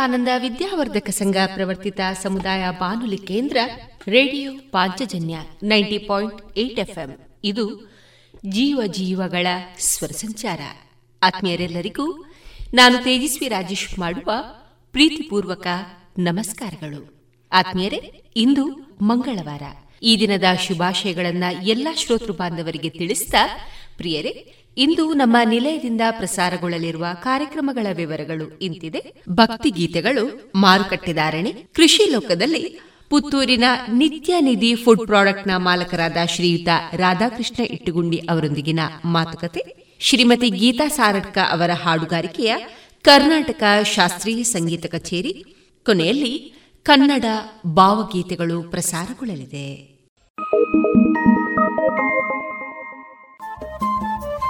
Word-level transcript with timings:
ವಿವೇಕಾನಂದ 0.00 0.28
ವಿದ್ಯಾವರ್ಧಕ 0.38 1.10
ಸಂಘ 1.10 1.36
ಪ್ರವರ್ತಿತ 1.54 2.00
ಸಮುದಾಯ 2.22 2.70
ಬಾನುಲಿ 2.70 3.18
ಕೇಂದ್ರ 3.18 3.56
radio 4.08 4.52
Panchajanya 4.70 5.38
ninety 5.62 5.98
point 5.98 6.58
eight 6.58 6.78
FM. 6.78 7.18
ಇದು 7.44 7.90
ಜೀವ 8.46 8.80
ಜೀವಗಳ 8.86 9.46
ಸ್ವರ 9.78 10.08
ಸಂಚಾರ. 10.08 10.60
ಆತ್ಮೀಯರೆಲ್ಲರಿಗೂ 11.22 12.24
ನಾನು 12.74 12.98
ತೇಜಸ್ವಿ 12.98 13.48
ರಾಜೇಶ್ 13.48 13.98
ಮಾಡುವ 13.98 14.32
ಪ್ರೀತಿಪೂರ್ವಕ 14.92 15.66
ನಮಸ್ಕಾರಗಳು. 16.18 17.28
ಆತ್ಮೀಯರೇ, 17.52 18.22
ಇಂದು 18.36 18.66
ಮಂಗಳವಾರ. 19.02 19.62
ಈ 20.02 20.16
ದಿನದ 20.20 20.44
ಶುಭಾಶಯಗಳನ್ನ 20.66 21.44
ಎಲ್ಲಾ 21.62 21.94
ಶ್ರೋತೃ 21.94 22.32
ಬಾಂಧವರಿಗೆ 22.32 22.90
ತಿಳಿಸಿದ 22.90 23.34
ಪ್ರಿಯರೇ 23.96 24.54
ಇಂದು 24.76 25.14
ನಮ್ಮ 25.14 25.36
ನಿಲಯದಿಂದ 25.44 26.00
ಪ್ರಸಾರಗೊಳ್ಳಲಿರುವ 26.10 27.06
ಕಾರ್ಯಕ್ರಮಗಳ 27.22 27.86
ವಿವರಗಳು 27.96 28.58
ಇಂತಿದೆ. 28.58 29.12
ಭಕ್ತಿ 29.28 29.70
ಗೀತೆಗಳು 29.70 30.52
ಮಾರುಕಟ್ಟೆದಾರಣೆ 30.54 31.52
ಕೃಷಿ 31.52 32.10
ಲೋಕದಲ್ಲಿ 32.10 32.80
ಪುತ್ತೂರಿನ 33.10 33.64
ನಿತ್ಯ 33.92 34.40
ನಿಧಿ 34.40 34.74
ಫುಡ್ 34.74 35.06
ಪ್ರಾಡಕ್ಟ್ನ 35.06 35.50
ಮಾಲಕರಾದ 35.56 36.16
ಶ್ರೀಯುತ 36.26 36.68
ರಾಧಾಕೃಷ್ಣ 36.92 37.64
ಇಟ್ಟುಗುಂಡಿ 37.64 38.16
ಅವರೊಂದಿಗಿನ 38.16 38.80
ಮಾತುಕತೆ. 39.04 39.90
ಶ್ರೀಮತಿ 40.00 40.50
ಗೀತಾ 40.50 40.88
ಸಾರಡ್ಕ 40.88 41.38
ಅವರ 41.50 41.70
ಹಾಡುಗಾರಿಕೆಯ 41.72 42.56
ಕರ್ನಾಟಕ 43.02 43.62
ಶಾಸ್ತ್ರೀಯ 43.84 44.42
ಸಂಗೀತ 44.42 44.86
ಕಚೇರಿ. 44.86 45.44
ಕೊನೆಯಲ್ಲಿ 45.86 46.54
ಕನ್ನಡ 46.82 47.24
ಭಾವಗೀತೆಗಳು 47.66 48.62
ಪ್ರಸಾರಗೊಳ್ಳಲಿದೆ. 48.62 49.90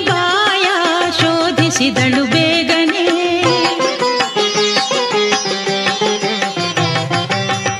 ಬಾಯಾ 0.00 1.10
ಶೋಧಿಸಿದಳು 1.20 2.24
ಬೇಗನೆ. 2.24 3.06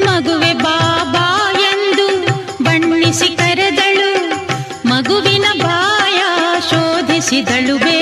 ಮಗುವೆ 0.04 0.52
ಬಾಬಾ 0.52 1.52
ಎಂದು 1.52 2.26
ಬಣ್ಣಿಸಿ 2.64 3.36
ಕರೆದಳು. 3.36 4.30
ಮಗುವಿನ 4.88 5.44
ಬಾಯ 5.62 6.20
ಶೋಧಿಸಿದಳು 6.70 7.78
ಬೇಗ 7.78 8.01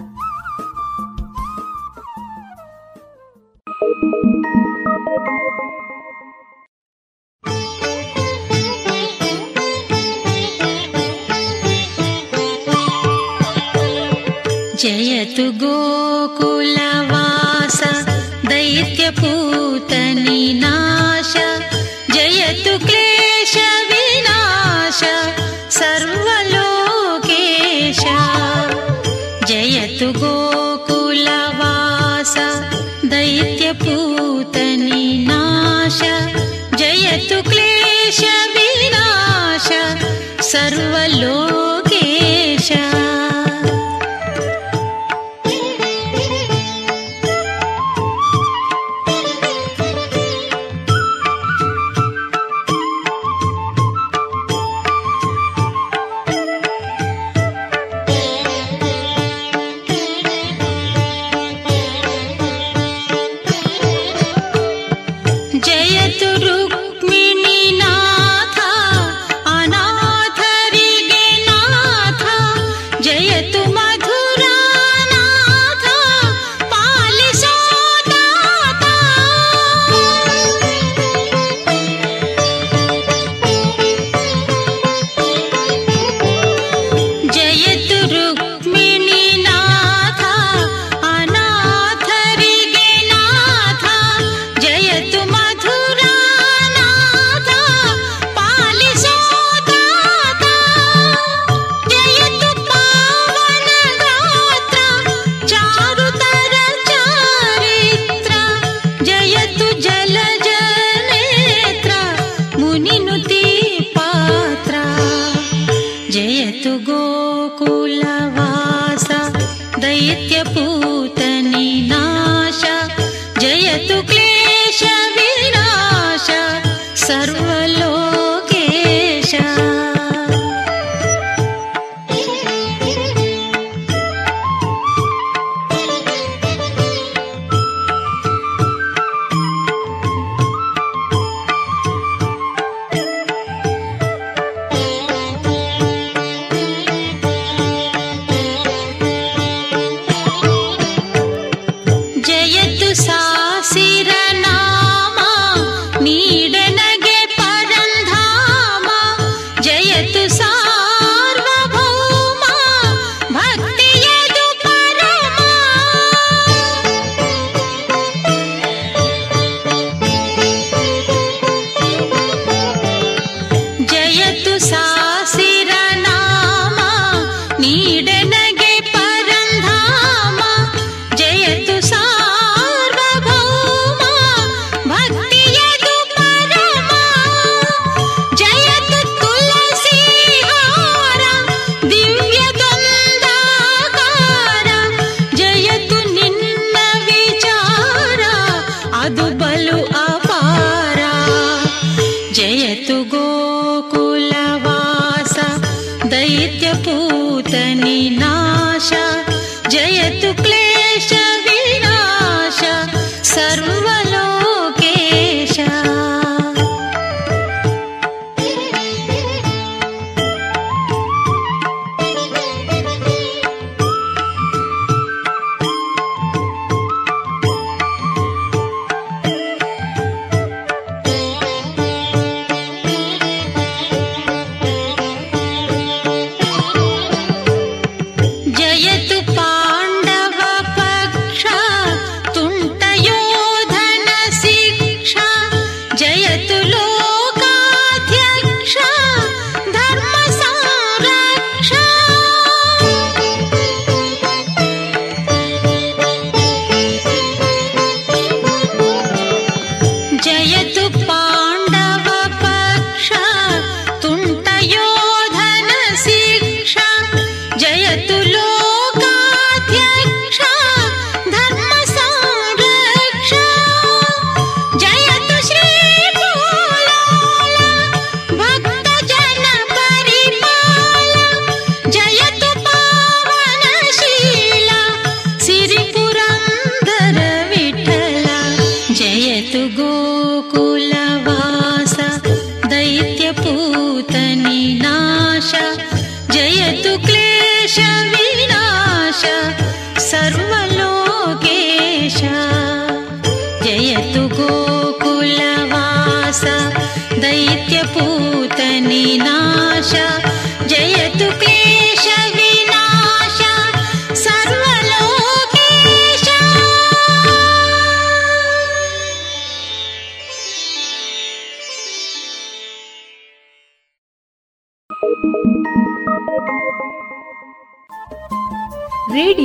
सर्वलोकेश। 40.51 42.67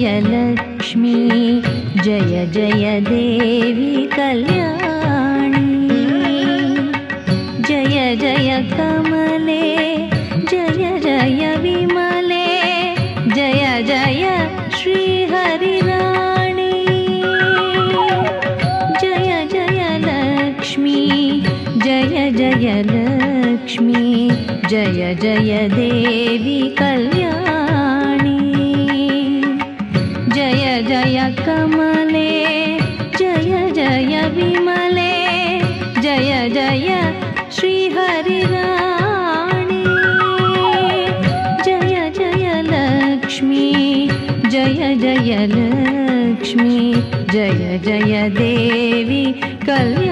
लक्ष्मी 0.00 1.60
जय 2.04 2.46
जय 2.52 3.00
देवी 3.00 4.06
कल्याणी। 4.16 5.88
जय 7.68 8.16
जय 8.16 8.62
कमले, 8.72 9.96
जय 10.50 10.98
जय 10.98 11.56
विमले, 11.56 12.46
जय 13.34 13.82
जय 13.82 14.48
श्रीहरिराणी। 14.76 16.72
जय 19.00 19.46
जय 19.52 19.98
लक्ष्मी, 19.98 21.42
जय 21.84 22.30
जय 22.30 22.82
लक्ष्मी, 22.82 24.30
जय 24.70 25.14
जय 25.22 25.68
देवी 25.68 26.74
कल्याणी। 26.78 27.27
कमले 31.36 32.28
जय 33.18 33.70
जय 33.76 34.28
विमले 34.34 35.12
जय 36.02 36.48
जय 36.54 36.88
श्रीहरिराणी। 37.56 38.64
जय 41.64 42.10
जय 42.18 42.62
लक्ष्मी 42.70 44.08
जय 44.50 44.94
जय 45.02 45.46
लक्ष्मी 45.52 46.92
जय 47.32 47.78
जय 47.84 48.28
देवी 48.38 49.24
कल्याणी 49.66 50.07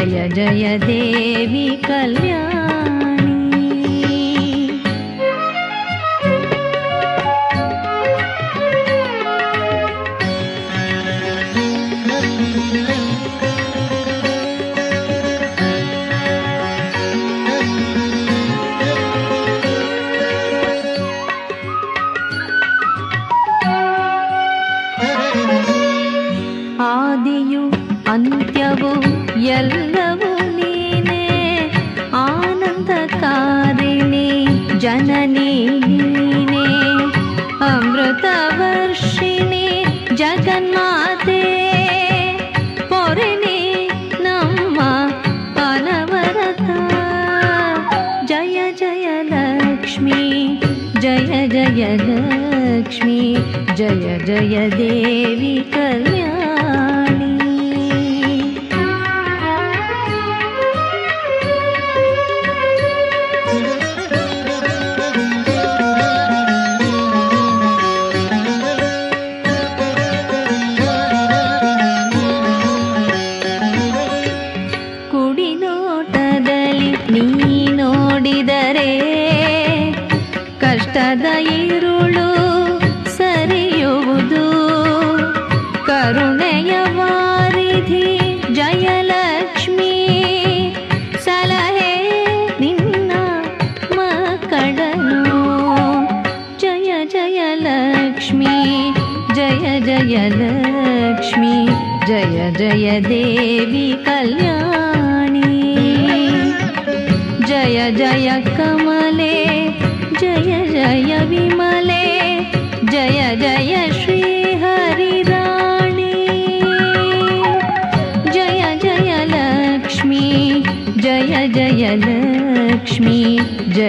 जय 0.00 0.28
जय 0.28 0.76
देवी 0.78 1.68
कल्याण। 1.88 2.59
ಜಯ 53.92 54.18
ಜಯ 54.18 54.56
ದೇವಿ 54.70 55.54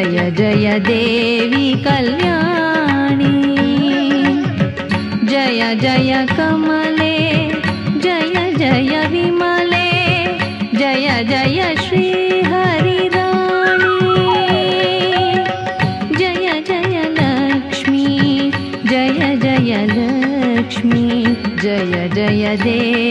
जय 0.02 0.32
जय 0.38 0.80
देवी 0.88 1.72
कल्याणी। 1.84 3.30
जय 5.30 5.76
जय 5.82 6.26
कमले 6.38 7.18
जय 8.04 8.52
जय 8.58 9.08
विमले 9.12 9.90
जय 10.80 11.24
जय 11.30 11.76
श्रीहरिदाणि 11.82 13.14
जय 16.18 16.62
जय 16.70 17.04
लक्ष्मी 17.20 18.52
जय 18.90 19.36
जय 19.44 19.86
लक्ष्मी 19.92 21.24
जय 21.62 22.10
जय 22.16 22.56
देवी 22.64 23.11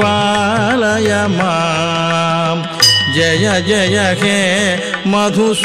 पालय 0.00 1.10
माम् 1.36 2.64
जय 3.16 3.46
जय 3.68 3.98
हे 4.22 4.40
मधुसूदनकामिनि 5.12 5.60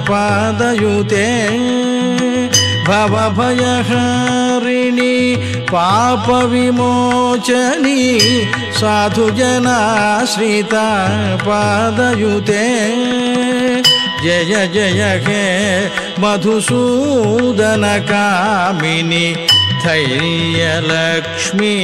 पादयुते 0.09 1.31
भवभयहरिणि 2.88 4.37
पापविमोचनि 5.73 6.42
साधुजनाश्रिता 8.81 10.88
पादयुते 11.46 12.67
जय 14.25 14.52
जय 14.75 15.02
हे 15.27 15.44
मधुसूदनकामिनि 16.23 16.67
धैर्यलक्ष्मी 19.85 21.75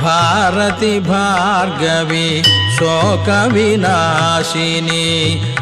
भारति 0.01 0.93
भार्गवि 1.09 2.29
शोकविनाशिनि 2.77 3.49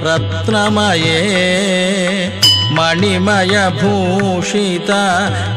रत्नमये 0.07 1.23
मणिमयभूषित 2.77 4.91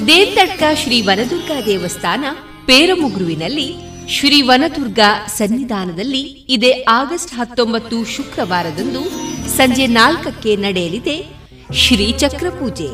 ದೇವತಡ್ಕ 0.07 0.63
ಶ್ರೀ 0.73 1.01
ವನದುರ್ಗಾ 1.01 1.61
ದೇವಸ್ಥಾನ 1.61 2.25
ಪೇರಮುಗುರುವಿನಲ್ಲಿ 2.65 3.75
ಶ್ರೀ 4.09 4.41
ವನದುರ್ಗಾ 4.41 5.27
ಸನ್ನಿಧಾನದಲ್ಲಿ 5.27 6.21
ಇದೇ 6.49 6.85
ಆಗಸ್ಟ್ 6.87 7.35
ಹತ್ತೊಂಬತ್ತು 7.35 8.05
ಶುಕ್ರವಾರದಂದು 8.05 9.03
ಸಂಜೆ 9.57 9.87
ನಾಲ್ಕಕ್ಕೆ 9.87 10.55
ನಡೆಯಲಿದೆ. 10.55 11.40
ಶ್ರೀಚಕ್ರ 11.73 12.49
ಪೂಜೆ. 12.49 12.89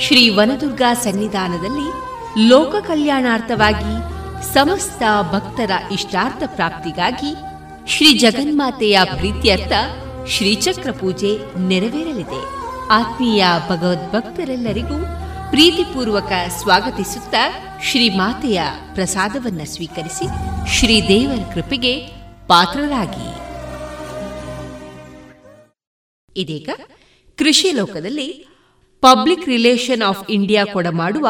ಶ್ರೀ 0.00 0.28
ವನದುರ್ಗಾ 0.28 0.94
ಸನ್ನಿಧಾನದಲ್ಲಿ 0.94 1.88
ಲೋಕ 2.48 2.74
ಕಲ್ಯಾಣಾರ್ಥವಾಗಿ 2.86 3.92
ಸಮಸ್ತ 4.54 5.02
ಭಕ್ತರ 5.32 5.70
ಇಷ್ಟಾರ್ಥ 5.92 6.42
ಪ್ರಾಪ್ತಿಗಾಗಿ 6.46 7.34
ಶ್ರೀ 7.86 8.18
ಜಗನ್ಮಾತೆಯ 8.18 9.00
ಪ್ರೀತ್ಯರ್ಥ 9.16 9.72
ಶ್ರೀಚಕ್ರ 10.28 10.90
ಪೂಜೆ 10.90 11.38
ನೆರವೇರಲಿದೆ. 11.60 12.40
ಆತ್ಮೀಯ 12.90 13.44
ಭಗವದ್ಭಕ್ತರೆಲ್ಲರಿಗೂ 13.68 15.04
ಪ್ರೀತಿಪೂರ್ವಕ 15.50 16.32
ಸ್ವಾಗತಿಸುತ್ತ 16.48 17.34
ಶ್ರೀ 17.82 18.08
ಮಾತೆಯ 18.08 18.62
ಪ್ರಸಾದವನ್ನು 18.94 19.74
ಸ್ವೀಕರಿಸಿ 19.74 20.26
ಶ್ರೀದೇವರ 20.78 21.54
ಕೃಪೆಗೆ 21.54 21.98
ಪಾತ್ರರಾಗಿ. 22.46 23.42
ಇದೀಗ 26.36 26.68
ಕೃಷಿ 27.36 27.70
ಲೋಕದಲ್ಲಿ 27.72 28.46
ಪಬ್ಲಿಕ್ 29.00 29.46
ರಿಲೇಷನ್ 29.46 30.02
ಆಫ್ 30.02 30.30
ಇಂಡಿಯಾ 30.30 30.64
ಕೊಡಮಾಡುವ 30.64 31.28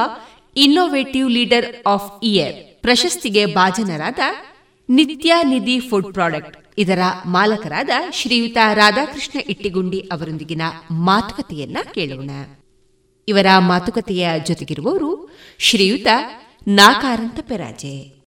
ಇನ್ನೋವೇಟಿವ್ 0.57 1.31
ಲೀಡರ್ 1.31 1.83
ಆಫ್ 1.87 2.25
ಇಯರ್ 2.25 2.83
ಪ್ರಶಸ್ತಿಗೆ 2.83 3.47
ಭಾಜನರಾದ 3.47 4.19
ನಿತ್ಯ 4.89 5.35
ನಿಧಿ 5.43 5.81
ಫುಡ್ 5.81 6.15
ಪ್ರಾಡಕ್ಟ್ 6.15 6.57
ಇದರ 6.79 6.99
ಮಾಲಕರಾದ 7.27 7.91
ಶ್ರೀಯುತ 8.13 8.57
ರಾಧಾಕೃಷ್ಣ 8.75 9.41
ಇಟ್ಟಿಗುಂಡಿ 9.49 10.01
ಅವರೊಂದಿಗಿನ 10.01 10.63
ಮಾತುಕತೆಯನ್ನ 10.91 11.79
ಕೇಳೋಣ. 11.95 12.31
ಇವರ 13.29 13.47
ಮಾತುಕತೆಯ 13.59 14.29
ಜೊತೆಗಿರುವವರು 14.47 15.31
ಶ್ರೀಯುತ 15.59 16.07
ನಾಕಾರಂತ 16.69 17.39
ಪೆರಾಜೆ. 17.41 18.22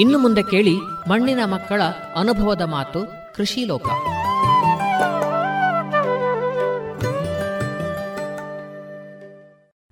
ಇನ್ನು 0.00 0.18
ಮುಂದೆ 0.18 0.42
ಕೇಳಿ 0.42 0.74
ಮಣ್ಣಿನ 1.08 1.38
ಮಕ್ಕಳ 1.44 1.82
ಅನುಭವದ 2.16 2.62
ಮಾತು 2.62 3.00
ಕೃಷಿ 3.36 3.64
ಲೋಕ 3.64 3.88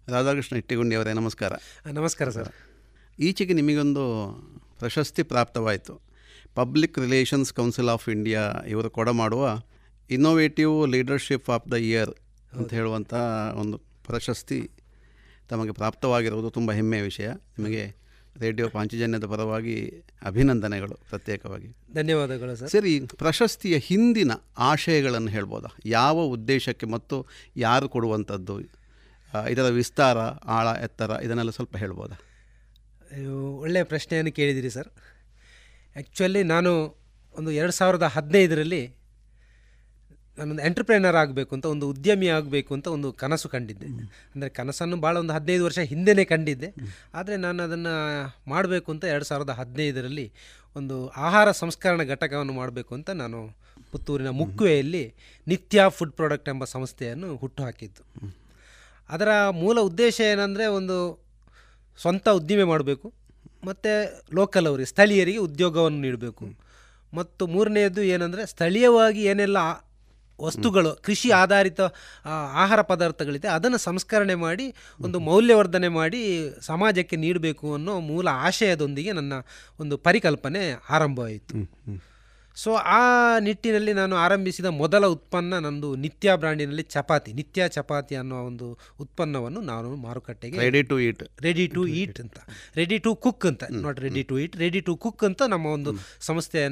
ರಾಧಾಕೃಷ್ಣ 0.08 0.56
ಇಟ್ಟಿಗುಂಡಿ 0.56 0.96
ಅವರೇ 0.96 1.12
ನಮಸ್ಕಾರ 1.12 1.52
ನಮಸ್ಕಾರ 1.92 2.28
ಸರ್. 2.30 2.48
ಈಚೆಗೆ 3.18 3.52
ನಿಮಗೊಂದು 3.52 4.04
ಪ್ರಶಸ್ತಿ 4.78 5.22
ಪ್ರಾಪ್ತವಾಯಿತು. 5.22 5.94
Public 6.54 6.98
relations 6.98 7.52
council 7.52 7.88
of 7.88 8.08
India 8.08 8.42
ಇವರು 8.68 8.90
ಕೊಡ 8.90 9.08
ಮಾಡುವ 9.08 9.60
innovative 10.10 10.88
leadership 10.88 11.50
of 11.50 11.70
the 11.72 11.74
year 11.74 12.10
ಅಂತ 12.52 12.74
ಹೇಳುವಂಥ 12.74 13.14
ಒಂದು 13.54 13.78
ಪ್ರಶಸ್ತಿ 13.78 14.70
ತಮಗೆ 15.48 15.72
ಪ್ರಾಪ್ತವಾಗಿರುವುದು 15.72 16.50
ತುಂಬ 16.50 16.72
ಹೆಮ್ಮೆಯ 16.72 17.02
ವಿಷಯ. 17.02 17.28
ನಿಮಗೆ 17.28 18.07
ರೇಡಿಯೋ 18.40 18.68
ಪಾಂಚಜನ್ಯದ 18.68 19.24
ಪರವಾಗಿ 19.24 20.04
ಅಭಿನಂದನೆಗಳು 20.24 20.94
ಪ್ರತ್ಯೇಕವಾಗಿ. 20.94 21.68
ಧನ್ಯವಾದಗಳು 21.94 22.56
ಸರ್. 22.56 22.70
ಸರಿ 22.70 23.00
ಪ್ರಶಸ್ತಿಯ 23.00 23.78
ಹಿಂದಿನ 23.78 24.32
ಆಶಯಗಳನ್ನು 24.58 25.28
ಹೇಳ್ಬೋದಾ? 25.28 25.74
ಯಾವ 25.86 26.22
ಉದ್ದೇಶಕ್ಕೆ 26.22 26.86
ಮತ್ತು 26.86 27.26
ಯಾರು 27.56 27.88
ಕೊಡುವಂಥದ್ದು? 27.88 28.60
ಇದರ 29.50 29.62
ವಿಸ್ತಾರ 29.62 30.18
ಆಳ 30.18 30.66
ಎತ್ತರ 30.82 31.10
ಇದನ್ನೆಲ್ಲ 31.22 31.50
ಸ್ವಲ್ಪ 31.50 31.76
ಹೇಳ್ಬೋದಾ? 31.76 32.16
ಒಳ್ಳೆಯ 33.56 33.82
ಪ್ರಶ್ನೆಯನ್ನು 33.82 34.32
ಕೇಳಿದಿರಿ 34.32 34.70
ಸರ್. 34.70 34.88
ಆ್ಯಕ್ಚುಲಿ 35.96 36.42
ನಾನು 36.42 36.98
ಒಂದು 37.38 37.50
ಎರಡು 37.50 37.72
ಸಾವಿರದ 37.72 38.02
ಹದಿನೈದರಲ್ಲಿ 38.02 38.97
ನಾನೊಂದು 40.38 40.62
ಎಂಟರ್ಪ್ರೈನರ್ 40.62 41.16
ಆಗಬೇಕು 41.16 41.52
ಅಂತ 41.56 41.66
ಒಂದು 41.66 41.86
ಉದ್ಯಮಿ 41.90 42.28
ಆಗಬೇಕು 42.28 42.70
ಅಂತ 42.74 42.86
ಒಂದು 42.96 43.08
ಕನಸು 43.12 43.48
ಕಂಡಿದ್ದೆ. 43.48 43.88
ಅಂದರೆ 44.32 44.50
ಕನಸನ್ನು 44.50 44.96
ಭಾಳ 44.96 45.14
ಒಂದು 45.16 45.32
ಹದಿನೈದು 45.32 45.64
ವರ್ಷ 45.64 45.78
ಹಿಂದೆನೇ 45.92 46.24
ಕಂಡಿದ್ದೆ. 46.24 46.68
ಆದರೆ 47.14 47.36
ನಾನು 47.36 47.62
ಅದನ್ನು 47.62 47.94
ಮಾಡಬೇಕು 48.50 48.88
ಅಂತ 48.92 49.04
ಎರಡು 49.04 49.24
ಸಾವಿರದ 49.24 49.50
ಹದಿನೈದರಲ್ಲಿ 49.50 50.26
ಒಂದು 50.76 50.96
ಆಹಾರ 51.08 51.48
ಸಂಸ್ಕರಣ 51.52 52.02
ಘಟಕವನ್ನು 52.14 52.52
ಮಾಡಬೇಕು 52.52 52.92
ಅಂತ 52.94 53.10
ನಾನು 53.22 53.38
ಪುತ್ತೂರಿನ 53.92 54.30
ಮುಕ್ವೆಯಲ್ಲಿ 54.40 55.04
ನಿತ್ಯ 55.46 55.84
ಫುಡ್ 55.88 56.12
ಪ್ರಾಡಕ್ಟ್ 56.12 56.48
ಎಂಬ 56.48 56.64
ಸಂಸ್ಥೆಯನ್ನು 56.64 57.28
ಹುಟ್ಟು 57.36 57.62
ಹಾಕಿದ್ದು 57.62 58.02
ಅದರ 59.10 59.30
ಮೂಲ 59.62 59.78
ಉದ್ದೇಶ 59.80 60.16
ಏನಂದರೆ 60.32 60.64
ಒಂದು 60.78 60.96
ಸ್ವಂತ 61.98 62.28
ಉದ್ದಿಮೆ 62.28 62.64
ಮಾಡಬೇಕು 62.64 63.06
ಮತ್ತು 63.64 63.92
ಲೋಕಲ್ 64.34 64.66
ಅವರಿಗೆ 64.66 64.88
ಸ್ಥಳೀಯರಿಗೆ 64.88 65.38
ಉದ್ಯೋಗವನ್ನು 65.38 66.00
ನೀಡಬೇಕು. 66.00 66.44
ಮತ್ತು 67.12 67.42
ಮೂರನೆಯದು 67.46 68.02
ಏನಂದರೆ 68.14 68.42
ಸ್ಥಳೀಯವಾಗಿ 68.46 69.22
ಏನೆಲ್ಲ 69.24 69.58
ವಸ್ತುಗಳು, 70.40 70.94
ಕೃಷಿ 71.02 71.30
ಆಧಾರಿತ 71.30 71.80
ಆಹಾರ 72.54 72.82
ಪದಾರ್ಥಗಳಿದೆ, 72.82 73.48
ಅದನ್ನು 73.48 73.78
ಸಂಸ್ಕರಣೆ 73.78 74.34
ಮಾಡಿ, 74.34 74.74
ಒಂದು 75.00 75.20
ಮೌಲ್ಯವರ್ಧನೆ 75.20 75.88
ಮಾಡಿ 75.88 76.50
ಸಮಾಜಕ್ಕೆ 76.60 77.16
ನೀಡಬೇಕು 77.16 77.74
ಅನ್ನೋ 77.74 78.00
ಮೂಲ 78.00 78.28
ಆಶಯದೊಂದಿಗೆ 78.28 79.12
ನನ್ನ 79.12 79.32
ಒಂದು 79.80 79.96
ಪರಿಕಲ್ಪನೆ 79.98 80.72
ಆರಂಭವಾಯಿತು. 80.90 81.54
ಸೊ 82.62 82.70
ಆ 82.72 83.02
ನಿಟ್ಟಿನಲ್ಲಿ 83.38 83.92
ನಾನು 83.92 84.14
ಆರಂಭಿಸಿದ 84.16 84.68
ಮೊದಲ 84.80 85.04
ಉತ್ಪನ್ನ 85.06 85.58
ನಂದು 85.58 85.88
ನಿತ್ಯ 86.04 86.36
ಬ್ರ್ಯಾಂಡಿನಲ್ಲಿ 86.36 86.84
ಚಪಾತಿ. 86.94 87.30
ನಿತ್ಯ 87.32 87.68
ಚಪಾತಿ 87.68 88.14
ಅನ್ನೋ 88.14 88.36
ಒಂದು 88.44 88.66
ಉತ್ಪನ್ನವನ್ನು 89.00 89.60
ನಾನು 89.60 89.96
ಮಾರುಕಟ್ಟೆಗೆ 89.96 90.58
ready 90.58 90.82
to 90.82 90.96
eat 91.00 91.22
ready 91.40 91.66
to 91.66 91.82
eat 92.00 92.20
ಅಂತ. 92.20 92.38
ರೆಡಿ 92.76 92.98
ಟು 92.98 93.14
ಕುಕ್ 93.14 93.46
ಅಂತ. 93.46 93.64
Not 93.70 94.00
ready 94.00 94.22
to 94.22 94.38
eat 94.38 94.56
ready 94.56 94.80
to 94.80 94.96
cook 94.96 95.24
ಅಂತ 95.24 95.42
ನಮ್ಮ 95.42 95.66
ಒಂದು 95.66 95.92
ಸಂಸ್ಥೆಯ 96.20 96.66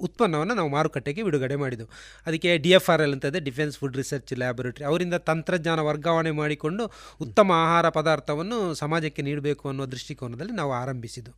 ಉತ್ಪನ್ನವನ್ನು 0.00 0.54
ನಾವು 0.54 0.68
ಮಾರುಕಟ್ಟೆಗೆ 0.68 1.22
ಬಿಡುಗಡೆ 1.22 1.56
ಮಾಡಿದೆವು. 1.56 1.90
ಅದಕ್ಕೆ 2.26 2.56
ಡಿ 2.56 2.70
ಎಫ್ 2.70 2.90
ಆರ್ 2.90 3.02
ಎಲ್ 3.02 3.12
ಅಂತ 3.12 3.24
ಇದೆ 3.24 3.40
ಡಿಫೆನ್ಸ್ 3.40 3.78
ಫುಡ್ 3.78 3.96
ರಿಸರ್ಚ್ 3.96 4.34
ಲ್ಯಾಬೊರೇಟರಿ 4.38 4.84
ಅವರಿಂದ 4.84 5.14
ತಂತ್ರಜ್ಞಾನ 5.14 5.80
ವರ್ಗಾವಣೆ 5.80 6.30
ಮಾಡಿಕೊಂಡು 6.42 6.86
ಉತ್ತಮ 7.20 7.50
ಆಹಾರ 7.64 7.88
ಪದಾರ್ಥವನ್ನು 7.88 8.74
ಸಮಾಜಕ್ಕೆ 8.74 9.22
ನೀಡಬೇಕು 9.22 9.68
ಅನ್ನೋ 9.68 9.86
ದೃಷ್ಟಿಕೋನದಲ್ಲಿ 9.86 10.52
ನಾವು 10.52 10.72
ಆರಂಭಿಸಿದ್ದು 10.72 11.32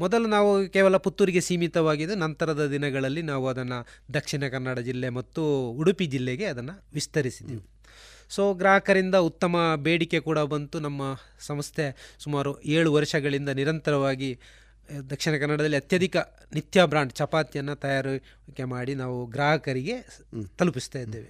ಮೊದಲು 0.00 0.26
ನಾವು 0.26 0.50
ಕೇವಲ 0.68 0.96
ಪುತ್ತೂರಿಗೆ 0.96 1.40
ಸೀಮಿತವಾಗಿದ್ದು 1.40 2.14
ನಂತರದ 2.14 2.62
ದಿನಗಳಲ್ಲಿ 2.92 3.22
ನಾವು 3.32 3.44
ಅದನ್ನು 3.48 3.78
ದಕ್ಷಿಣ 4.14 4.44
ಕನ್ನಡ 4.54 4.78
ಜಿಲ್ಲೆ 4.88 5.08
ಮತ್ತು 5.18 5.42
ಉಡುಪಿ 5.80 6.06
ಜಿಲ್ಲೆಗೆ 6.14 6.46
ಅದನ್ನು 6.52 6.74
ವಿಸ್ತರಿಸಿದ್ದೀವಿ 6.94 7.62
ಸೊ 8.34 8.42
ಗ್ರಾಹಕರಿಂದ 8.60 9.16
ಉತ್ತಮ 9.28 9.56
ಬೇಡಿಕೆ 9.86 10.18
ಕೂಡ 10.26 10.38
ಬಂತು. 10.52 10.76
ನಮ್ಮ 10.80 11.02
ಸಂಸ್ಥೆ 11.48 11.86
ಸುಮಾರು 12.24 12.50
ಏಳು 12.74 12.90
ವರ್ಷಗಳಿಂದ 12.92 13.50
ನಿರಂತರವಾಗಿ 13.60 14.30
ದಕ್ಷಿಣ 15.10 15.32
ಕನ್ನಡದಲ್ಲಿ 15.42 15.78
ಅತ್ಯಧಿಕ 15.82 16.16
ನಿತ್ಯ 16.54 16.84
ಬ್ರಾಂಡ್ 16.92 17.12
ಚಪಾತಿಯನ್ನು 17.12 17.74
ತಯಾರಿಕೆ 17.84 18.64
ಮಾಡಿ 18.74 18.92
ನಾವು 19.02 19.18
ಗ್ರಾಹಕರಿಗೆ 19.34 19.96
ತಲುಪಿಸ್ತಾ 20.58 21.00
ಇದ್ದೇವೆ. 21.04 21.28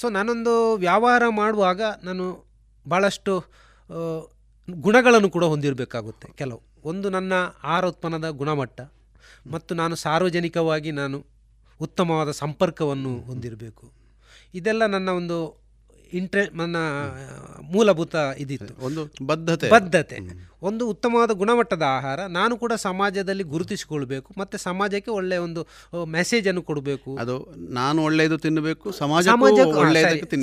ಸೊ 0.00 0.06
ನಾನೊಂದು 0.16 0.54
ವ್ಯವಹಾರ 0.84 1.24
ಮಾಡುವಾಗ 1.40 1.82
ನಾನು 2.08 2.26
ಭಾಳಷ್ಟು 2.86 3.34
ಗುಣಗಳನ್ನು 4.68 5.30
ಕೂಡ 5.36 5.44
ಹೊಂದಿರಬೇಕಾಗುತ್ತೆ. 5.52 6.28
ಕೆಲವು. 6.40 6.60
ಒಂದು 6.90 7.06
ನನ್ನ 7.16 7.34
ಆಹಾರ 7.64 7.84
ಉತ್ಪನ್ನದ 7.92 8.28
ಗುಣಮಟ್ಟ 8.40 8.80
ಮತ್ತು 9.50 9.74
ನಾನು 9.74 9.94
ಸಾರ್ವಜನಿಕವಾಗಿ 9.94 10.90
ನಾನು 10.90 11.26
ಉತ್ತಮವಾದ 11.80 12.30
ಸಂಪರ್ಕವನ್ನು 12.30 13.20
ಹೊಂದಿರಬೇಕು. 13.20 13.92
ಇದೆಲ್ಲ 14.54 14.86
ನನ್ನ 14.86 15.08
ಒಂದು 15.08 15.67
ಇಂಟ್ರೆ 16.12 16.56
ನನ್ನ 16.56 16.76
ಮೂಲಭೂತ 17.62 18.14
ಇದಿತ್ತು. 18.38 18.86
ಒಂದು 18.86 19.26
ಬದ್ಧತೆ. 19.26 19.68
ಬದ್ಧತೆ. 19.68 20.48
ಒಂದು 20.62 20.88
ಉತ್ತಮವಾದ 20.88 21.30
ಗುಣಮಟ್ಟದ 21.30 21.82
ಆಹಾರ 21.82 22.26
ನಾನು 22.26 22.56
ಕೂಡ 22.56 22.72
ಸಮಾಜದಲ್ಲಿ 22.72 23.42
ಗುರುತಿಸಿಕೊಳ್ಬೇಕು 23.42 24.34
ಮತ್ತೆ 24.38 24.58
ಸಮಾಜಕ್ಕೆ 24.58 25.10
ಒಳ್ಳೆಯ 25.10 25.38
ಒಂದು 25.38 25.66
ಮೆಸೇಜ್ 26.04 26.48
ಅನ್ನು 26.48 26.62
ಕೊಡಬೇಕು. 26.62 27.16
ಅದು 27.16 27.54
ನಾನು 27.56 28.02
ಒಳ್ಳೆಯದು 28.02 28.38
ತಿನ್ನಬೇಕು 28.38 28.92
ಸಮಾಜ 28.92 29.28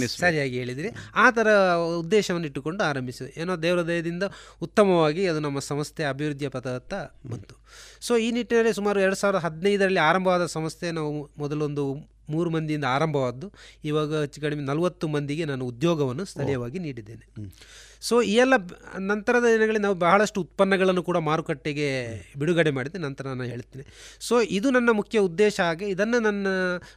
ಸರಿಯಾಗಿ 0.06 0.58
ಹೇಳಿದ್ರಿ. 0.58 0.90
ಆ 1.16 1.30
ಥರ 1.30 1.48
ಉದ್ದೇಶವನ್ನು 1.76 2.48
ಇಟ್ಟುಕೊಂಡು 2.48 2.84
ಆರಂಭಿಸಿದೆ. 2.84 3.42
ಏನೋ 3.42 3.56
ದೇವರ 3.56 3.82
ದಯದಿಂದ 3.82 4.24
ಉತ್ತಮವಾಗಿ 4.62 5.28
ಅದು 5.28 5.40
ನಮ್ಮ 5.40 5.60
ಸಂಸ್ಥೆ 5.60 6.04
ಅಭಿವೃದ್ಧಿಯ 6.04 6.48
ಪದತ್ತ 6.48 6.94
ಬಂತು. 7.28 7.56
ಸೊ 8.02 8.18
ಈ 8.18 8.32
ನಿಟ್ಟಿನಲ್ಲಿ 8.32 8.74
ಸುಮಾರು 8.74 9.00
ಎರಡು 9.00 9.16
ಸಾವಿರದ 9.16 9.40
ಹದಿನೈದರಲ್ಲಿ 9.40 10.00
ಆರಂಭವಾದ 10.00 10.46
ಸಂಸ್ಥೆ 10.46 10.92
ನಾವು 10.92 11.30
ಮೊದಲೊಂದು 11.38 12.15
ಮೂರು 12.30 12.50
ಮಂದಿಯಿಂದ 12.50 12.86
ಆರಂಭವಾದ್ದು. 12.86 13.54
ಇವಾಗ 13.84 14.22
ಹೆಚ್ಚು 14.22 14.42
ಕಡಿಮೆ 14.42 14.64
ನಲವತ್ತು 14.64 15.08
ಮಂದಿಗೆ 15.08 15.46
ನಾನು 15.46 15.66
ಉದ್ಯೋಗವನ್ನು 15.66 16.26
ಸ್ಥಳೀಯವಾಗಿ 16.26 16.80
ನೀಡಿದ್ದೇನೆ. 16.80 17.54
ಸೊ 18.02 18.22
ಈ 18.22 18.34
ಎಲ್ಲ 18.34 18.54
ನಂತರದ 19.00 19.44
ದಿನಗಳಲ್ಲಿ 19.44 19.82
ನಾವು 19.82 19.96
ಬಹಳಷ್ಟು 19.96 20.42
ಉತ್ಪನ್ನಗಳನ್ನು 20.42 21.04
ಕೂಡ 21.04 21.18
ಮಾರುಕಟ್ಟೆಗೆ 21.18 21.90
ಬಿಡುಗಡೆ 22.38 22.72
ಮಾಡಿದೆ 22.72 22.98
ನಂತರ 22.98 23.28
ನಾನು 23.28 23.44
ಹೇಳ್ತೇನೆ. 23.44 23.86
ಸೊ 24.20 24.42
ಇದು 24.42 24.70
ನನ್ನ 24.70 24.90
ಮುಖ್ಯ 24.92 25.20
ಉದ್ದೇಶ. 25.20 25.60
ಹಾಗೆ 25.60 25.86
ಇದನ್ನು 25.86 26.20
ನನ್ನ 26.20 26.48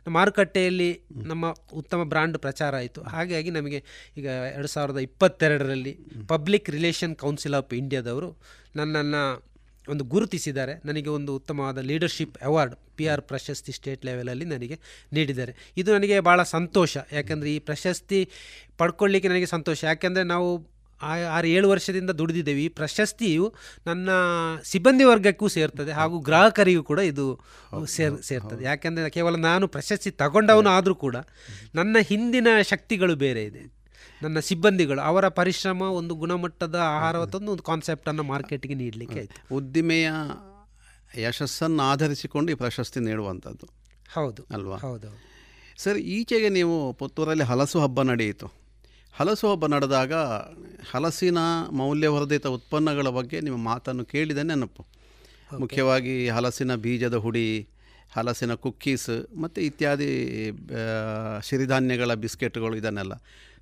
ಮಾರುಕಟ್ಟೆಯಲ್ಲಿ 0.08 1.00
ನಮ್ಮ 1.10 1.54
ಉತ್ತಮ 1.72 2.04
ಬ್ರ್ಯಾಂಡ್ 2.04 2.38
ಪ್ರಚಾರ 2.38 2.76
ಆಯಿತು. 2.76 3.02
ಹಾಗಾಗಿ 3.02 3.50
ನಮಗೆ 3.50 3.84
ಈಗ 4.16 4.26
ಎರಡು 4.26 4.66
ಸಾವಿರದ 4.66 4.98
ಇಪ್ಪತ್ತೆರಡರಲ್ಲಿ 4.98 5.98
ಪಬ್ಲಿಕ್ 6.28 6.70
ರಿಲೇಷನ್ 6.70 7.16
ಕೌನ್ಸಿಲ್ 7.16 7.54
ಆಫ್ 7.54 7.74
ಇಂಡಿಯಾದವರು 7.74 8.36
ನನ್ನನ್ನು 8.76 9.48
ಒಂದು 9.90 10.04
ಗುರುತಿಸಿದ್ದಾರೆ. 10.04 10.74
ನನಗೆ 10.84 11.10
ಒಂದು 11.10 11.36
ಉತ್ತಮವಾದ 11.36 11.78
ಲೀಡರ್ಶಿಪ್ 11.78 12.38
ಅವಾರ್ಡ್ 12.42 12.74
ಪಿ 12.96 13.06
ಆರ್ 13.06 13.20
ಪ್ರಶಸ್ತಿ 13.20 13.72
ಸ್ಟೇಟ್ 13.72 14.04
ಲೆವೆಲಲ್ಲಿ 14.04 14.44
ನನಗೆ 14.44 14.78
ನೀಡಿದ್ದಾರೆ. 15.12 15.54
ಇದು 15.76 15.92
ನನಗೆ 15.92 16.20
ಭಾಳ 16.20 16.42
ಸಂತೋಷ. 16.42 16.96
ಯಾಕೆಂದರೆ 17.12 17.54
ಈ 17.54 17.58
ಪ್ರಶಸ್ತಿ 17.58 18.30
ಪಡ್ಕೊಳ್ಳಿಕ್ಕೆ 18.78 19.28
ನನಗೆ 19.28 19.46
ಸಂತೋಷ. 19.46 19.84
ಯಾಕೆಂದರೆ 19.84 20.24
ನಾವು 20.24 20.78
ಆರು 21.02 21.46
ಏಳು 21.46 21.68
ವರ್ಷದಿಂದ 21.68 22.10
ದುಡಿದಿದ್ದೇವೆ. 22.10 22.64
ಈ 22.64 22.68
ಪ್ರಶಸ್ತಿಯು 22.68 23.54
ನನ್ನ 23.86 24.10
ಸಿಬ್ಬಂದಿ 24.64 25.04
ವರ್ಗಕ್ಕೂ 25.04 25.48
ಸೇರ್ತದೆ 25.48 25.92
ಹಾಗೂ 25.92 26.18
ಗ್ರಾಹಕರಿಗೂ 26.18 26.82
ಕೂಡ 26.82 26.98
ಇದು 26.98 27.26
ಸೇರ್ 27.86 28.22
ಸೇರ್ತದೆ. 28.22 28.64
ಯಾಕೆಂದರೆ 28.64 29.10
ಕೇವಲ 29.10 29.36
ನಾನು 29.36 29.68
ಪ್ರಶಸ್ತಿ 29.68 30.10
ತಗೊಂಡವನು 30.10 30.70
ಆದರೂ 30.70 30.94
ಕೂಡ 30.94 31.16
ನನ್ನ 31.74 31.96
ಹಿಂದಿನ 32.08 32.48
ಶಕ್ತಿಗಳು 32.62 33.14
ಬೇರೆ 33.14 33.44
ಇದೆ. 33.44 33.77
ನನ್ನ 34.22 34.38
ಸಿಬ್ಬಂದಿಗಳು 34.38 35.00
ಅವರ 35.00 35.28
ಪರಿಶ್ರಮ 35.28 35.82
ಒಂದು 35.82 36.14
ಗುಣಮಟ್ಟದ 36.14 36.74
ಆಹಾರ 36.74 37.24
ತಂದು 37.24 37.52
ಒಂದು 37.52 37.62
ಕಾನ್ಸೆಪ್ಟನ್ನು 37.62 38.22
ಮಾರ್ಕೆಟ್ಗೆ 38.22 38.74
ನೀಡಲಿಕ್ಕೆ 38.74 39.18
ಆಯಿತು. 39.18 39.54
ಉದ್ದಿಮೆಯ 39.54 40.10
ಯಶಸ್ಸನ್ನು 41.18 41.82
ಆಧರಿಸಿಕೊಂಡು 41.82 42.52
ಈ 42.52 42.54
ಪ್ರಶಸ್ತಿ 42.54 43.00
ನೀಡುವಂಥದ್ದು. 43.00 43.66
ಹೌದು. 44.12 44.42
ಅಲ್ವಾ? 44.50 44.76
ಹೌದು. 44.76 45.20
ಸರ್ 45.76 45.98
ಈಚೆಗೆ 45.98 46.48
ನೀವು 46.48 46.92
ಪುತ್ತೂರಲ್ಲಿ 46.92 47.44
ಹಲಸು 47.44 47.80
ಹಬ್ಬ 47.80 48.02
ನಡೆಯಿತು. 48.02 48.52
ಹಲಸು 49.12 49.52
ಹಬ್ಬ 49.52 49.66
ನಡೆದಾಗ 49.66 50.14
ಹಲಸಿನ 50.90 51.38
ಮೌಲ್ಯವರ್ಧಿತ 51.70 52.46
ಉತ್ಪನ್ನಗಳ 52.46 53.08
ಬಗ್ಗೆ 53.08 53.40
ನಿಮ್ಮ 53.40 53.58
ಮಾತನ್ನು 53.58 54.04
ಕೇಳಿದ 54.04 54.38
ನೆನಪು. 54.38 54.86
ಮುಖ್ಯವಾಗಿ 55.58 56.28
ಹಲಸಿನ 56.28 56.74
ಬೀಜದ 56.74 57.14
ಹುಡಿ 57.14 57.68
ಹಲಸಿನ 58.12 58.54
ಕುಕ್ಕೀಸ್ 58.54 59.36
ಮತ್ತು 59.36 59.60
ಇತ್ಯಾದಿ 59.60 60.10
ಸಿರಿಧಾನ್ಯಗಳ 61.42 62.14
ಬಿಸ್ಕೆಟ್ಗಳು 62.14 62.76
ಇದನ್ನೆಲ್ಲ. 62.76 63.12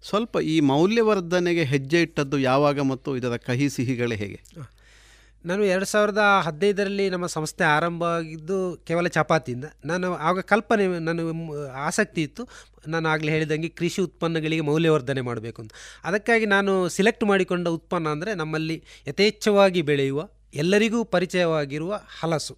ಸ್ವಲ್ಪ 0.02 0.36
ಈ 0.36 0.60
ಮೌಲ್ಯವರ್ಧನೆಗೆ 0.60 1.64
ಹೆಜ್ಜೆ 1.64 2.02
ಇಟ್ಟದ್ದು 2.02 2.38
ಯಾವಾಗ 2.38 2.80
ಮತ್ತು 2.80 3.16
ಇದರ 3.16 3.36
ಕಹಿ 3.36 3.68
ಸಿಹಿಗಳೇ 3.68 4.16
ಹೇಗೆ? 4.16 4.44
ನಾನು 5.46 5.64
ಎರಡು 5.64 5.84
ಸಾವಿರದ 5.84 6.18
ಹದಿನೈದರಲ್ಲಿ 6.42 7.10
ನಮ್ಮ 7.10 7.26
ಸಂಸ್ಥೆ 7.26 7.64
ಆರಂಭ 7.64 8.04
ಆಗಿದ್ದು 8.04 8.84
ಕೇವಲ 8.86 9.08
ಚಪಾತಿಯಿಂದ. 9.08 9.64
ನಾನು 9.84 10.14
ಆಗ 10.14 10.40
ಕಲ್ಪನೆ, 10.40 10.86
ನಾನು 10.98 11.52
ಆಸಕ್ತಿ 11.72 12.22
ಇತ್ತು. 12.22 12.48
ನಾನು 12.88 13.08
ಆಗಲೇ 13.08 13.32
ಹೇಳಿದಂಗೆ 13.32 13.68
ಕೃಷಿ 13.68 14.02
ಉತ್ಪನ್ನಗಳಿಗೆ 14.02 14.60
ಮೌಲ್ಯವರ್ಧನೆ 14.60 15.20
ಮಾಡಬೇಕು 15.20 15.62
ಅಂತ. 15.62 15.72
ಅದಕ್ಕಾಗಿ 16.04 16.46
ನಾನು 16.46 16.88
ಸಿಲೆಕ್ಟ್ 16.88 17.24
ಮಾಡಿಕೊಂಡ 17.24 17.68
ಉತ್ಪನ್ನ 17.68 18.08
ಅಂದರೆ 18.08 18.34
ನಮ್ಮಲ್ಲಿ 18.34 18.82
ಯಥೇಚ್ಛವಾಗಿ 19.06 19.82
ಬೆಳೆಯುವ 19.82 20.28
ಎಲ್ಲರಿಗೂ 20.54 21.04
ಪರಿಚಯವಾಗಿರುವ 21.04 22.00
ಹಲಸು. 22.20 22.56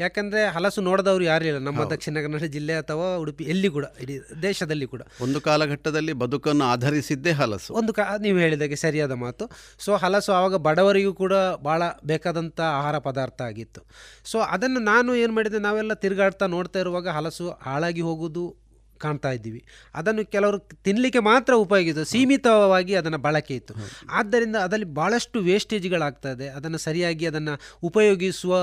ಯಾಕಂದರೆ 0.00 0.46
ಹಲಸು 0.46 0.80
ನೋಡದವರು 0.80 1.24
ಯಾರಿಲ್ಲ 1.24 1.58
ನಮ್ಮ 1.58 1.84
ದಕ್ಷಿಣ 1.84 2.18
ಕನ್ನಡ 2.22 2.42
ಜಿಲ್ಲೆ 2.42 2.74
ಅಥವಾ 2.74 3.16
ಉಡುಪಿ 3.16 3.44
ಎಲ್ಲಿ 3.44 3.68
ಕೂಡ 3.68 3.84
ಇಡೀ 4.00 4.18
ದೇಶದಲ್ಲಿ 4.42 4.86
ಕೂಡ. 4.86 5.02
ಒಂದು 5.20 5.40
ಕಾಲಘಟ್ಟದಲ್ಲಿ 5.40 6.12
ಬದುಕನ್ನು 6.12 6.64
ಆಧರಿಸಿದ್ದೇ 6.64 7.30
ಹಲಸು. 7.30 7.74
ಒಂದು 7.74 7.92
ಕಾ 7.92 8.16
ನೀವು 8.16 8.38
ಹೇಳಿದಾಗೆ 8.38 8.76
ಸರಿಯಾದ 8.76 9.12
ಮಾತು. 9.12 9.50
ಸೊ 9.78 9.96
ಹಲಸು 9.96 10.32
ಆವಾಗ 10.32 10.54
ಬಡವರಿಗೂ 10.54 11.14
ಕೂಡ 11.14 11.32
ಭಾಳ 11.64 11.82
ಬೇಕಾದಂಥ 12.04 12.60
ಆಹಾರ 12.60 12.98
ಪದಾರ್ಥ 12.98 13.42
ಆಗಿತ್ತು. 13.42 13.82
ಸೊ 14.24 14.38
ಅದನ್ನು 14.38 14.80
ನಾನು 14.80 15.14
ಏನು 15.14 15.32
ಮಾಡಿದೆ 15.32 15.58
ನಾವೆಲ್ಲ 15.58 15.94
ತಿರುಗಾಡ್ತಾ 15.94 16.46
ನೋಡ್ತಾ 16.46 16.80
ಇರುವಾಗ 16.80 17.08
ಹಲಸು 17.08 17.50
ಹಾಳಾಗಿ 17.50 18.00
ಹೋಗುವುದು 18.00 18.67
ಕಾಣ್ತಾ 19.04 19.30
ಇದ್ದೀವಿ. 19.36 19.60
ಅದನ್ನು 19.98 20.22
ಕೆಲವರು 20.34 20.58
ತಿನ್ನಲಿಕ್ಕೆ 20.86 21.20
ಮಾತ್ರ 21.30 21.52
ಉಪಯೋಗಿಸಿದ್ರು. 21.66 22.08
ಸೀಮಿತವಾಗಿ 22.14 22.94
ಅದನ್ನು 23.00 23.20
ಬಳಕೆ 23.26 23.54
ಇತ್ತು. 23.60 23.74
ಆದ್ದರಿಂದ 24.18 24.56
ಅದರಲ್ಲಿ 24.66 24.88
ಭಾಳಷ್ಟು 24.98 25.38
ವೇಸ್ಟೇಜ್ಗಳಾಗ್ತದೆ 25.48 26.48
ಅದನ್ನು 26.58 26.80
ಸರಿಯಾಗಿ 26.86 27.26
ಅದನ್ನು 27.30 27.54
ಉಪಯೋಗಿಸುವ 27.88 28.54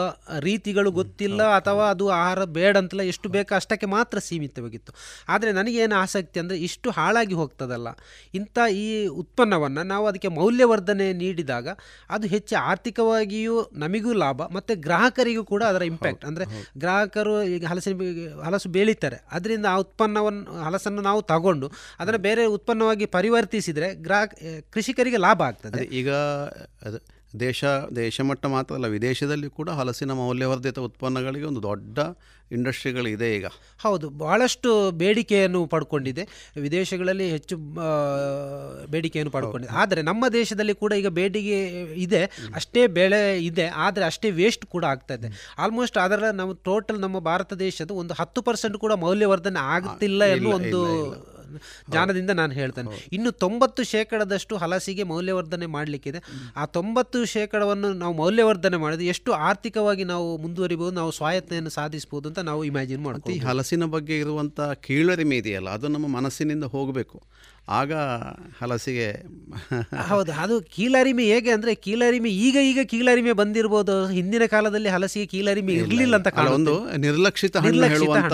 ರೀತಿಗಳು 0.48 0.90
ಗೊತ್ತಿಲ್ಲ 1.00 1.42
ಅಥವಾ 1.60 1.86
ಅದು 1.94 2.06
ಆಹಾರ 2.20 2.44
ಬೇಡ 2.58 2.74
ಅಂತಲ್ಲ 2.82 3.06
ಎಷ್ಟು 3.14 3.28
ಬೇಕೋ 3.36 3.56
ಅಷ್ಟಕ್ಕೆ 3.60 3.88
ಮಾತ್ರ 3.96 4.18
ಸೀಮಿತವಾಗಿತ್ತು. 4.30 4.92
ಆದರೆ 5.34 5.52
ನನಗೇನು 5.60 5.96
ಆಸಕ್ತಿ 6.04 6.38
ಅಂದರೆ 6.44 6.58
ಇಷ್ಟು 6.68 6.90
ಹಾಳಾಗಿ 6.98 7.36
ಹೋಗ್ತದಲ್ಲ. 7.42 7.88
ಇಂಥ 8.40 8.58
ಈ 8.84 8.88
ಉತ್ಪನ್ನವನ್ನು 9.22 9.84
ನಾವು 9.94 10.06
ಅದಕ್ಕೆ 10.12 10.30
ಮೌಲ್ಯವರ್ಧನೆ 10.40 11.08
ನೀಡಿದಾಗ 11.24 11.68
ಅದು 12.16 12.26
ಹೆಚ್ಚು 12.36 12.56
ಆರ್ಥಿಕವಾಗಿಯೂ 12.72 13.56
ನಮಗೂ 13.84 14.14
ಲಾಭ 14.24 14.42
ಮತ್ತು 14.58 14.74
ಗ್ರಾಹಕರಿಗೂ 14.86 15.44
ಕೂಡ 15.54 15.64
ಅದರ 15.72 15.84
ಇಂಪ್ಯಾಕ್ಟ್ 15.92 16.26
ಅಂದರೆ 16.30 16.46
ಗ್ರಾಹಕರು 16.84 17.36
ಈಗ 17.56 17.64
ಹಲಸಿನ 17.72 17.96
ಹಲಸು 18.46 18.70
ಬೆಳೀತಾರೆ. 18.78 19.18
ಅದರಿಂದ 19.38 19.66
ಆ 19.74 19.78
ಉತ್ಪನ್ನವನ್ನು 20.26 20.64
ಹಲಸನ್ನು 20.64 21.02
ನಾವು 21.02 21.22
ತಗೊಂಡು 21.22 21.68
ಅದನ್ನು 22.00 22.20
ಬೇರೆ 22.20 22.46
ಉತ್ಪನ್ನವಾಗಿ 22.46 23.06
ಪರಿವರ್ತಿಸಿದರೆ 23.06 23.96
ಗ್ರಾಹಕ 23.96 24.34
ಕೃಷಿಕರಿಗೆ 24.74 25.18
ಲಾಭ 25.18 25.42
ಆಗ್ತದೆ. 25.42 25.84
ಈಗ 25.84 26.12
ಅದು 26.88 27.15
ದೇಶ 27.40 27.64
ದೇಶಮಟ್ಟ 27.96 28.46
ಮಾತ್ರ 28.46 28.76
ಅಲ್ಲ 28.76 28.88
ವಿದೇಶದಲ್ಲಿ 28.88 29.50
ಕೂಡ 29.50 29.70
ಹಲಸಿನ 29.70 30.12
ಮೌಲ್ಯವರ್ಧಿತ 30.12 30.80
ಉತ್ಪನ್ನಗಳಿಗೆ 30.80 31.46
ಒಂದು 31.46 31.64
ದೊಡ್ಡ 31.64 32.00
ಇಂಡಸ್ಟ್ರಿಗಳಿದೆ 32.52 33.28
ಈಗ. 33.36 33.48
ಹೌದು 33.84 34.10
ಬಹಳಷ್ಟು 34.10 34.92
ಬೇಡಿಕೆಯನ್ನು 34.92 35.66
ಪಡ್ಕೊಂಡಿದೆ. 35.66 36.24
ವಿದೇಶಗಳಲ್ಲಿ 36.66 37.28
ಹೆಚ್ಚು 37.30 37.56
ಬೇಡಿಕೆಯನ್ನು 38.94 39.32
ಪಡ್ಕೊಂಡಿದೆ. 39.32 39.74
ಆದರೆ 39.74 40.02
ನಮ್ಮ 40.02 40.28
ದೇಶದಲ್ಲಿ 40.28 40.74
ಕೂಡ 40.74 40.94
ಈಗ 40.94 41.08
ಬೇಡಿಕೆ 41.08 41.60
ಇದೆ 42.06 42.22
ಅಷ್ಟೇ 42.56 42.88
ಬೆಳೆ 43.00 43.22
ಇದೆ 43.46 43.68
ಆದರೆ 43.86 44.06
ಅಷ್ಟೇ 44.06 44.32
ವೇಸ್ಟ್ 44.42 44.66
ಕೂಡ 44.66 44.86
ಆಗ್ತಾ 44.86 45.14
ಇದೆ. 45.14 45.32
ಆಲ್ಮೋಸ್ಟ್ 45.58 45.98
ಅದರ 45.98 46.32
ನಮ್ಮ 46.32 46.54
ಟೋಟಲ್ 46.64 47.00
ನಮ್ಮ 47.00 47.20
ಭಾರತ 47.20 47.54
ದೇಶದ 47.54 47.92
ಒಂದು 47.92 48.14
ಹತ್ತು 48.14 48.42
ಪರ್ಸೆಂಟ್ 48.42 48.78
ಕೂಡ 48.78 48.94
ಮೌಲ್ಯವರ್ಧನೆ 49.06 49.60
ಆಗುತ್ತಿಲ್ಲ 49.60 50.24
ಎನ್ನುವ 50.24 50.54
ಒಂದು 50.54 50.82
ಜಾನದಿಂದ 51.92 52.30
ನಾನು 52.30 52.54
ಹೇಳ್ತೇನೆ. 52.54 53.10
ಇನ್ನು 53.14 53.32
ತೊಂಬತ್ತು 53.32 53.84
ಶೇಕಡದಷ್ಟು 53.84 54.58
ಹಲಸಿಗೆ 54.58 55.04
ಮೌಲ್ಯವರ್ಧನೆ 55.04 55.66
ಮಾಡಲಿಕ್ಕಿದೆ. 55.66 56.22
ಆ 56.56 56.66
ತೊಂಬತ್ತು 56.66 57.26
ಶೇಕಡವನ್ನು 57.26 57.94
ನಾವು 57.94 58.14
ಮೌಲ್ಯವರ್ಧನೆ 58.14 58.78
ಮಾಡಿದ್ರೆ 58.78 59.06
ಎಷ್ಟು 59.06 59.32
ಆರ್ಥಿಕವಾಗಿ 59.32 60.04
ನಾವು 60.04 60.38
ಮುಂದುವರಿಬಹುದು 60.38 60.96
ನಾವು 60.96 61.12
ಸ್ವಾಯತ್ತೆಯನ್ನು 61.12 61.70
ಸಾಧಿಸಬಹುದು 61.70 62.30
ಅಂತ 62.30 62.40
ನಾವು 62.40 62.64
ಇಮ್ಯಾಜಿನ್ 62.64 63.02
ಈ 63.02 63.04
ಮಾಡ್ತೀವಿ 63.04 63.40
ಹಲಸಿನ 63.40 63.84
ಬಗ್ಗೆ 63.86 64.20
ಇರುವಂಥ 64.20 64.62
ಕೀಳರಿಮೆ 64.62 65.38
ಇದೆಯಲ್ಲ 65.38 65.70
ಅದು 65.70 65.88
ನಮ್ಮ 65.88 66.08
ಮನಸ್ಸಿನಿಂದ 66.08 66.64
ಹೋಗಬೇಕು. 66.64 67.24
ಆಗ 67.68 67.94
ಹಲಸಿಗೆ 68.62 69.08
ಹೌದು 70.10 70.32
ಅದು 70.32 70.62
ಕೀಳರಿಮೆ 70.62 71.24
ಹೇಗೆ 71.24 71.52
ಅಂದ್ರೆ 71.52 71.76
ಕೀಳರಿಮೆ 71.76 72.30
ಈಗ 72.30 72.58
ಈಗ 72.62 72.80
ಕೀಳರಿಮೆ 72.84 73.32
ಬಂದಿರ್ಬೋದು. 73.32 74.08
ಹಿಂದಿನ 74.08 74.46
ಕಾಲದಲ್ಲಿ 74.46 74.90
ಹಲಸಿಗೆ 74.90 75.26
ಕೀಳರಿಮೆ 75.26 75.74
ಇರಲಿಲ್ಲ 75.74 76.16
ಅಂತ 76.16 76.28
ಒಂದು 76.50 76.88
ನಿರ್ಲಕ್ಷಿತ 76.98 77.56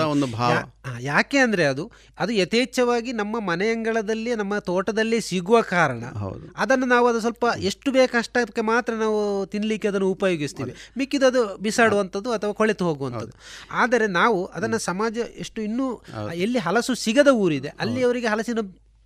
ಒಂದು 0.00 0.26
ಭಾವ. 0.26 0.52
ಯಾಕೆ 1.00 1.38
ಅಂದ್ರೆ 1.38 1.64
ಅದು 1.64 1.90
ಅದು 2.18 2.32
ಯಥೇಚ್ಛವಾಗಿ 2.32 3.12
ನಮ್ಮ 3.12 3.40
ಮನೆಯಂಗಳದಲ್ಲಿ 3.40 4.34
ನಮ್ಮ 4.34 4.58
ತೋಟದಲ್ಲಿ 4.58 5.20
ಸಿಗುವ 5.20 5.60
ಕಾರಣ. 5.60 6.04
ಹೌದು. 6.04 6.54
ಅದನ್ನು 6.56 6.86
ನಾವು 6.86 7.06
ಅದು 7.06 7.20
ಸ್ವಲ್ಪ 7.20 7.44
ಎಷ್ಟು 7.58 7.92
ಬೇಕಷ್ಟಕ್ಕೆ 7.92 8.60
ಮಾತ್ರ 8.60 8.94
ನಾವು 8.94 9.46
ತಿನ್ಲಿಕ್ಕೆ 9.46 9.88
ಅದನ್ನು 9.88 10.10
ಉಪಯೋಗಿಸ್ತೀವಿ. 10.10 10.74
ಮಿಕ್ಕಿದದು 10.98 11.56
ಬಿಸಾಡುವಂಥದ್ದು 11.56 12.32
ಅಥವಾ 12.32 12.52
ಕೊಳೆತು 12.52 12.84
ಹೋಗುವಂಥದ್ದು. 12.84 13.32
ಆದರೆ 13.70 14.06
ನಾವು 14.06 14.44
ಅದನ್ನು 14.44 14.78
ಸಮಾಜ 14.78 15.18
ಎಷ್ಟು 15.38 15.62
ಇನ್ನೂ 15.62 16.02
ಎಲ್ಲಿ 16.34 16.58
ಹಲಸು 16.58 16.94
ಸಿಗದ 16.94 17.28
ಊರಿದೆ 17.28 17.68
ಅಲ್ಲಿ 17.80 18.02
ಅವರಿಗೆ 18.02 18.26
ಹಲಸಿನ 18.26 18.58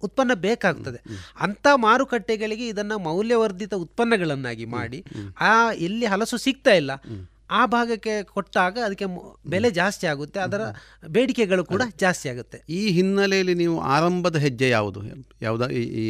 ಉತ್ಪನ್ನ 0.06 0.34
ಬೇಕಾಗ್ತದೆ. 0.46 1.00
ಅಂಥ 1.40 1.66
ಮಾರುಕಟ್ಟೆಗಳಿಗೆ 1.86 2.66
ಇದನ್ನು 2.68 2.98
ಮೌಲ್ಯವರ್ಧಿತ 2.98 3.74
ಉತ್ಪನ್ನಗಳನ್ನಾಗಿ 3.84 4.66
ಮಾಡಿ 4.76 5.00
ಆ 5.40 5.54
ಎಲ್ಲಿ 5.86 6.06
ಹಲಸು 6.06 6.36
ಸಿಗ್ತಾ 6.36 6.74
ಇಲ್ಲ. 6.74 6.92
ಆ 7.50 7.60
ಭಾಗಕ್ಕೆ 7.66 8.14
ಕೊಟ್ಟಾಗ 8.22 8.78
ಅದಕ್ಕೆ 8.84 9.06
ಬೆಲೆ 9.50 9.68
ಜಾಸ್ತಿ 9.70 10.06
ಆಗುತ್ತೆ. 10.12 10.38
ಅದರ 10.40 10.62
ಬೇಡಿಕೆಗಳು 11.08 11.64
ಕೂಡ 11.64 11.82
ಜಾಸ್ತಿ 12.00 12.26
ಆಗುತ್ತೆ. 12.28 12.58
ಈ 12.78 12.82
ಹಿನ್ನೆಲೆಯಲ್ಲಿ 12.90 13.54
ನೀವು 13.62 13.76
ಆರಂಭದ 13.96 14.36
ಹೆಜ್ಜೆ 14.36 14.68
ಯಾವುದು? 14.68 15.00
ಯಾವುದ 15.42 15.66
ಈ 15.70 15.82
ಈ 16.02 16.04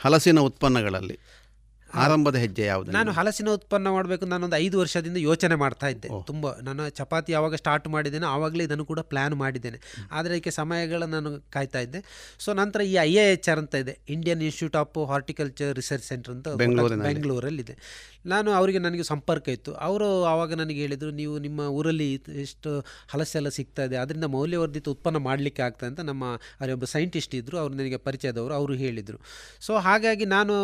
ಹಲಸಿನ 0.00 0.40
ಉತ್ಪನ್ನಗಳಲ್ಲಿ. 0.40 1.16
ಆರಂಭದ 1.94 2.36
ಹೆಜ್ಜೆ 2.36 2.64
ಯಾವುದು 2.64 2.92
ನಾನು 2.92 3.12
ಹಲಸಿನ 3.12 3.48
ಉತ್ಪನ್ನ 3.48 3.88
ಮಾಡಬೇಕು 3.88 4.26
ನಾನೊಂದು 4.26 4.56
ಐದು 4.56 4.78
ವರ್ಷದಿಂದ 4.78 5.16
ಯೋಚನೆ 5.16 5.54
ಮಾಡ್ತಾ 5.54 5.88
ಇದ್ದೆ. 5.88 6.08
ತುಂಬ 6.26 6.52
ನಾನು 6.58 6.88
ಚಪಾತಿ 6.88 7.32
ಯಾವಾಗ 7.32 7.54
ಸ್ಟಾರ್ಟ್ 7.54 7.88
ಮಾಡಿದ್ದೇನೆ 7.88 8.26
ಆವಾಗಲೇ 8.26 8.64
ಇದನ್ನು 8.64 8.84
ಕೂಡ 8.84 9.00
ಪ್ಲ್ಯಾನ್ 9.00 9.34
ಮಾಡಿದ್ದೇನೆ. 9.34 9.80
ಆದರೆ 10.12 10.34
ಇದಕ್ಕೆ 10.34 10.50
ಸಮಯಗಳ 10.50 11.02
ನಾನು 11.02 11.50
ಕಾಯ್ತಾ 11.50 11.78
ಇದ್ದೆ. 11.78 12.02
ಸೊ 12.38 12.54
ನಂತರ 12.54 12.80
ಈ 12.80 12.92
ಐ 12.92 13.14
ಎ 13.14 13.32
ಎಚ್ 13.32 13.48
ಆರ್ 13.48 13.58
ಅಂತ 13.58 13.74
ಇದೆ. 13.74 13.98
Indian 14.08 14.42
institute 14.42 14.76
of 14.76 15.08
horticulture 15.08 15.74
research 15.74 16.06
centre 16.06 16.34
ಅಂತ 16.34 16.48
ಬೆಂಗಳೂರು 16.48 16.96
ಬೆಂಗಳೂರಲ್ಲಿದೆ. 16.96 17.76
ನಾನು 18.26 18.50
ಅವರಿಗೆ 18.50 18.78
ನನಗೆ 18.78 19.02
ಸಂಪರ್ಕ 19.02 19.48
ಇತ್ತು. 19.48 19.74
ಅವರು 19.74 20.24
ಆವಾಗ 20.24 20.54
ನನಗೆ 20.54 20.80
ಹೇಳಿದರು 20.80 21.10
ನೀವು 21.10 21.38
ನಿಮ್ಮ 21.38 21.60
ಊರಲ್ಲಿ 21.60 22.14
ಎಷ್ಟು 22.14 22.84
ಹಲಸೆಲ್ಲ 23.08 23.48
ಸಿಗ್ತಾ 23.48 23.84
ಇದೆ. 23.84 23.96
ಅದರಿಂದ 23.96 24.24
ಮೌಲ್ಯವರ್ಧಿತ 24.24 24.88
ಉತ್ಪನ್ನ 24.88 25.16
ಮಾಡಲಿಕ್ಕೆ 25.16 25.62
ಆಗ್ತದೆ 25.62 25.86
ಅಂತ 25.86 26.00
ನಮ್ಮ 26.00 26.24
ಅಲ್ಲಿ 26.60 26.72
ಒಬ್ಬ 26.72 26.84
ಸೈಂಟಿಸ್ಟ್ 26.84 27.34
ಇದ್ದರು 27.34 27.58
ಅವರು 27.58 27.74
ನನಗೆ 27.74 27.96
ಪರಿಚಯದವರು. 27.96 28.54
ಅವರು 28.54 28.72
ಹೇಳಿದರು. 28.74 29.20
ಸೊ 29.60 29.74
ಹಾಗಾಗಿ 29.76 30.24
ನಾನು 30.24 30.54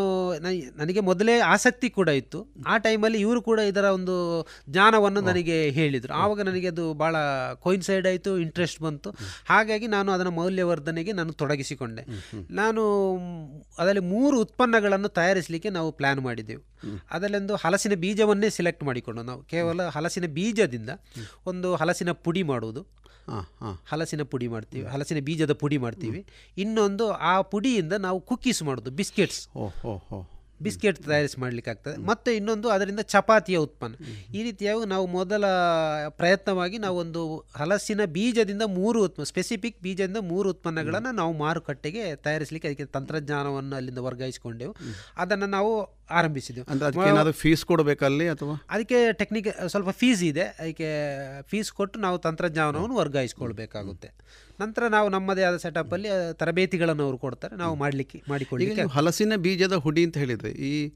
ನನಗೆ 0.76 1.00
ಮೊದಲೇ 1.00 1.15
ಆಸಕ್ತಿ 1.44 1.90
ಕೂಡ 1.90 2.08
ಇತ್ತು. 2.08 2.46
ಆ 2.66 2.78
ಟೈಮಲ್ಲಿ 2.78 3.20
ಇವರು 3.20 3.42
ಕೂಡ 3.42 3.58
ಇದರ 3.58 3.84
ಒಂದು 3.84 4.46
ಜ್ಞಾನವನ್ನು 4.70 5.20
ನನಗೆ 5.20 5.70
ಹೇಳಿದರು. 5.70 6.14
ಆವಾಗ 6.14 6.40
ನನಗೆ 6.40 6.68
ಅದು 6.68 6.94
ಭಾಳ 6.94 7.16
ಕೋಯಿನ್ಸೈಡ್ 7.54 8.06
ಆಯಿತು 8.06 8.38
ಇಂಟ್ರೆಸ್ಟ್ 8.38 8.82
ಬಂತು. 8.82 9.10
ಹಾಗಾಗಿ 9.48 9.86
ನಾನು 9.86 10.12
ಅದನ್ನು 10.12 10.32
ಮೌಲ್ಯವರ್ಧನೆಗೆ 10.32 11.12
ನಾನು 11.12 11.32
ತೊಡಗಿಸಿಕೊಂಡೆ. 11.32 12.02
ನಾನು 12.50 13.06
ಅದರಲ್ಲಿ 13.78 14.00
ಮೂರು 14.00 14.40
ಉತ್ಪನ್ನಗಳನ್ನು 14.40 15.08
ತಯಾರಿಸಲಿಕ್ಕೆ 15.08 15.70
ನಾವು 15.70 15.92
ಪ್ಲ್ಯಾನ್ 15.92 16.20
ಮಾಡಿದ್ದೆವು. 16.20 16.62
ಅದರಲ್ಲೊಂದು 17.10 17.56
ಹಲಸಿನ 17.56 17.94
ಬೀಜವನ್ನೇ 17.94 18.50
ಸೆಲೆಕ್ಟ್ 18.50 18.84
ಮಾಡಿಕೊಂಡು 18.84 19.22
ನಾವು. 19.22 19.42
ಕೇವಲ 19.42 19.82
ಹಲಸಿನ 19.82 20.26
ಬೀಜದಿಂದ 20.26 20.90
ಒಂದು 21.46 21.74
ಹಲಸಿನ 21.74 22.12
ಪುಡಿ 22.12 22.42
ಮಾಡುವುದು. 22.42 22.82
ಹಾಂ 23.28 23.46
ಹಾಂ. 23.60 23.78
ಹಲಸಿನ 23.92 24.22
ಪುಡಿ 24.22 24.48
ಮಾಡ್ತೀವಿ 24.48 24.86
ಹಲಸಿನ 24.86 25.24
ಬೀಜದ 25.24 25.52
ಪುಡಿ 25.52 25.78
ಮಾಡ್ತೀವಿ. 25.78 26.26
ಇನ್ನೊಂದು 26.58 27.12
ಆ 27.12 27.40
ಪುಡಿಯಿಂದ 27.40 27.92
ನಾವು 27.92 28.20
ಕುಕ್ಕೀಸ್ 28.20 28.62
ಮಾಡೋದು 28.62 28.90
ಬಿಸ್ಕೆಟ್ಸ್ 28.90 29.48
ಓ 29.56 29.66
ಹೋ 29.66 29.96
ಹೋ 29.96 30.28
ಬಿಸ್ಕೆಟ್ 30.62 30.98
ತಯಾರಿಸಿ 30.98 31.40
ಮಾಡಲಿಕ್ಕೆ 31.40 31.70
ಆಗ್ತದೆ. 31.70 31.96
ಮತ್ತು 31.96 32.30
ಇನ್ನೊಂದು 32.30 32.68
ಅದರಿಂದ 32.68 33.00
ಚಪಾತಿಯ 33.00 33.56
ಉತ್ಪನ್ನ. 33.56 33.94
ಈ 34.34 34.42
ರೀತಿಯಾಗಿ 34.42 34.88
ನಾವು 34.88 35.06
ಮೊದಲ 35.06 35.44
ಪ್ರಯತ್ನವಾಗಿ 36.08 36.78
ನಾವು 36.78 36.96
ಒಂದು 36.96 37.46
ಹಲಸಿನ 37.56 38.04
ಬೀಜದಿಂದ 38.04 38.62
ಮೂರು 38.62 39.04
ಉತ್ಪನ್ನ 39.04 39.24
ಸ್ಪೆಸಿಫಿಕ್ 39.24 39.82
ಬೀಜದಿಂದ 39.82 40.16
ಮೂರು 40.16 40.50
ಉತ್ಪನ್ನಗಳನ್ನು 40.50 41.12
ನಾವು 41.12 41.32
ಮಾರುಕಟ್ಟೆಗೆ 41.32 42.16
ತಯಾರಿಸಲಿಕ್ಕೆ 42.16 42.68
ಅದಕ್ಕೆ 42.68 42.84
ತಂತ್ರಜ್ಞಾನವನ್ನು 42.84 43.76
ಅಲ್ಲಿಂದ 43.76 43.98
ವರ್ಗಾಯಿಸಿಕೊಂಡೆವು. 43.98 44.76
ಅದನ್ನು 45.16 45.46
ನಾವು 45.46 45.95
ಆರಂಭಿಸಿದೆವು 46.10 46.66
ಅಂದರೆ 46.70 46.86
ಅದಕ್ಕೆ 46.88 47.08
ಏನಾದರೂ 47.10 47.32
ಫೀಸ್ 47.32 47.64
ಕೊಡಬೇಕಲ್ಲಿ 47.64 48.28
ಅಥವಾ? 48.28 48.54
ಅದಕ್ಕೆ 48.70 49.12
ಟೆಕ್ನಿಕ್ 49.12 49.68
ಸ್ವಲ್ಪ 49.68 49.90
ಫೀಸ್ 49.90 50.22
ಇದೆ. 50.22 50.42
ಅದಕ್ಕೆ 50.42 50.88
ಫೀಸ್ 51.42 51.72
ಕೊಟ್ಟು 51.72 51.98
ನಾವು 51.98 52.18
ತಂತ್ರಜ್ಞಾನವನ್ನು 52.18 52.96
ವರ್ಗಾಯಿಸ್ಕೊಳ್ಬೇಕಾಗುತ್ತೆ. 52.96 54.08
ನಂತರ 54.60 54.82
ನಾವು 54.88 55.08
ನಮ್ಮದೇ 55.08 55.42
ಆದ 55.42 55.56
ಸೆಟಪ್ಪಲ್ಲಿ 55.56 56.08
ತರಬೇತಿಗಳನ್ನು 56.32 57.02
ಅವರು 57.02 57.18
ಕೊಡ್ತಾರೆ. 57.18 57.56
ನಾವು 57.56 57.74
ಮಾಡಲಿಕ್ಕೆ 57.74 58.22
ಮಾಡಿಕೊಳ್ಳಿ 58.28 58.88
ಹಲಸಿನ 58.98 59.36
ಬೀಜದ 59.36 59.72
ಹುಡಿ 59.72 60.04
ಅಂತ 60.04 60.18
ಹೇಳಿದರೆ 60.18 60.50
ಈ 60.50 60.92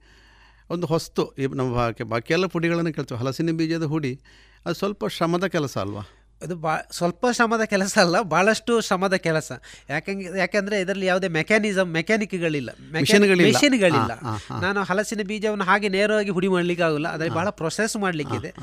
ಒಂದು 0.71 0.87
ಹೊಸ್ತು 0.87 1.23
ಈ 1.39 1.47
ನಮ್ಮ 1.47 1.89
ಬಾಕಿ 2.11 2.33
ಎಲ್ಲ 2.33 2.47
ಪುಡಿಗಳನ್ನು 2.47 2.93
ಕೇಳ್ತೀವಿ. 2.93 3.21
ಹಲಸಿನ 3.21 3.51
ಬೀಜದ 3.51 3.83
ಹುಡಿ 3.83 4.21
ಅದು 4.67 4.75
ಸ್ವಲ್ಪ 4.75 5.07
ಶ್ರಮದ 5.07 5.47
ಕೆಲಸ 5.47 5.79
ಅಲ್ವಾ? 5.79 6.03
ಅದು 6.43 6.57
ಬಾ 6.57 6.77
ಸ್ವಲ್ಪ 6.91 7.27
ಶ್ರಮದ 7.31 7.65
ಕೆಲಸ 7.65 7.99
ಅಲ್ಲ 7.99 8.21
ಭಾಳಷ್ಟು 8.21 8.81
ಶ್ರಮದ 8.81 9.15
ಕೆಲಸ. 9.15 9.53
ಯಾಕಂಗೆ 9.91 10.39
ಯಾಕಂದರೆ 10.39 10.81
ಇದರಲ್ಲಿ 10.81 11.07
ಯಾವುದೇ 11.07 11.29
ಮೆಕ್ಯಾನಿಸಮ್ 11.29 11.93
ಮೆಕ್ಯಾನಿಕ್ಗಳಿಲ್ಲ. 11.93 12.71
ಮಿಷನ್ಗಳಿಲ್ಲ. 12.93 14.13
ನಾನು 14.61 14.83
ಹಲಸಿನ 14.83 15.21
ಬೀಜವನ್ನು 15.27 15.65
ಹಾಗೆ 15.65 15.89
ನೇರವಾಗಿ 15.89 16.31
ಹುಡಿ 16.31 16.49
ಮಾಡಲಿಕ್ಕೆ 16.49 16.85
ಆಗೋಲ್ಲ 16.85 17.09
ಅದರಲ್ಲಿ 17.09 17.35
ಭಾಳ 17.35 17.49
ಪ್ರೊಸೆಸ್ 17.51 17.97
ಮಾಡಲಿಕ್ಕಿದೆ. 17.97 18.55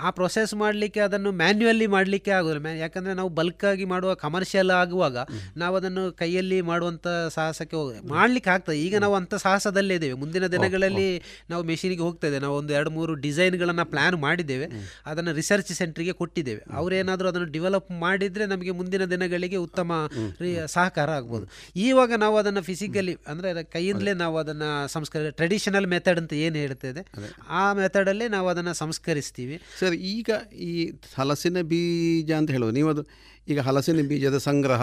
ಆ 0.00 0.10
ಪ್ರೊಸೆಸ್ 0.10 0.54
ಮಾಡಲಿಕ್ಕೆ 0.54 1.00
ಅದನ್ನು 1.00 1.32
ಮ್ಯಾನ್ಯುವಲ್ಲಿ 1.32 1.86
ಮಾಡಲಿಕ್ಕೆ 1.86 2.30
ಆಗೋದಿಲ್ಲ. 2.30 2.62
ಮ್ಯಾ 2.62 2.74
ಯಾಕಂದರೆ 2.74 3.14
ನಾವು 3.14 3.28
ಬಲ್ಕಾಗಿ 3.28 3.84
ಮಾಡುವ 3.84 4.14
ಕಮರ್ಷಿಯಲ್ 4.14 4.70
ಆಗುವಾಗ 4.70 5.16
ನಾವು 5.56 5.76
ಅದನ್ನು 5.76 6.12
ಕೈಯಲ್ಲಿ 6.12 6.60
ಮಾಡುವಂಥ 6.62 7.06
ಸಾಹಸಕ್ಕೆ 7.30 7.76
ಹೋಗ 7.76 7.92
ಮಾಡಲಿಕ್ಕೆ 8.08 8.50
ಆಗ್ತದೆ. 8.50 8.80
ಈಗ 8.80 8.96
ನಾವು 8.98 9.14
ಅಂಥ 9.14 9.34
ಸಾಹಸದಲ್ಲೇ 9.34 9.94
ಇದ್ದೇವೆ. 9.94 10.12
ಮುಂದಿನ 10.12 10.46
ದಿನಗಳಲ್ಲಿ 10.46 11.22
ನಾವು 11.50 11.62
ಮೆಷಿನಿಗೆ 11.64 12.00
ಹೋಗ್ತಾ 12.00 12.26
ಇದ್ದೇವೆ. 12.26 12.42
ನಾವು 12.42 12.56
ಒಂದು 12.56 12.72
ಎರಡು 12.72 12.90
ಮೂರು 12.90 13.14
ಡಿಸೈನ್ಗಳನ್ನು 13.14 13.84
ಪ್ಲ್ಯಾನ್ 13.84 14.16
ಮಾಡಿದ್ದೇವೆ. 14.16 14.64
ಅದನ್ನು 15.06 15.32
ರಿಸರ್ಚ್ 15.32 15.72
ಸೆಂಟ್ರಿಗೆ 15.72 16.12
ಕೊಟ್ಟಿದ್ದೇವೆ. 16.12 16.60
ಅವರೇನಾದರೂ 16.76 17.28
ಅದನ್ನು 17.28 17.48
ಡೆವಲಪ್ 17.48 17.90
ಮಾಡಿದರೆ 17.90 18.46
ನಮಗೆ 18.46 18.70
ಮುಂದಿನ 18.70 19.04
ದಿನಗಳಿಗೆ 19.04 19.56
ಉತ್ತಮ 19.56 20.10
ರೀ- 20.40 20.58
ಸಹಕಾರ 20.66 21.10
ಆಗ್ಬೋದು. 21.10 21.46
ಈವಾಗ 21.76 22.12
ನಾವು 22.18 22.36
ಅದನ್ನು 22.36 22.62
ಫಿಸಿಕಲಿ 22.62 23.16
ಅಂದರೆ 23.26 23.64
ಕೈಯಿಂದಲೇ 23.64 24.12
ನಾವು 24.14 24.38
ಅದನ್ನು 24.38 24.88
ಸಂಸ್ಕರಿ 24.88 25.30
ಟ್ರೆಡಿಷನಲ್ 25.30 25.86
ಮೆಥಡ್ 25.86 26.18
ಅಂತ 26.18 26.32
ಏನು 26.32 26.56
ಹೇಳ್ತದೆ 26.56 27.00
ಆ 27.48 27.72
ಮೆಥಡಲ್ಲೇ 27.72 28.28
ನಾವು 28.28 28.48
ಅದನ್ನು 28.48 28.74
ಸಂಸ್ಕರಿಸ್ತೀವಿ. 28.74 29.60
ಸರ್ 29.90 29.98
ಈಗ 29.98 30.30
ಈ 30.52 30.72
ಹಲಸಿನ 31.14 31.58
ಬೀಜ 31.60 32.30
ಅಂತ 32.32 32.50
ಹೇಳೋದು 32.50 32.72
ನೀವು 32.72 32.88
ಅದು 32.88 33.02
ಈಗ 33.48 33.60
ಹಲಸಿನ 33.60 34.00
ಬೀಜದ 34.08 34.36
ಸಂಗ್ರಹ 34.36 34.82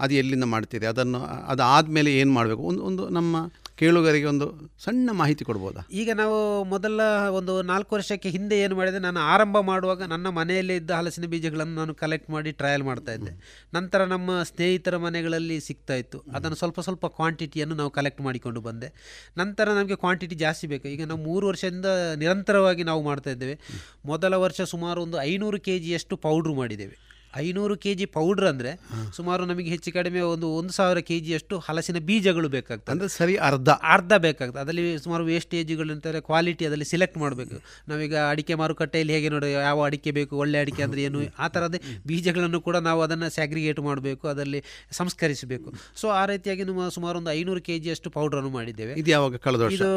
ಅದು 0.00 0.14
ಎಲ್ಲಿಂದ 0.14 0.44
ಮಾಡ್ತೀರಿ? 0.44 0.86
ಅದನ್ನು, 0.86 1.20
ಅದಾದಮೇಲೆ 1.46 2.10
ಏನು 2.18 2.32
ಮಾಡಬೇಕು? 2.32 2.62
ಒಂದು 2.62 2.82
ಒಂದು 2.82 3.08
ನಮ್ಮ 3.08 3.36
ಕೇಳುಗರಿಗೆ 3.78 4.24
ಒಂದು 4.24 4.46
ಸಣ್ಣ 4.84 5.10
ಮಾಹಿತಿ 5.12 5.44
ಕೊಡ್ಬೋದಾ? 5.44 5.88
ಈಗ 5.92 6.10
ನಾವು 6.14 6.64
ಮೊದಲ 6.64 7.00
ಒಂದು 7.30 7.62
ನಾಲ್ಕು 7.62 7.94
ವರ್ಷಕ್ಕೆ 7.94 8.28
ಹಿಂದೆ 8.28 8.60
ಏನು 8.60 8.76
ಮಾಡಿದೆ 8.76 8.98
ನಾನು 8.98 9.20
ಆರಂಭ 9.20 9.58
ಮಾಡುವಾಗ 9.58 10.02
ನನ್ನ 10.02 10.28
ಮನೆಯಲ್ಲೇ 10.28 10.76
ಇದ್ದ 10.76 10.90
ಹಲಸಿನ 10.90 11.26
ಬೀಜಗಳನ್ನು 11.26 11.74
ನಾನು 11.74 11.94
ಕಲೆಕ್ಟ್ 11.94 12.30
ಮಾಡಿ 12.30 12.52
ಟ್ರಯಲ್ 12.52 12.82
ಮಾಡ್ತಾ 12.82 13.12
ಇದ್ದೆ. 13.12 13.32
ನಂತರ 13.74 14.04
ನಮ್ಮ 14.04 14.42
ಸ್ನೇಹಿತರ 14.42 14.96
ಮನೆಗಳಲ್ಲಿ 14.96 15.60
ಸಿಗ್ತಾ 15.60 15.94
ಇತ್ತು. 15.94 16.18
ಅದನ್ನು 16.34 16.56
ಸ್ವಲ್ಪ 16.56 16.80
ಸ್ವಲ್ಪ 16.80 17.06
ಕ್ವಾಂಟಿಟಿಯನ್ನು 17.06 17.74
ನಾವು 17.74 17.90
ಕಲೆಕ್ಟ್ 17.90 18.20
ಮಾಡಿಕೊಂಡು 18.20 18.60
ಬಂದೆ. 18.60 18.90
ನಂತರ 19.36 19.72
ನಮಗೆ 19.72 19.96
ಕ್ವಾಂಟಿಟಿ 19.96 20.36
ಜಾಸ್ತಿ 20.36 20.66
ಬೇಕು. 20.66 20.88
ಈಗ 20.88 21.04
ನಾವು 21.04 21.20
ಮೂರು 21.20 21.46
ವರ್ಷದಿಂದ 21.46 21.86
ನಿರಂತರವಾಗಿ 22.16 22.82
ನಾವು 22.82 23.02
ಮಾಡ್ತಾ 23.02 23.30
ಇದ್ದೇವೆ. 23.30 23.58
ಮೊದಲ 24.04 24.34
ವರ್ಷ 24.34 24.60
ಸುಮಾರು 24.60 25.02
ಒಂದು 25.02 25.22
ಐನೂರು 25.22 25.60
ಕೆ 25.60 25.78
ಜಿಯಷ್ಟು 25.78 26.16
ಪೌಡ್ರು 26.16 26.54
ಮಾಡಿದ್ದೇವೆ. 26.54 27.17
ಐನೂರು 27.36 27.76
ಕೆ 27.76 27.94
ಜಿ 27.94 28.06
ಪೌಡ್ರ್ 28.16 28.46
ಅಂದರೆ 28.46 28.70
ಸುಮಾರು 29.16 29.42
ನಮಗೆ 29.44 29.70
ಹೆಚ್ಚು 29.70 29.90
ಕಡಿಮೆ 29.92 30.20
ಒಂದು 30.20 30.48
ಒಂದು 30.58 30.72
ಸಾವಿರ 30.72 30.98
ಕೆ 31.08 31.20
ಜಿಯಷ್ಟು 31.20 31.58
ಹಲಸಿನ 31.58 31.98
ಬೀಜಗಳು 31.98 32.48
ಬೇಕಾಗ್ತದೆ. 32.48 32.92
ಅಂದರೆ 32.92 33.08
ಸರಿ 33.08 33.34
ಅರ್ಧ. 33.48 33.68
ಅರ್ಧ 33.68 34.12
ಬೇಕಾಗ್ತದೆ. 34.26 34.60
ಅದರಲ್ಲಿ 34.64 34.98
ಸುಮಾರು 34.98 35.24
ವೇಸ್ಟೇಜ್ಗಳು 35.24 35.92
ಅಂತಾರೆ 35.92 36.20
ಕ್ವಾಲಿಟಿ 36.20 36.66
ಅದರಲ್ಲಿ 36.66 36.84
ಸೆಲೆಕ್ಟ್ 36.84 37.18
ಮಾಡಬೇಕು. 37.18 37.56
ನಾವೀಗ 37.88 38.16
ಅಡಿಕೆ 38.30 38.54
ಮಾರುಕಟ್ಟೆಯಲ್ಲಿ 38.54 39.14
ಹೇಗೆ 39.16 39.28
ನೋಡಿ 39.28 39.50
ಯಾವ 39.52 39.84
ಅಡಿಕೆ 39.84 40.10
ಬೇಕು 40.10 40.36
ಒಳ್ಳೆ 40.36 40.58
ಅಡಿಕೆ 40.58 40.82
ಅಂದರೆ 40.82 41.02
ಏನು 41.02 41.20
ಆ 41.38 41.48
ಥರದ 41.48 41.78
ಬೀಜಗಳನ್ನು 42.06 42.60
ಕೂಡ 42.60 42.76
ನಾವು 42.76 43.02
ಅದನ್ನು 43.02 43.30
ಸ್ಯಾಗ್ರಿಗೇಟ್ 43.30 43.80
ಮಾಡಬೇಕು 43.80 44.28
ಅದರಲ್ಲಿ 44.28 44.62
ಸಂಸ್ಕರಿಸಬೇಕು. 44.90 45.72
ಸೊ 45.96 46.08
ಆ 46.08 46.26
ರೀತಿಯಾಗಿ 46.26 46.64
ನಮ್ಮ 46.64 46.88
ಸುಮಾರು 46.88 47.18
ಒಂದು 47.18 47.30
ಐನೂರು 47.30 47.60
ಕೆ 47.60 47.78
ಜಿಯಷ್ಟು 47.78 48.10
ಪೌಡ್ರನ್ನು 48.10 48.50
ಮಾಡಿದ್ದೇವೆ. 48.50 48.94
ಇದು 48.94 49.10
ಯಾವಾಗ? 49.10 49.36
ಕಳೆದ 49.36 49.70
ಇದು 49.76 49.90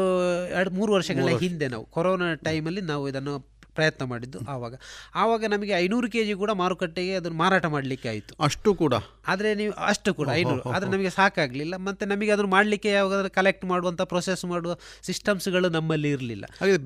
ಎರಡು 0.58 0.70
ಮೂರು 0.70 0.92
ವರ್ಷಗಳ 0.92 1.38
ಹಿಂದೆ 1.46 1.68
ನಾವು. 1.68 1.84
ಕೊರೋನಾ 1.84 2.34
ಟೈಮಲ್ಲಿ 2.34 2.80
ನಾವು 2.80 3.08
ಇದನ್ನು 3.08 3.34
ಪ್ರಯತ್ನ 3.74 4.04
ಮಾಡಿದ್ದು 4.04 4.38
ಆವಾಗ. 4.48 4.74
ಆವಾಗ 5.14 5.44
ನಮಗೆ 5.44 5.72
ಐನೂರು 5.72 6.10
ಕೆ 6.10 6.24
ಜಿ 6.24 6.34
ಕೂಡ 6.34 6.50
ಮಾರುಕಟ್ಟೆಗೆ 6.50 7.14
ಅದನ್ನು 7.14 7.38
ಮಾರಾಟ 7.38 7.66
ಮಾಡಲಿಕ್ಕೆ 7.66 8.08
ಆಯಿತು. 8.08 8.34
ಅಷ್ಟು 8.40 8.74
ಕೂಡ? 8.74 8.94
ಆದರೆ 9.28 9.54
ನೀವು 9.54 9.72
ಅಷ್ಟು 9.72 10.14
ಕೂಡ 10.14 10.28
ಐನೂರು. 10.32 10.70
ಆದರೆ 10.70 10.90
ನಮಗೆ 10.90 11.10
ಸಾಕಾಗಲಿಲ್ಲ. 11.10 11.76
ಮತ್ತು 11.76 12.06
ನಮಗೆ 12.06 12.30
ಅದನ್ನು 12.30 12.50
ಮಾಡಲಿಕ್ಕೆ 12.50 12.88
ಯಾವಾಗ 12.88 13.26
ಕಲೆಕ್ಟ್ 13.26 13.64
ಮಾಡುವಂಥ 13.64 14.02
ಪ್ರೊಸೆಸ್ 14.02 14.44
ಮಾಡುವ 14.44 14.76
ಸಿಸ್ಟಮ್ಸ್ಗಳು 15.02 15.68
ನಮ್ಮಲ್ಲಿ 15.68 16.10
ಇರಲಿಲ್ಲ. 16.10 16.44
ಹಾಗೆ 16.60 16.78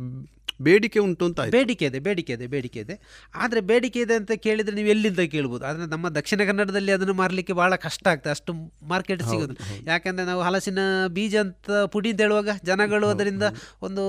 ಬೇಡಿಕೆ 0.63 0.99
ಉಂಟು 0.99 1.25
ಅಂತ 1.25 1.41
ಬೇಡಿಕೆ 1.41 1.85
ಇದೆ 1.85 1.99
ಬೇಡಿಕೆ 1.99 2.33
ಇದೆ 2.33 2.47
ಬೇಡಿಕೆ 2.47 2.81
ಇದೆ. 2.81 2.95
ಆದರೆ 3.35 3.61
ಬೇಡಿಕೆ 3.61 4.01
ಇದೆ 4.01 4.15
ಅಂತ 4.15 4.33
ಕೇಳಿದರೆ 4.33 4.75
ನೀವು 4.75 4.89
ಎಲ್ಲಿಂದ 4.89 5.19
ಕೇಳ್ಬೋದು? 5.19 5.67
ಆದರೆ 5.67 5.87
ನಮ್ಮ 5.87 6.09
ದಕ್ಷಿಣ 6.09 6.43
ಕನ್ನಡದಲ್ಲಿ 6.47 6.93
ಅದನ್ನು 6.93 7.15
ಮಾರಲಿಕ್ಕೆ 7.15 7.53
ಭಾಳ 7.53 7.75
ಕಷ್ಟ 7.77 8.09
ಆಗ್ತದೆ. 8.09 8.31
ಅಷ್ಟು 8.31 8.53
ಮಾರ್ಕೆಟ್ 8.83 9.23
ಸಿಗೋದಿಲ್ಲ. 9.23 9.87
ಯಾಕಂದರೆ 9.87 10.27
ನಾವು 10.27 10.43
ಹಲಸಿನ 10.43 10.79
ಬೀಜ 11.09 11.37
ಅಂತ 11.37 11.71
ಪುಡಿ 11.71 12.11
ಅಂತ 12.11 12.21
ಹೇಳುವಾಗ 12.21 12.49
ಜನಗಳು 12.65 13.09
ಅದರಿಂದ 13.09 13.43
ಒಂದು 13.83 14.05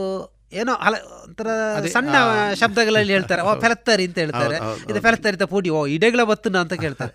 ಏನೋ 0.60 0.74
ಹಲ 0.86 0.96
ಒಂಥರ 1.24 1.48
ಸಣ್ಣ 1.94 2.16
ಶಬ್ದಗಳಲ್ಲಿ 2.60 3.14
ಹೇಳ್ತಾರೆ. 3.16 3.42
ಓ 3.48 3.54
ಫೆಲತ್ತರಿ 3.64 4.04
ಅಂತ 4.10 4.18
ಹೇಳ್ತಾರೆ. 4.24 4.58
ಇದು 4.90 5.00
ಫೆಲತ್ತರಿತ 5.06 5.46
ಪೂಡಿ. 5.54 5.70
ಓ 5.78 5.80
ಇಡೆಗಳ 5.96 6.22
ಬತ್ತನ 6.30 6.60
ಅಂತ 6.66 6.76
ಕೇಳ್ತಾರೆ. 6.84 7.14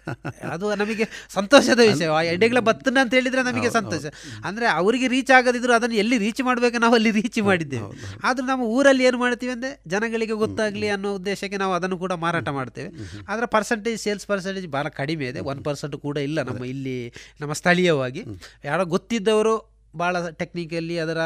ಅದು 0.55 0.67
ನಮಗೆ 0.83 1.05
ಸಂತೋಷದ 1.37 1.81
ವಿಷಯ. 1.91 2.09
ಆ 2.19 2.21
ಎಡೆಗಳ 2.35 2.61
ಬತ್ತನ 2.69 2.99
ಅಂತ 3.05 3.15
ಹೇಳಿದ್ರೆ 3.19 3.45
ನಮಗೆ 3.49 3.71
ಸಂತೋಷ. 3.79 4.05
ಅಂದರೆ 4.51 4.69
ಅವರಿಗೆ 4.81 5.09
ರೀಚ್ 5.15 5.33
ಆಗದಿದ್ರು 5.39 5.75
ಅದನ್ನು 5.79 5.97
ಎಲ್ಲಿ 6.03 6.19
ರೀಚ್ 6.25 6.43
ಮಾಡಬೇಕು 6.49 6.79
ನಾವು 6.85 6.97
ಅಲ್ಲಿ 7.01 7.13
ರೀಚ್ 7.21 7.41
ಮಾಡಿದ್ದೇವೆ. 7.49 7.89
ಆದರೂ 8.29 8.47
ನಮ್ಮ 8.53 8.69
ಊರಲ್ಲಿ 8.77 9.07
ಏನು 9.11 9.21
ಮಾಡ್ತೀವಿ 9.25 9.53
ಅಂದರೆ 9.57 9.73
ಜನಗಳಿಗೆ 9.95 10.37
ಗೊತ್ತಾಗಲಿ 10.45 10.91
ಅನ್ನೋ 10.97 11.13
ಉದ್ದೇಶಕ್ಕೆ 11.21 11.61
ನಾವು 11.65 11.75
ಅದನ್ನು 11.81 11.99
ಕೂಡ 12.05 12.13
ಮಾರಾಟ 12.27 12.49
ಮಾಡ್ತೇವೆ. 12.61 12.91
ಅದರ 13.33 13.45
ಪರ್ಸೆಂಟೇಜ್ 13.57 13.99
ಸೇಲ್ಸ್ 14.07 14.27
ಪರ್ಸೆಂಟೇಜ್ 14.33 14.69
ಭಾಳ 14.77 14.87
ಕಡಿಮೆ 15.01 15.27
ಇದೆ. 15.33 15.41
ಒನ್ 15.53 15.63
ಪರ್ಸೆಂಟ್ 15.69 15.99
ಕೂಡ 16.07 16.17
ಇಲ್ಲ 16.29 16.39
ನಮ್ಮ 16.51 16.65
ಇಲ್ಲಿ 16.75 16.99
ನಮ್ಮ 17.43 17.53
ಸ್ಥಳೀಯವಾಗಿ. 17.63 18.25
ಯಾರೋ 18.71 18.85
ಗೊತ್ತಿದ್ದವರು 18.97 19.55
ಭಾಳ 19.97 20.29
ಟೆಕ್ನಿಕಲ್ಲಿ 20.31 20.99
ಅದರ 20.99 21.19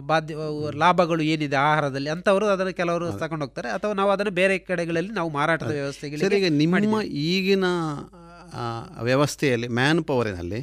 ಬಾಧ್ಯ 0.00 0.34
ಲಾಭಗಳು 0.76 1.22
ಏನಿದೆ 1.22 1.56
ಆಹಾರದಲ್ಲಿ 1.56 2.10
ಅಂಥವರು 2.10 2.46
ಅದನ್ನು 2.46 2.74
ಕೆಲವರು 2.74 3.06
ತಗೊಂಡೋಗ್ತಾರೆ. 3.12 3.68
ಅಥವಾ 3.68 3.92
ನಾವು 3.92 4.10
ಅದನ್ನು 4.10 4.32
ಬೇರೆ 4.32 4.58
ಕಡೆಗಳಲ್ಲಿ 4.58 5.12
ನಾವು 5.12 5.30
ಮಾರಾಟದ 5.30 5.70
ವ್ಯವಸ್ಥೆಗೆ 5.70 6.48
ನಿಮ್ಮ 6.48 7.02
ಈಗಿನ 7.02 7.64
ವ್ಯವಸ್ಥೆಯಲ್ಲಿ 9.02 9.68
ಮ್ಯಾನ್ 9.68 10.04
ಪವರಿನಲ್ಲಿ 10.04 10.60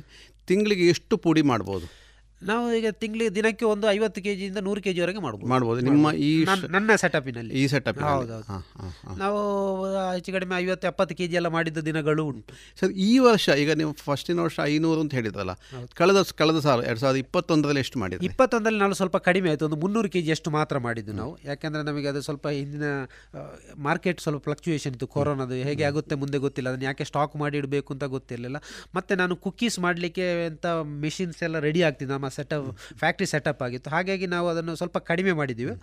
ತಿಂಗಳಿಗೆ 0.48 0.86
ಎಷ್ಟು 0.88 1.18
ಪುಡಿ 1.18 1.42
ಮಾಡ್ಬೋದು? 1.42 2.03
ನಾವು 2.46 2.74
ಈಗ 2.74 2.86
ತಿಂಗಳಿಗೆ 2.92 3.36
ದಿನಕ್ಕೆ 3.36 3.66
ಒಂದು 3.66 3.92
ಐವತ್ತು 3.92 4.22
ಕೆ 4.22 4.36
ಜಿಯಿಂದ 4.36 4.58
ನೂರು 4.58 4.82
ಕೆ 4.82 4.94
ಜಿವರೆಗೆ 4.94 5.20
ಮಾಡ್ಬೋದು. 5.20 5.50
ಮಾಡ್ಬೋದು. 5.50 5.82
ನಿಮ್ಮ 5.82 6.12
ಈ 6.12 6.44
ನನ್- 6.44 6.72
ನನ್ನ 6.72 6.96
ಸೆಟಪಿನಲ್ಲಿ 6.96 7.54
ಈ 7.54 7.68
ಸೆಟಪ್ 7.68 8.00
ಹೌದೌದು. 8.00 8.66
ನಾವು 9.18 9.86
ಹೆಚ್ಚು 10.14 10.32
ಕಡಿಮೆ 10.32 10.56
ಐವತ್ತು 10.56 10.88
ಎಪ್ಪತ್ತು 10.88 11.16
ಕೆ 11.16 11.28
ಜಿ 11.28 11.36
ಎಲ್ಲ 11.36 11.48
ಮಾಡಿದ್ದ 11.48 11.78
ದಿನಗಳು 11.78 12.26
ಉಂಟು. 12.26 12.80
ಸರ್ 12.80 12.92
ಈ 12.92 13.18
ವರ್ಷ 13.18 13.50
ಈಗ 13.50 13.72
ನೀವು 13.72 13.94
ಫಸ್ಟಿನ 13.94 14.40
ವರ್ಷ 14.40 14.60
ಐನೂರು 14.64 15.02
ಅಂತ 15.02 15.14
ಹೇಳಿದ್ರಲ್ಲ 15.14 15.50
ಕಳೆದ 15.94 16.16
ಕಳೆದ 16.36 16.60
ಸಾಲ 16.60 16.84
ಎರಡು 16.84 17.00
ಸಾವಿರದ 17.00 17.20
ಇಪ್ಪತ್ತೊಂದರಲ್ಲಿ 17.20 17.80
ಎಷ್ಟು 17.80 18.00
ಮಾಡಿದ್ರಿ? 18.00 18.26
ಇಪ್ಪತ್ತೊಂದರಲ್ಲಿ 18.26 18.80
ನಾನು 18.80 18.94
ಸ್ವಲ್ಪ 18.94 19.18
ಕಡಿಮೆ 19.18 19.50
ಆಯಿತು. 19.50 19.66
ಒಂದು 19.66 19.78
ಮುನ್ನೂರು 19.78 20.10
ಕೆ 20.10 20.22
ಜಿ 20.22 20.32
ಅಷ್ಟು 20.32 20.52
ಮಾತ್ರ 20.52 20.78
ಮಾಡಿದ್ದು 20.78 21.14
ನಾವು. 21.14 21.38
ಯಾಕೆಂದರೆ 21.46 21.84
ನಮಗೆ 21.84 22.08
ಅದು 22.08 22.22
ಸ್ವಲ್ಪ 22.22 22.48
ಹಿಂದಿನ 22.48 22.84
ಮಾರ್ಕೆಟ್ 23.78 24.22
ಸ್ವಲ್ಪ 24.22 24.44
ಫ್ಲಕ್ಚುಯೇಷನ್ 24.44 24.92
ಇತ್ತು. 24.92 25.08
ಕೊರೋನಾದು 25.08 25.54
ಹೇಗೆ 25.54 25.84
ಆಗುತ್ತೆ 25.84 26.16
ಮುಂದೆ 26.16 26.38
ಗೊತ್ತಿಲ್ಲ. 26.38 26.70
ಅದನ್ನು 26.70 26.86
ಯಾಕೆ 26.86 27.04
ಸ್ಟಾಕ್ 27.04 27.36
ಮಾಡಿ 27.36 27.58
ಇಡಬೇಕು 27.58 27.94
ಅಂತ 27.94 28.04
ಗೊತ್ತಿರಲಿಲ್ಲ. 28.04 28.58
ಮತ್ತು 28.96 29.16
ನಾನು 29.16 29.36
ಕುಕ್ಕೀಸ್ 29.36 29.80
ಮಾಡಲಿಕ್ಕೆ 29.80 30.46
ಅಂತ 30.46 30.66
ಮೆಷಿನ್ಸ್ 30.82 31.44
ಎಲ್ಲ 31.44 31.60
ರೆಡಿ 31.60 31.84
ಆಗ್ತಿದ್ದೆ 31.84 32.14
ನಮ್ಮ 32.14 32.28
ಸೆಟಪ್ 32.38 32.70
ಫ್ಯಾಕ್ಟ್ರಿ 33.02 33.28
ಸೆಟಪ್ 33.34 33.62
ಆಗಿತ್ತು. 33.68 33.90
ಹಾಗಾಗಿ 33.96 34.28
ನಾವು 34.36 34.48
ಅದನ್ನು 34.54 34.76
ಸ್ವಲ್ಪ 34.82 34.98
ಕಡಿಮೆ 35.12 35.34
ಮಾಡಿದ್ದೀವಿ. 35.42 35.76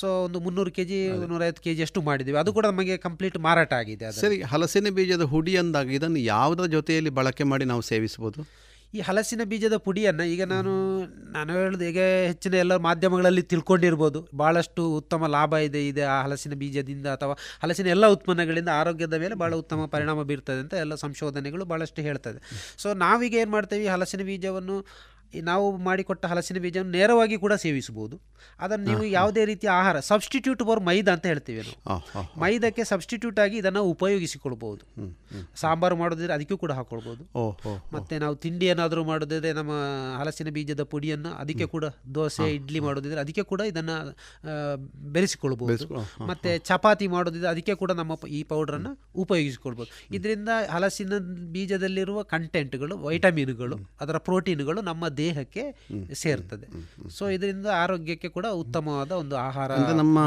ಸೊ 0.00 0.08
ಒಂದು 0.26 0.38
ಮುನ್ನೂರು 0.44 0.70
ಕೆ 0.76 0.84
ಜಿ 0.90 0.98
ನೂರೈವತ್ತು 1.30 1.62
ಕೆ 1.66 1.72
ಜಿ 1.76 1.82
ಅಷ್ಟು 1.86 2.00
ಮಾಡಿದ್ದೀವಿ. 2.08 2.38
ಅದು 2.42 2.50
ಕೂಡ 2.56 2.66
ನಮಗೆ 2.72 2.96
ಕಂಪ್ಲೀಟ್ 3.06 3.38
ಮಾರಾಟ 3.46 3.72
ಆಗಿದೆ 3.82 4.12
ಸರಿ 4.24 4.38
ಹಲಸಿನ 4.52 4.90
ಬೀಜದ 4.98 5.26
ಹುಡಿ 5.32 5.54
ಅಂದಾಗ 5.62 5.96
ಇದನ್ನು 6.00 6.22
ಯಾವುದರ 6.34 6.68
ಜೊತೆಯಲ್ಲಿ 6.76 7.12
ಬಳಕೆ 7.20 7.46
ಮಾಡಿ 7.52 7.66
ನಾವು 7.72 7.84
ಸೇವಿಸ್ಬೋದು? 7.92 8.40
ಈ 8.96 9.00
ಹಲಸಿನ 9.06 9.42
ಬೀಜದ 9.50 9.76
ಪುಡಿಯನ್ನು 9.84 10.24
ಈಗ 10.32 10.42
ನಾನು 10.52 10.72
ನಾನು 11.36 11.50
ಹೇಳೋದು 11.56 11.84
ಈಗ 11.88 12.00
ಹೆಚ್ಚಿನ 12.30 12.54
ಎಲ್ಲ 12.64 12.74
ಮಾಧ್ಯಮಗಳಲ್ಲಿ 12.86 13.42
ತಿಳ್ಕೊಂಡಿರ್ಬೋದು. 13.52 14.20
ಭಾಳಷ್ಟು 14.40 14.82
ಉತ್ತಮ 14.98 15.26
ಲಾಭ 15.36 15.52
ಇದೆ 15.68 15.80
ಇದೆ 15.88 16.02
ಆ 16.16 16.18
ಹಲಸಿನ 16.26 16.54
ಬೀಜದಿಂದ 16.60 17.06
ಅಥವಾ 17.16 17.34
ಹಲಸಿನ 17.62 17.88
ಎಲ್ಲ 17.94 18.08
ಉತ್ಪನ್ನಗಳಿಂದ 18.16 18.70
ಆರೋಗ್ಯದ 18.80 19.18
ಮೇಲೆ 19.22 19.36
ಭಾಳ 19.42 19.52
ಉತ್ತಮ 19.62 19.86
ಪರಿಣಾಮ 19.94 20.22
ಬೀರ್ತದೆ 20.28 20.60
ಅಂತ 20.64 20.76
ಎಲ್ಲ 20.84 20.96
ಸಂಶೋಧನೆಗಳು 21.04 21.66
ಭಾಳಷ್ಟು 21.72 22.02
ಹೇಳ್ತದೆ. 22.08 22.40
ಸೊ 22.82 22.90
ನಾವೀಗ 23.04 23.36
ಏನು 23.44 23.52
ಮಾಡ್ತೇವೆ? 23.56 23.88
ಹಲಸಿನ 23.94 24.24
ಬೀಜವನ್ನು 24.30 24.76
ನಾವು 25.40 25.76
ಮಾಡಿಕೊಟ್ಟ 25.76 26.26
ಹಲಸಿನ 26.26 26.58
ಬೀಜವನ್ನು 26.58 26.92
ನೇರವಾಗಿ 26.92 27.38
ಕೂಡ 27.38 27.52
ಸೇವಿಸಬಹುದು. 27.52 28.20
ಅದನ್ನು 28.58 28.84
ನೀವು 28.84 29.00
ಯಾವುದೇ 29.12 29.44
ರೀತಿಯ 29.44 29.70
ಆಹಾರ 29.70 30.00
ಸಬ್ಸ್ಟಿಟ್ಯೂಟ್ 30.00 30.62
ಫಾರ್ 30.64 30.80
ಮೈದಾ 30.80 31.12
ಅಂತ 31.12 31.26
ಹೇಳ್ತೀವಿ 31.26 31.58
ನಾವು. 31.58 32.00
ಮೈದಕ್ಕೆ 32.40 32.84
ಸಬ್ಸ್ಟಿಟ್ಯೂಟ್ 32.84 33.40
ಆಗಿ 33.40 33.56
ಇದನ್ನು 33.56 33.82
ಉಪಯೋಗಿಸಿಕೊಳ್ಬಹುದು. 33.82 34.86
ಸಾಂಬಾರು 35.56 35.96
ಮಾಡೋದಿದ್ರೆ 35.96 36.32
ಅದಕ್ಕೂ 36.32 36.56
ಕೂಡ 36.56 36.72
ಹಾಕೊಳ್ಬಹುದು. 36.72 37.24
ಮತ್ತೆ 37.92 38.18
ನಾವು 38.18 38.36
ತಿಂಡಿ 38.36 38.66
ಏನಾದರೂ 38.66 39.04
ಮಾಡೋದಿದ್ರೆ 39.04 39.52
ನಮ್ಮ 39.52 39.70
ಹಲಸಿನ 40.18 40.48
ಬೀಜದ 40.48 40.82
ಪುಡಿಯನ್ನು 40.82 41.28
ಅದಕ್ಕೆ 41.28 41.64
ಕೂಡ 41.66 41.84
ದೋಸೆ 42.14 42.42
ಇಡ್ಲಿ 42.54 42.80
ಮಾಡೋದಿದ್ರೆ 42.80 43.20
ಅದಕ್ಕೆ 43.20 43.42
ಕೂಡ 43.42 43.60
ಇದನ್ನು 43.60 44.16
ಬೆರೆಸಿಕೊಳ್ಬಹುದು. 45.12 45.66
ಬೆರೆಸ್ಕೊ- 45.66 46.22
ಮತ್ತೆ 46.26 46.58
ಚಪಾತಿ 46.58 47.06
ಮಾಡೋದಿದ್ರೆ 47.06 47.48
ಅದಕ್ಕೆ 47.48 47.74
ಕೂಡ 47.74 47.92
ನಮ್ಮ 47.92 48.26
ಈ 48.28 48.42
ಪೌಡ್ರನ್ನು 48.42 48.98
ಉಪಯೋಗಿಸಿಕೊಳ್ಬೋದು 49.16 50.14
ಇದರಿಂದ 50.14 50.48
ಹಲಸಿನ 50.70 51.12
ಬೀಜದಲ್ಲಿರುವ 51.52 52.22
ಕಂಟೆಂಟ್ಗಳು 52.22 52.98
ವೈಟಮಿನ್ಗಳು 52.98 53.76
ಅದರ 54.00 54.18
ಪ್ರೋಟೀನ್ಗಳು 54.18 54.82
ನಮ್ಮ 54.82 55.08
ದೇಹಕ್ಕೆ 55.24 55.64
ಸೇರ್ತದೆ. 56.14 56.66
ಸೊ 57.10 57.24
ಇದರಿಂದ 57.28 57.68
ಆರೋಗ್ಯಕ್ಕೆ 57.82 58.28
ಕೂಡ 58.28 58.46
ಉತ್ತಮವಾದ 58.54 59.12
ಒಂದು 59.22 59.36
ಆಹಾರ 59.36 59.70
ನಮ್ಮ 59.94 60.18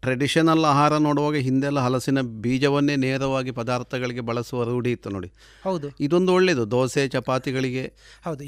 ಟ್ರೆಡಿಷನಲ್ 0.00 0.64
ಆಹಾರ 0.64 0.96
ನೋಡುವಾಗ 0.98 1.36
ಹಿಂದೆಲ್ಲ 1.46 1.80
ಹಲಸಿನ 1.80 2.20
ಬೀಜವನ್ನೇ 2.44 2.96
ನೇರವಾಗಿ 2.96 3.52
ಪದಾರ್ಥಗಳಿಗೆ 3.60 4.22
ಬಳಸುವ 4.30 4.64
ರೂಢಿ 4.64 4.90
ಇತ್ತು 4.90 5.10
ನೋಡಿ. 5.10 5.30
ಹೌದು. 5.64 5.88
ಇದೊಂದು 6.00 6.32
ಒಳ್ಳೆಯದು 6.32 6.64
ದೋಸೆ 6.70 7.02
ಚಪಾತಿಗಳಿಗೆ. 7.08 7.84
ಹೌದು. 8.24 8.42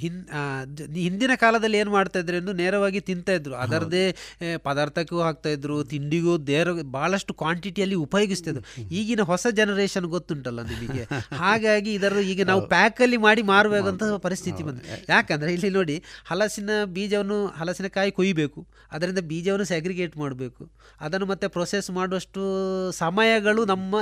ಹಿಂದಿನ 1.00 1.30
ಕಾಲದಲ್ಲಿ 1.36 1.78
ಏನು 1.78 1.90
ಮಾಡ್ತಾ 1.90 2.18
ಇದ್ರು 2.18 2.36
ಎಂದು 2.36 2.52
ನೇರವಾಗಿ 2.52 3.00
ತಿಂತಾ 3.00 3.32
ಇದ್ರು. 3.32 3.54
ಅದರದೇ 3.54 4.04
ಪದಾರ್ಥಕ್ಕೂ 4.62 5.18
ಹಾಕ್ತಾ 5.20 5.48
ಇದ್ರು 5.48 5.76
ತಿಂಡಿಗೂ 5.84 6.34
ದೇರ 6.46 6.68
ಬಹಳಷ್ಟು 6.90 7.34
ಕ್ವಾಂಟಿಟಿಯಲ್ಲಿ 7.34 7.98
ಉಪಯೋಗಿಸ್ತಾ 8.00 8.50
ಇದ್ರು. 8.50 8.64
ಈಗಿನ 8.94 9.20
ಹೊಸ 9.22 9.46
ಜನರೇಷನ್ 9.52 10.06
ಗೊತ್ತುಂಟಲ್ಲ 10.06 10.60
ನಿಮಗೆ. 10.62 11.04
ಹಾಗಾಗಿ 11.42 11.90
ಇದರ 11.94 12.16
ಈಗ 12.24 12.42
ನಾವು 12.46 12.62
ಪ್ಯಾಕಲ್ಲಿ 12.68 13.18
ಮಾಡಿ 13.26 13.42
ಮಾರಬೇಕಂತ 13.42 14.02
ಪರಿಸ್ಥಿತಿ 14.26 14.62
ಬಂದಿದೆ 14.62 15.06
ಯಾಕಂದ್ರೆ 15.08 15.50
ಇಲ್ಲಿ 15.54 15.70
ನೋಡಿ 15.70 15.89
ಹಲಸಿನ 16.24 16.70
ಬೀಜವನ್ನು 16.84 17.46
ಹಲಸಿನಕಾಯಿ 17.46 18.10
ಕೊಯ್ಯಬೇಕು 18.10 18.66
ಅದರಿಂದ 18.92 19.18
ಬೀಜವನ್ನು 19.18 19.64
ಸ್ಯಾಗ್ರಿಗೇಟ್ 19.64 20.16
ಮಾಡಬೇಕು. 20.16 20.70
ಅದನ್ನು 21.00 21.26
ಮತ್ತೆ 21.26 21.48
ಪ್ರೊಸೆಸ್ 21.48 21.90
ಮಾಡುವಷ್ಟು 21.90 22.42
ಸಮಯಗಳು 22.92 23.64
ನಮ್ಮ 23.64 23.94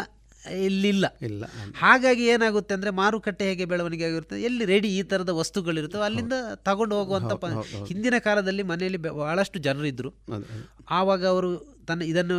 ಇಲ್ಲಿಲ್ಲ. 0.67 1.07
ಇಲ್ಲ. 1.23 1.45
ಹಾಗಾಗಿ 1.77 2.27
ಏನಾಗುತ್ತೆ 2.27 2.75
ಅಂದರೆ 2.75 2.91
ಮಾರುಕಟ್ಟೆ 2.91 3.45
ಹೇಗೆ 3.45 3.65
ಬೆಳವಣಿಗೆ 3.65 4.05
ಆಗಿರುತ್ತೆ? 4.05 4.43
ಎಲ್ಲಿ 4.43 4.65
ರೆಡಿ 4.65 4.89
ಈ 4.89 5.03
ಥರದ 5.03 5.29
ವಸ್ತುಗಳಿರುತ್ತೋ 5.29 6.01
ಅಲ್ಲಿಂದ 6.01 6.33
ತಗೊಂಡು 6.55 6.97
ಹೋಗುವಂಥ 6.97 7.33
ಪ 7.33 7.47
ಹಿಂದಿನ 7.87 8.15
ಕಾಲದಲ್ಲಿ 8.19 8.63
ಮನೆಯಲ್ಲಿ 8.63 8.99
ಬಹಳಷ್ಟು 8.99 9.59
ಜನರಿದ್ದರು. 9.59 10.13
ಆವಾಗ 10.91 11.27
ಅವರು 11.27 11.78
ತನ್ನ 11.89 12.03
ಇದನ್ನು 12.03 12.39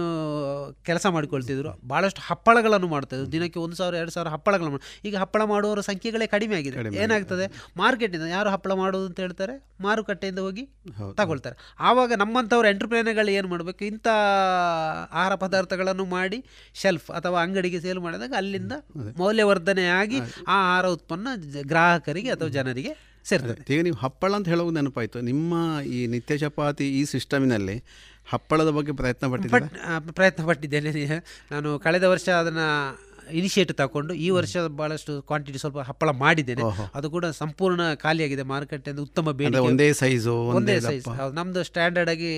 ಕೆಲಸ 0.83 1.05
ಮಾಡಿಕೊಳ್ತಿದ್ರು. 1.05 1.87
ಭಾಳಷ್ಟು 1.87 2.21
ಹಪ್ಪಳಗಳನ್ನು 2.27 2.87
ಮಾಡ್ತಾಯಿದ್ರು 2.87 3.31
ದಿನಕ್ಕೆ 3.31 3.59
ಒಂದು 3.59 3.75
ಸಾವಿರ 3.75 3.95
ಎರಡು 3.95 4.11
ಸಾವಿರ 4.11 4.29
ಹಪ್ಪಳಗಳನ್ನು 4.29 4.71
ಮಾಡಿ 4.71 5.07
ಈಗ 5.07 5.17
ಹಪ್ಪಳ 5.17 5.43
ಮಾಡುವವರ 5.43 5.79
ಸಂಖ್ಯೆಗಳೇ 5.79 6.27
ಕಡಿಮೆ 6.27 6.55
ಆಗಿದೆ. 6.55 6.77
ಏನಾಗ್ತದೆ? 7.03 7.63
ಮಾರ್ಕೆಟಿಂದ 7.77 8.23
ಯಾರು 8.23 8.49
ಹಪ್ಪಳ 8.49 8.71
ಮಾಡೋದು 8.71 9.05
ಅಂತ 9.05 9.19
ಹೇಳ್ತಾರೆ? 9.19 9.65
ಮಾರುಕಟ್ಟೆಯಿಂದ 9.81 10.39
ಹೋಗಿ 10.39 10.69
ತಗೊಳ್ತಾರೆ. 11.15 11.75
ಆವಾಗ 11.79 12.13
ನಮ್ಮಂಥವ್ರ 12.13 12.65
ಎಂಟರ್ಪ್ರೇನರ್ಗಳು 12.69 13.31
ಏನು 13.31 13.47
ಮಾಡಬೇಕು? 13.47 13.85
ಇಂಥ 13.85 14.07
ಆಹಾರ 15.11 15.35
ಪದಾರ್ಥಗಳನ್ನು 15.35 16.05
ಮಾಡಿ 16.05 16.45
ಶೆಲ್ಫ್ 16.73 17.11
ಅಥವಾ 17.11 17.41
ಅಂಗಡಿಗೆ 17.41 17.81
ಸೇಲ್ 17.81 17.99
ಮಾಡಿದಾಗ 17.99 18.33
ಅಲ್ಲಿಂದ 18.37 18.71
ಮೌಲ್ಯವರ್ಧನೆಯಾಗಿ 19.17 20.19
ಆ 20.47 20.73
ಆಹಾರ 20.73 20.87
ಉತ್ಪನ್ನ 20.87 21.27
ಜ- 21.35 21.57
ಗ್ರಾಹಕರಿಗೆ 21.61 22.29
ಅಥವಾ 22.29 22.47
ಜನರಿಗೆ 22.49 23.09
ಸೇರ್ತದೆ. 23.23 23.73
ಈಗ 23.73 23.83
ನೀವು 23.83 23.95
ಹಪ್ಪಳ 23.95 24.33
ಅಂತ 24.33 24.47
ಹೇಳೋದು 24.47 24.71
ನೆನಪಾಯಿತು. 24.71 25.21
ನಿಮ್ಮ 25.21 25.81
ಈ 25.81 26.07
ನಿತ್ಯ 26.07 26.37
ಚಪಾತಿ 26.37 26.99
ಈ 26.99 27.05
ಸಿಸ್ಟಮಿನಲ್ಲಿ 27.05 27.83
ಹಪ್ಪಳದ 28.29 28.69
ಬಗ್ಗೆ 28.69 28.91
ಪ್ರಯತ್ನ 28.91 29.27
ಪಟ್ಟಿದ್ದೆ 29.27 30.11
ಪ್ರಯತ್ನ 30.11 30.47
ಪಟ್ಟಿದ್ದೇನೆ. 30.47 30.89
ನಾನು 31.51 31.79
ಕಳೆದ 31.79 32.03
ವರ್ಷ 32.03 32.29
ಅದನ್ನು 32.29 32.67
ಇನಿಷಿಯೇಟಿವ್ 33.39 33.77
ತಗೊಂಡು 33.81 34.13
ಈ 34.25 34.27
ವರ್ಷ 34.37 34.55
ಬಹಳಷ್ಟು 34.81 35.13
ಕ್ವಾಂಟಿಟಿ 35.29 35.59
ಸ್ವಲ್ಪ 35.63 35.79
ಹಪ್ಪಳ 35.89 36.09
ಮಾಡಿದ್ದೇನೆ. 36.23 36.63
ಅದು 36.99 37.07
ಕೂಡ 37.15 37.25
ಸಂಪೂರ್ಣ 37.41 37.81
ಖಾಲಿಯಾಗಿದೆ 38.03 38.45
ಉತ್ತಮ 39.07 39.25
ಅಂದ್ರೆ 39.29 39.37
ಬೇಡಿಕೆ. 39.39 39.63
ಒಂದೇ 39.69 39.87
ಸೈಜ್ 40.01 40.27
ಒಂದೇ 40.59 40.75
ಸೈಜ್ 40.87 41.07
ಹೌದು 41.19 41.35
ನಮ್ಮದು 41.39 41.63
ಸ್ಟ್ಯಾಂಡರ್ಡ್ 41.69 42.11
ಆಗಿ 42.13 42.31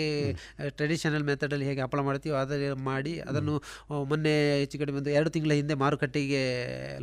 ಟ್ರೆಡಿಷನಲ್ 0.80 1.26
ಮೆಥಡಲ್ಲಿ 1.30 1.66
ಹೇಗೆ 1.70 1.82
ಹಪ್ಪಳ 1.86 2.02
ಮಾಡ್ತೀವೋ 2.10 2.38
ಅದೇ 2.42 2.70
ಮಾಡಿ 2.90 3.14
ಅದನ್ನು 3.30 3.56
ಮೊನ್ನೆ 4.12 4.34
ಹೆಚ್ಚು 4.62 4.80
ಕಡಿಮೆ 4.82 4.98
ಒಂದು 5.02 5.12
ಎರಡು 5.18 5.30
ತಿಂಗಳ 5.36 5.54
ಹಿಂದೆ 5.60 5.76
ಮಾರುಕಟ್ಟೆಗೆ 5.84 6.44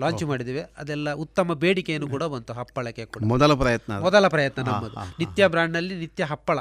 ಲಾಂಚ್ 0.03 0.24
ಮಾಡಿದ್ದೇವೆ. 0.32 0.64
ಅದೆಲ್ಲ 0.82 1.12
ಉತ್ತಮ 1.24 1.55
ಬೇಡಿಕೆಯನ್ನು 1.64 2.09
ಕೂಡ 2.14 2.24
ಬಂತು 2.34 2.53
ಹಪ್ಪಳಕ್ಕೆ 2.61 3.07
ಕೂಡ. 3.12 3.22
ಮೊದಲ 3.34 3.53
ಪ್ರಯತ್ನ 3.62 4.01
ಮೊದಲ 4.07 4.24
ಪ್ರಯತ್ನ 4.34 4.66
ನಮ್ಮದು. 4.68 4.97
ನಿತ್ಯ 5.22 5.49
ಬ್ರ್ಯಾಂಡ್ನಲ್ಲಿ 5.55 5.95
ನಿತ್ಯ 6.05 6.24
ಹಪ್ಪಳ 6.32 6.59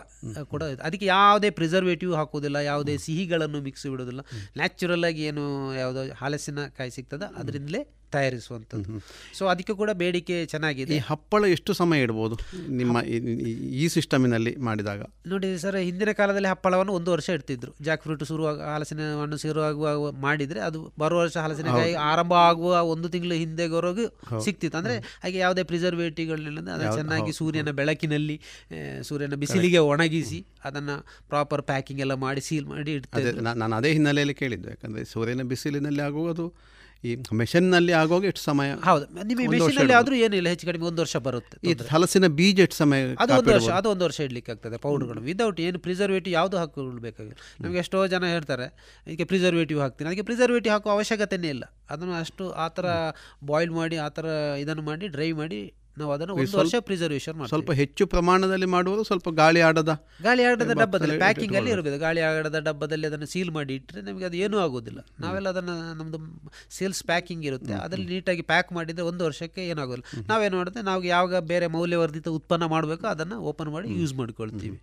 ಕೂಡ 0.53 0.63
ಅದಕ್ಕೆ 0.87 1.07
ಯಾವುದೇ 1.15 1.49
ಪ್ರಿಸರ್ವೇಟಿವ್ 1.59 2.13
ಹಾಕುವುದಿಲ್ಲ 2.19 2.57
ಯಾವುದೇ 2.71 2.95
ಸಿಹಿಗಳನ್ನು 3.05 3.59
ಮಿಕ್ಸ್ 3.67 3.85
ಬಿಡೋದಿಲ್ಲ 3.91 4.21
ನ್ಯಾಚುರಲ್ 4.59 5.05
ಆಗಿ 5.09 5.23
ಏನು 5.29 5.43
ಯಾವುದೋ 5.81 6.03
ಹಲಸಿನ 6.21 6.65
ಕಾಯಿ 6.77 6.91
ಸಿಗ್ತದೆ 6.97 7.16
ಅದರಿಂದಲೇ 7.23 7.93
ತಯಾರಿಸುವಂಥದ್ದು. 8.11 9.01
ಸೊ 9.37 9.45
ಅದಕ್ಕೆ 9.45 9.73
ಕೂಡ 9.73 9.89
ಬೇಡಿಕೆ 9.93 10.45
ಚೆನ್ನಾಗಿದೆ. 10.45 10.95
ಈ 10.95 10.97
ಹಪ್ಪಳ 10.97 11.45
ಎಷ್ಟು 11.45 11.73
ಸಮಯ 11.73 12.01
ಇಡ್ಬೋದು 12.01 12.37
ನಿಮ್ಮ 12.69 13.01
ಈ- 13.01 13.87
ಸಿಸ್ಟಮಿನಲ್ಲಿ 13.87 14.55
ಮಾಡಿದಾಗ? 14.55 15.01
ನೋಡಿ 15.27 15.57
ಸರ್ 15.57 15.75
ಹಿಂದಿನ 15.75 16.11
ಕಾಲದಲ್ಲಿ 16.11 16.47
ಹಪ್ಪಳವನ್ನು 16.47 16.93
ಒಂದು 16.93 17.11
ವರ್ಷ 17.11 17.29
ಇಡ್ತಿದ್ರು. 17.29 17.75
ಜಾಕ್ 17.81 18.03
ಫ್ರೂಟ್ 18.03 18.23
ಶುರುವಾಗ 18.23 18.61
ಹಲಸಿನ 18.61 18.99
ಹಣ್ಣು 19.21 19.37
ಶುರುವಾಗುವ 19.37 20.11
ಮಾಡಿದರೆ 20.11 20.59
ಅದು 20.59 20.93
ಬರುವ 20.99 21.19
ವರ್ಷ 21.19 21.37
ಹಲಸಿನಕಾಯಿ 21.37 21.93
ಆರಂಭ 21.93 22.33
ಆಗುವ 22.33 22.81
ಒಂದು 22.81 23.09
ತಿಂಗಳು 23.09 23.33
ಹಿಂದೆವರೆಗೂ 23.33 24.39
ಸಿಕ್ತಿತ್ತು. 24.39 24.77
ಅಂದರೆ 24.77 24.97
ಹಾಗೆ 24.97 25.37
ಯಾವುದೇ 25.37 25.63
ಪ್ರಿಸರ್ವೇಟಿವ್ಗಳಿಲ್ಲ 25.63 26.69
ಅದನ್ನು 26.69 26.95
ಚೆನ್ನಾಗಿ 26.95 27.31
ಸೂರ್ಯನ 27.31 27.69
ಬೆಳಕಿನಲ್ಲಿ 27.69 28.41
ಸೂರ್ಯನ 29.01 29.35
ಬಿಸಿಲಿಗೆ 29.35 29.77
ಒಣಗಿಸಿ 29.77 30.45
ಅದನ್ನು 30.63 31.05
ಪ್ರಾಪರ್ 31.29 31.61
ಪ್ಯಾಕಿಂಗ್ 31.61 32.01
ಎಲ್ಲ 32.01 32.13
ಮಾಡಿ 32.13 32.41
ಸೀಲ್ 32.41 32.65
ಮಾಡಿ 32.65 32.91
ಇಡ್ತೇವೆ 32.91 33.29
ಇಡ್ತಾರೆ 33.29 33.59
ನಾನು 33.59 33.75
ಅದೇ 33.75 33.91
ಹಿನ್ನೆಲೆಯಲ್ಲಿ 33.91 34.33
ಕೇಳಿದ್ದು. 34.33 34.69
ಯಾಕಂದರೆ 34.69 35.05
ಸೂರ್ಯನ 35.05 35.41
ಬಿಸಿಲಿನಲ್ಲಿ 35.41 36.01
ಆಗುವುದು 36.01 36.76
ಈ 37.03 37.09
ಮೆಷಿನ್ನಲ್ಲಿ 37.33 37.93
ಆಗುವಾಗ 37.93 38.23
ಎಷ್ಟು 38.25 38.41
ಸಮಯ 38.41 38.69
ಹೌದು. 38.85 39.05
ನಿಮಗೆ 39.23 39.47
ಮೆಷಿನಲ್ಲಿ 39.47 39.93
ಆದರೂ 39.93 40.15
ಏನಿಲ್ಲ 40.17 40.47
ಹೆಚ್ಚು 40.47 40.67
ಕಡಿಮೆ 40.67 40.85
ಒಂದು 40.85 41.01
ವರ್ಷ 41.01 41.17
ಬರುತ್ತೆ 41.17 41.55
ಈ 41.63 41.73
ಹಲಸಿನ 41.89 42.27
ಬೀಜ 42.37 42.59
ಎಷ್ಟು 42.59 42.75
ಸಮಯ 42.75 43.01
ಅದು 43.19 43.33
ಒಂದು 43.33 43.51
ವರ್ಷ 43.51 43.69
ಅದು 43.79 43.89
ಒಂದು 43.89 44.05
ವರ್ಷ 44.05 44.19
ಇಡ್ಲಿಕ್ಕೆ 44.19 44.51
ಆಗ್ತದೆ 44.51 44.77
ಪೌಡರ್ಗಳು. 44.77 45.21
ವಿದೌಟ್ 45.21 45.59
ಏನು 45.59 45.79
ಪ್ರಿಸರ್ವೇಟಿವ್ 45.79 46.33
ಯಾವುದು 46.33 46.57
ಹಾಕೊಳ್ಬೇಕಾಗಿಲ್ಲ 46.57 47.37
ನಮಗೆ 47.61 47.79
ಎಷ್ಟೋ 47.79 48.07
ಜನ 48.07 48.23
ಹೇಳ್ತಾರೆ 48.27 48.67
ಇದಕ್ಕೆ 49.07 49.23
ಪ್ರಿಸರ್ವೇಟಿವ್ 49.25 49.79
ಹಾಕ್ತೀನಿ. 49.79 50.07
ಅದಕ್ಕೆ 50.09 50.23
ಪ್ರಿಸರ್ವೇಟಿವ್ 50.23 50.73
ಹಾಕುವ 50.73 50.91
ಅವಶ್ಯಕತೆನೇ 50.91 51.49
ಇಲ್ಲ. 51.49 51.65
ಅದನ್ನು 51.89 52.15
ಅಷ್ಟು 52.19 52.45
ಆ 52.57 52.67
ಥರ 52.69 52.87
ಬಾಯ್ಲ್ 53.45 53.71
ಮಾಡಿ 53.71 53.97
ಆ 53.97 54.09
ಥರ 54.09 54.25
ಇದನ್ನು 54.59 54.81
ಮಾಡಿ 54.83 55.07
ಡ್ರೈ 55.07 55.31
ಮಾಡಿ 55.33 55.59
ನಾವು 55.99 56.11
ಅದನ್ನು 56.15 56.33
ಒಂದು 56.41 56.57
ವರ್ಷ 56.61 56.75
ಪ್ರಿಸರ್ವೇಷನ್ 56.89 57.37
ಮಾಡಿ 57.39 57.49
ಸ್ವಲ್ಪ 57.53 57.71
ಹೆಚ್ಚು 57.81 58.03
ಪ್ರಮಾಣದಲ್ಲಿ 58.13 58.69
ಮಾಡುವುದು 58.75 59.03
ಸ್ವಲ್ಪ 59.03 59.29
ಗಾಳಿ 59.41 59.61
ಆಡದ 59.67 59.91
ಗಾಳಿ 60.27 60.43
ಆಡದ 60.43 60.73
ಡಬ್ಬದಲ್ಲಿ 60.81 61.17
ಪ್ಯಾಕಿಂಗ್ 61.17 61.55
ಅಲ್ಲಿ 61.59 61.71
ಇರಬೇಕು 61.75 61.99
ಗಾಳಿ 62.05 62.21
ಆಡದ 62.21 62.59
ಡಬ್ಬದಲ್ಲಿ 62.59 63.07
ಅದನ್ನು 63.07 63.25
ಸೀಲ್ 63.25 63.51
ಮಾಡಿ 63.57 63.75
ಇಟ್ಟರೆ 63.75 64.01
ನಮಗೆ 64.01 64.25
ಅದು 64.25 64.37
ಏನೂ 64.37 64.57
ಆಗೋದಿಲ್ಲ 64.65 64.99
ನಾವೆಲ್ಲ 65.19 65.47
ಅದನ್ನು 65.49 65.75
ನಮ್ಮದು 65.99 66.19
ಸೇಲ್ಸ್ 66.77 67.03
ಪ್ಯಾಕಿಂಗ್ 67.03 67.45
ಇರುತ್ತೆ. 67.45 67.73
ಅದರಲ್ಲಿ 67.73 68.07
ನೀಟಾಗಿ 68.13 68.41
ಪ್ಯಾಕ್ 68.41 68.73
ಮಾಡಿದರೆ 68.73 69.05
ಒಂದು 69.11 69.23
ವರ್ಷಕ್ಕೆ 69.25 69.61
ಏನಾಗೋಲ್ಲ. 69.67 70.03
ನಾವೇನು 70.29 70.57
ಮಾಡಿದ್ರೆ 70.57 70.83
ನಾವು 70.83 71.03
ಯಾವಾಗ 71.03 71.39
ಬೇರೆ 71.53 71.67
ಮೌಲ್ಯವರ್ಧಿತ 71.67 72.27
ಉತ್ಪನ್ನ 72.27 72.65
ಮಾಡಬೇಕು 72.65 73.07
ಅದನ್ನು 73.07 73.39
ಓಪನ್ 73.51 73.69
ಮಾಡಿ 73.69 73.87
ಯೂಸ್ 74.01 74.13
ಮಾಡ್ಕೊಳ್ತೀವಿ. 74.13 74.77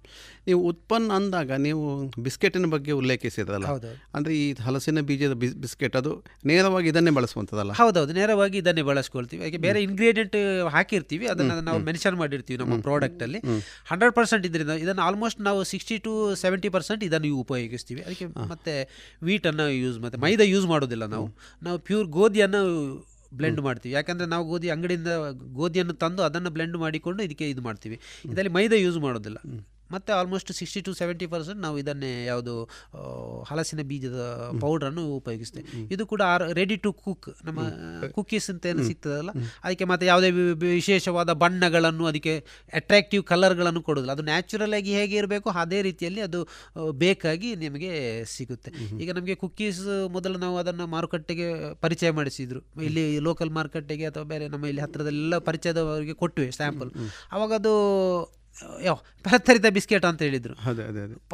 ನೀವು 0.47 0.61
ಉತ್ಪನ್ನ 0.71 1.13
ಅಂದಾಗ 1.13 1.51
ನೀವು 1.67 1.85
ಬಿಸ್ಕೆಟಿನ 2.27 2.67
ಬಗ್ಗೆ 2.67 2.93
ಉಲ್ಲೇಖಿಸಿದ್ರಲ್ಲ. 2.93 3.67
ಅಂದರೆ 4.15 4.35
ಈ 4.37 4.45
ಹಲಸಿನ 4.53 5.01
ಬೀಜದ 5.01 5.33
ಬಿಸ್ 5.33 5.55
ಬಿಸ್ಕೆಟ್ 5.57 5.97
ಅದು 5.97 6.13
ನೇರವಾಗಿ 6.45 6.89
ಇದನ್ನೇ 6.89 7.11
ಬಳಸುವಂಥದ್ದಲ್ಲ? 7.11 7.73
ಹೌದೌದು. 7.73 8.13
ನೇರವಾಗಿ 8.13 8.59
ಇದನ್ನೇ 8.59 8.83
ಬಳಸ್ಕೊಳ್ತೀವಿ. 8.83 9.43
ಹಾಗೆ 9.43 9.57
ಬೇರೆ 9.67 9.83
ಇಂಗ್ರೀಡಿಯೆಂಟ್ 9.83 10.37
ಹಾಕಿರ್ತೀವಿ. 10.77 11.03
ಅದನ್ನು 11.33 11.55
ನಾವು 11.69 11.79
ಮೆನ್ಷನ್ 11.89 12.17
ಮಾಡಿರ್ತೀವಿ 12.23 12.59
ನಮ್ಮ 12.63 12.77
ಪ್ರಾಡಕ್ಟಲ್ಲಿ 12.89 13.41
ಹಂಡ್ರೆಡ್ 13.91 14.15
ಪರ್ಸೆಂಟ್ 14.19 14.47
ಇದರಿಂದ 14.51 14.77
ಇದನ್ನು 14.85 15.03
ಆಲ್ಮೋಸ್ಟ್ 15.03 15.41
ನಾವು 15.41 15.61
ಸಿಕ್ಸ್ಟಿ 15.73 15.99
ಟು 15.99 16.13
ಸೆವೆಂಟಿ 16.43 16.69
ಪರ್ಸೆಂಟ್ 16.77 17.05
ಇದನ್ನು 17.09 17.33
ಉಪಯೋಗಿಸ್ತೀವಿ. 17.45 18.01
ಅದಕ್ಕೆ 18.07 18.27
ಮತ್ತೆ 18.53 18.75
ವೀಟನ್ನು 19.31 19.67
ಯೂಸ್ 19.85 19.99
ಮತ್ತು 20.05 20.19
ಮೈದಾ 20.19 20.47
ಯೂಸ್ 20.55 20.67
ಮಾಡೋದಿಲ್ಲ 20.75 21.07
ನಾವು. 21.17 21.29
ನಾವು 21.63 21.79
ಪ್ಯೂರ್ 21.79 22.09
ಗೋಧಿಯನ್ನು 22.19 22.63
ಬ್ಲೆಂಡ್ 23.39 23.61
ಮಾಡ್ತೀವಿ. 23.61 23.93
ಯಾಕಂದರೆ 23.95 24.27
ನಾವು 24.33 24.45
ಗೋಧಿ 24.51 24.69
ಅಂಗಡಿಯಿಂದ 24.71 25.13
ಗೋಧಿಯನ್ನು 25.61 25.95
ತಂದು 26.03 26.23
ಅದನ್ನು 26.23 26.51
ಬ್ಲೆಂಡ್ 26.57 26.77
ಮಾಡಿಕೊಂಡು 26.77 27.23
ಇದಕ್ಕೆ 27.23 27.47
ಇದು 27.51 27.63
ಮಾಡ್ತೀವಿ. 27.63 27.97
ಇದರಲ್ಲಿ 28.33 28.53
ಮೈದಾ 28.59 28.77
ಯೂಸ್ 28.77 28.99
ಮಾಡೋದಿಲ್ಲ. 28.99 29.39
ಮತ್ತು 29.95 30.11
almost 30.19 30.51
sixty 30.61 30.81
to 30.87 30.93
seventy 31.01 31.27
percent 31.33 31.61
ನಾವು 31.67 31.77
ಇದನ್ನೇ 31.83 32.13
ಯಾವುದು 32.31 32.55
ಹಲಸಿನ 33.51 33.83
ಬೀಜದ 33.91 34.19
ಪೌಡ್ರನ್ನು 34.65 35.05
ಉಪಯೋಗಿಸ್ತೇವೆ. 35.21 35.67
ಇದು 35.95 36.05
ಕೂಡ 36.13 36.23
ರೆಡಿ 36.61 36.77
ಟು 36.85 36.93
ಕುಕ್ 37.05 37.29
ನಮ್ಮ 37.47 37.61
ಕುಕ್ಕೀಸ್ 38.17 38.49
ಅಂತ 38.55 38.71
ಏನು 38.73 38.85
ಸಿಗ್ತದಲ್ಲ 38.91 39.31
ಅದಕ್ಕೆ 39.65 39.87
ಮತ್ತೆ 39.93 40.07
ಯಾವುದೇ 40.13 40.31
ವಿಶೇಷವಾದ 40.65 41.31
ಬಣ್ಣಗಳನ್ನು 41.45 42.07
ಅದಕ್ಕೆ 42.11 42.35
ಅಟ್ರಾಕ್ಟಿವ್ 42.81 43.25
ಕಲರ್ಗಳನ್ನು 43.33 43.83
ಕೊಡೋದಿಲ್ಲ. 43.89 44.15
ಅದು 44.19 44.25
ನ್ಯಾಚುರಲ್ 44.31 44.77
ಆಗಿ 44.81 44.93
ಹೇಗೆ 44.99 45.17
ಇರಬೇಕು 45.23 45.49
ಅದೇ 45.65 45.81
ರೀತಿಯಲ್ಲಿ 45.89 46.23
ಅದು 46.29 46.41
ಬೇಕಾಗಿ 47.05 47.51
ನಿಮಗೆ 47.65 47.93
ಸಿಗುತ್ತೆ. 48.37 48.71
ಈಗ 49.03 49.11
ನಮಗೆ 49.19 49.37
ಕುಕ್ಕೀಸ್ 49.43 49.83
ಮೊದಲು 50.17 50.39
ನಾವು 50.45 50.57
ಅದನ್ನು 50.63 50.87
ಮಾರುಕಟ್ಟೆಗೆ 50.95 51.49
ಪರಿಚಯ 51.85 52.11
ಮಾಡಿಸಿದ್ರು. 52.21 52.63
ಇಲ್ಲಿ 52.89 53.05
ಲೋಕಲ್ 53.29 53.53
ಮಾರುಕಟ್ಟೆಗೆ 53.59 54.07
ಅಥವಾ 54.11 54.27
ಬೇರೆ 54.33 54.47
ನಮ್ಮ 54.55 54.65
ಇಲ್ಲಿ 54.71 54.83
ಹತ್ತಿರದಲ್ಲೆಲ್ಲ 54.85 55.39
ಪರಿಚಯದವರಿಗೆ 55.49 56.15
ಕೊಟ್ಟುವೆ 56.23 56.49
ಸ್ಯಾಂಪಲ್ 56.59 56.91
ಅವಾಗ 57.35 57.53
ಅದು 57.61 57.73
ಯಾವ 58.83 58.97
ಪ್ರತರಿತ 59.23 59.67
ಬಿಸ್ಕೆಟ್ 59.67 60.05
ಅಂತ 60.05 60.23
ಹೇಳಿದ್ರು. 60.23 60.55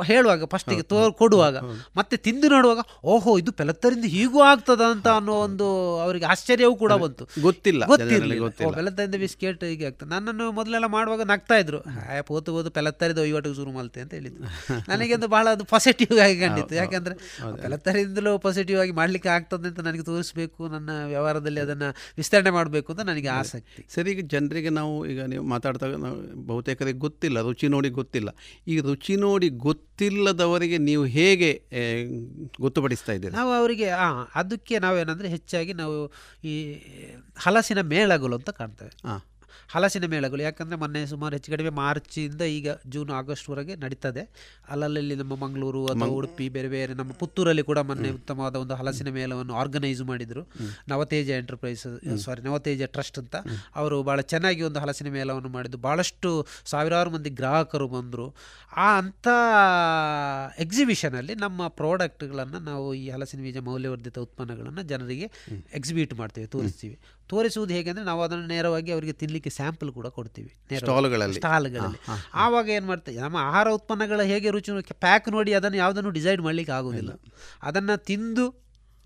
ಹೇಳುವಾಗ 0.02 0.44
ಫಸ್ಟಿಗೆ 0.44 0.82
ತೋ 0.82 0.98
ಕೊಡುವಾಗ 1.12 1.56
ಮತ್ತೆ 1.96 2.16
ತಿಂದು 2.16 2.48
ನೋಡುವಾಗ 2.48 2.82
ಓಹೋ 3.04 3.38
ಇದು 3.38 3.52
ಪೆಲತ್ತರಿಂದ 3.52 4.04
ಹೀಗೂ 4.04 4.40
ಆಗ್ತದ 4.42 4.82
ಅಂತ 4.90 5.08
ಅನ್ನೋ 5.08 5.32
ಒಂದು 5.32 5.66
ಅವರಿಗೆ 6.00 6.24
ಆಶ್ಚರ್ಯವೂ 6.24 6.74
ಕೂಡ 6.76 6.92
ಬಂತು. 6.92 7.24
ಗೊತ್ತಿಲ್ಲ 7.42 7.86
ಗೊತ್ತಿರಲಿಲ್ಲ. 7.86 8.40
ಗೊತ್ತಿಲ್ಲ. 8.44 8.72
ಪೆಲತ್ತರಿಂದ 8.72 9.14
ಬಿಸ್ಕೆಟ್ 9.14 9.64
ಹೀಗೆ 9.64 9.86
ಆಗ್ತದೆ. 9.86 10.10
ನನ್ನನ್ನು 10.10 10.52
ಮೊದಲೆಲ್ಲ 10.52 10.86
ಮಾಡುವಾಗ 10.86 11.22
ನಗ್ತಾ 11.22 11.58
ಇದ್ರು. 11.58 11.78
ಹಾಯ್ 11.78 12.22
ಪೋತು 12.22 12.52
ಹೋದು 12.52 12.70
ಪೆಲತ್ತರಿದ 12.70 13.18
ಒಯ್ಯಟಿಗೆ 13.18 13.54
ಶುರು 13.54 13.70
ಮಲ್ತೆ 13.70 14.00
ಅಂತ 14.00 14.14
ಹೇಳಿದ್ರು. 14.14 14.44
ನನಗೆ 14.88 15.14
ಅದು 15.14 15.28
ಬಹಳ 15.28 15.46
ಅದು 15.52 15.64
ಪಾಸಿಟಿವ್ 15.64 16.18
ಆಗಿ 16.18 16.40
ಕಂಡಿತ್ತು. 16.40 16.74
ಯಾಕಂದ್ರೆ 16.74 17.16
ಪೆಲತ್ತರಿಂದಲೂ 17.62 18.38
ಪಾಸಿಟಿವ್ 18.38 18.80
ಆಗಿ 18.80 18.92
ಮಾಡ್ಲಿಕ್ಕೆ 18.92 19.28
ಆಗ್ತದೆ 19.28 19.68
ಅಂತ 19.68 19.80
ನನಗೆ 19.80 20.02
ತೋರಿಸಬೇಕು. 20.02 20.68
ನನ್ನ 20.68 20.90
ವ್ಯವಹಾರದಲ್ಲಿ 21.06 21.60
ಅದನ್ನ 21.60 21.82
ವಿಸ್ತರಣೆ 22.16 22.50
ಮಾಡಬೇಕು 22.50 22.88
ಅಂತ 22.92 23.02
ನನಗೆ 23.02 23.28
ಆಸಕ್ತಿ. 23.28 23.82
ಸರಿ 23.94 24.10
ಈಗ 24.10 24.26
ಜನರಿಗೆ 24.26 24.70
ನಾವು 24.70 24.94
ಈಗ 25.06 25.22
ನೀವು 25.22 25.44
ಮಾತಾಡ್ತಾ 25.44 25.86
ನಾವು 25.86 26.46
ಬಹುತೇಕರಿಗೆ 26.46 26.98
ಗೊತ್ತಿಲ್ಲ 27.10 27.38
ರುಚಿ 27.40 27.68
ನೋಡಿ 27.68 27.88
ಗೊತ್ತಿಲ್ಲ. 28.00 28.30
ಈ 28.68 28.74
ರುಚಿ 28.80 29.14
ನೋಡಿ 29.24 29.48
ಗೊತ್ತಿಲ್ಲದವರಿಗೆ 29.66 30.78
ನೀವು 30.88 31.04
ಹೇಗೆ 31.18 31.50
ಗೊತ್ತುಪಡಿಸ್ತಾ 32.60 33.12
ಇದ್ದೀರಿ? 33.12 33.34
ನಾವು 33.36 33.52
ಅವರಿಗೆ 33.52 33.88
ಹಾಂ 34.02 34.18
ಅದಕ್ಕೆ 34.34 34.78
ನಾವೇನಂದರೆ 34.78 35.28
ಹೆಚ್ಚಾಗಿ 35.28 35.74
ನಾವು 35.82 35.96
ಈ 36.44 36.54
ಹಲಸಿನ 37.38 37.82
ಮೇಳಗಳು 37.94 38.36
ಅಂತ 38.36 38.50
ಕಾಣ್ತೇವೆ. 38.60 38.94
ಹಾಂ 39.08 39.20
ಹಲಸಿನ 39.74 40.06
ಮೇಳಗಳು. 40.06 40.42
ಯಾಕಂದರೆ 40.42 40.78
ಮೊನ್ನೆ 40.78 41.00
ಸುಮಾರು 41.06 41.32
ಹೆಚ್ಚು 41.36 41.50
ಕಡಿಮೆ 41.52 41.70
ಮಾರ್ಚಿಂದ 41.70 42.42
ಈಗ 42.42 42.68
ಜೂನ್ 42.86 43.10
ಆಗಸ್ಟ್ವರೆಗೆ 43.10 43.74
ನಡೀತದೆ. 43.76 44.22
ಅಲ್ಲಲ್ಲಿ 44.70 45.14
ನಮ್ಮ 45.14 45.36
ಮಂಗಳೂರು 45.36 45.86
ಅಥವಾ 45.86 46.08
ಉಡುಪಿ 46.18 46.48
ಬೇರೆ 46.48 46.68
ಬೇರೆ 46.68 46.94
ನಮ್ಮ 46.94 47.12
ಪುತ್ತೂರಲ್ಲಿ 47.12 47.62
ಕೂಡ 47.62 47.78
ಮೊನ್ನೆ 47.78 48.10
ಉತ್ತಮವಾದ 48.10 48.54
ಒಂದು 48.54 48.74
ಹಲಸಿನ 48.74 49.08
ಮೇಳವನ್ನು 49.08 49.54
ಆರ್ಗನೈಸ್ 49.54 50.02
ಮಾಡಿದರು. 50.02 50.42
ನವತೇಜ 50.88 51.30
ಎಂಟರ್ಪ್ರೈಸ್ 51.30 51.84
ಸಾರಿ 52.24 52.42
ನವತೇಜ 52.42 52.82
ಟ್ರಸ್ಟ್ 52.82 53.18
ಅಂತ. 53.18 53.36
ಅವರು 53.74 54.02
ಭಾಳ 54.02 54.20
ಚೆನ್ನಾಗಿ 54.20 54.62
ಒಂದು 54.62 54.80
ಹಲಸಿನ 54.80 55.08
ಮೇಳವನ್ನು 55.08 55.48
ಮಾಡಿದ್ದು 55.48 55.78
ಭಾಳಷ್ಟು 55.78 56.46
ಸಾವಿರಾರು 56.64 57.10
ಮಂದಿ 57.10 57.30
ಗ್ರಾಹಕರು 57.30 57.88
ಬಂದರು. 57.88 58.26
ಆ 58.76 58.88
ಅಂಥ 58.98 59.28
ಎಕ್ಸಿಬಿಷನಲ್ಲಿ 60.58 61.34
ನಮ್ಮ 61.34 61.68
ಪ್ರಾಡಕ್ಟ್ಗಳನ್ನು 61.68 62.58
ನಾವು 62.58 62.94
ಈ 62.94 63.08
ಹಲಸಿನ 63.08 63.40
ಬೀಜ 63.42 63.58
ಮೌಲ್ಯವರ್ಧಿತ 63.58 64.18
ಉತ್ಪನ್ನಗಳನ್ನು 64.18 64.82
ಜನರಿಗೆ 64.82 65.28
ಎಕ್ಸಿಬಿಟ್ 65.72 66.14
ಮಾಡ್ತೇವೆ 66.14 66.46
ತೋರಿಸ್ತೀವಿ. 66.46 66.98
ತೋರಿಸುವುದು 67.32 67.72
ಹೇಗೆ 67.74 67.90
ಅಂದರೆ 67.90 68.04
ನಾವು 68.04 68.22
ಅದನ್ನು 68.22 68.46
ನೇರವಾಗಿ 68.46 68.90
ಅವರಿಗೆ 68.92 69.14
ತಿನ್ನಲಿಕ್ಕೆ 69.22 69.50
ಸ್ಯಾಂಪಲ್ 69.50 69.90
ಕೂಡ 69.98 70.06
ಕೊಡ್ತೀವಿ. 70.18 70.50
ಸ್ಟಾಲ್ಗಳಲ್ಲಿ. 70.78 71.40
ಸ್ಟಾಲ್ಗಳಲ್ಲಿ. 71.42 72.00
ಆವಾಗ 72.34 72.68
ಏನು 72.68 72.86
ಮಾಡ್ತೀವಿ 72.86 73.18
ನಮ್ಮ 73.18 73.38
ಆಹಾರ 73.48 73.68
ಉತ್ಪನ್ನಗಳ 73.70 74.22
ಹೇಗೆ 74.22 74.50
ರುಚಿ 74.50 74.72
ಪ್ಯಾಕ್ 75.06 75.28
ನೋಡಿ 75.28 75.52
ಅದನ್ನು 75.52 75.78
ಯಾವುದನ್ನು 75.78 76.10
ಡಿಸೈಡ್ 76.10 76.42
ಮಾಡಲಿಕ್ಕೆ 76.42 76.74
ಆಗೋದಿಲ್ಲ 76.78 77.14
ಅದನ್ನು 77.62 77.96
ತಿಂದು 78.04 78.46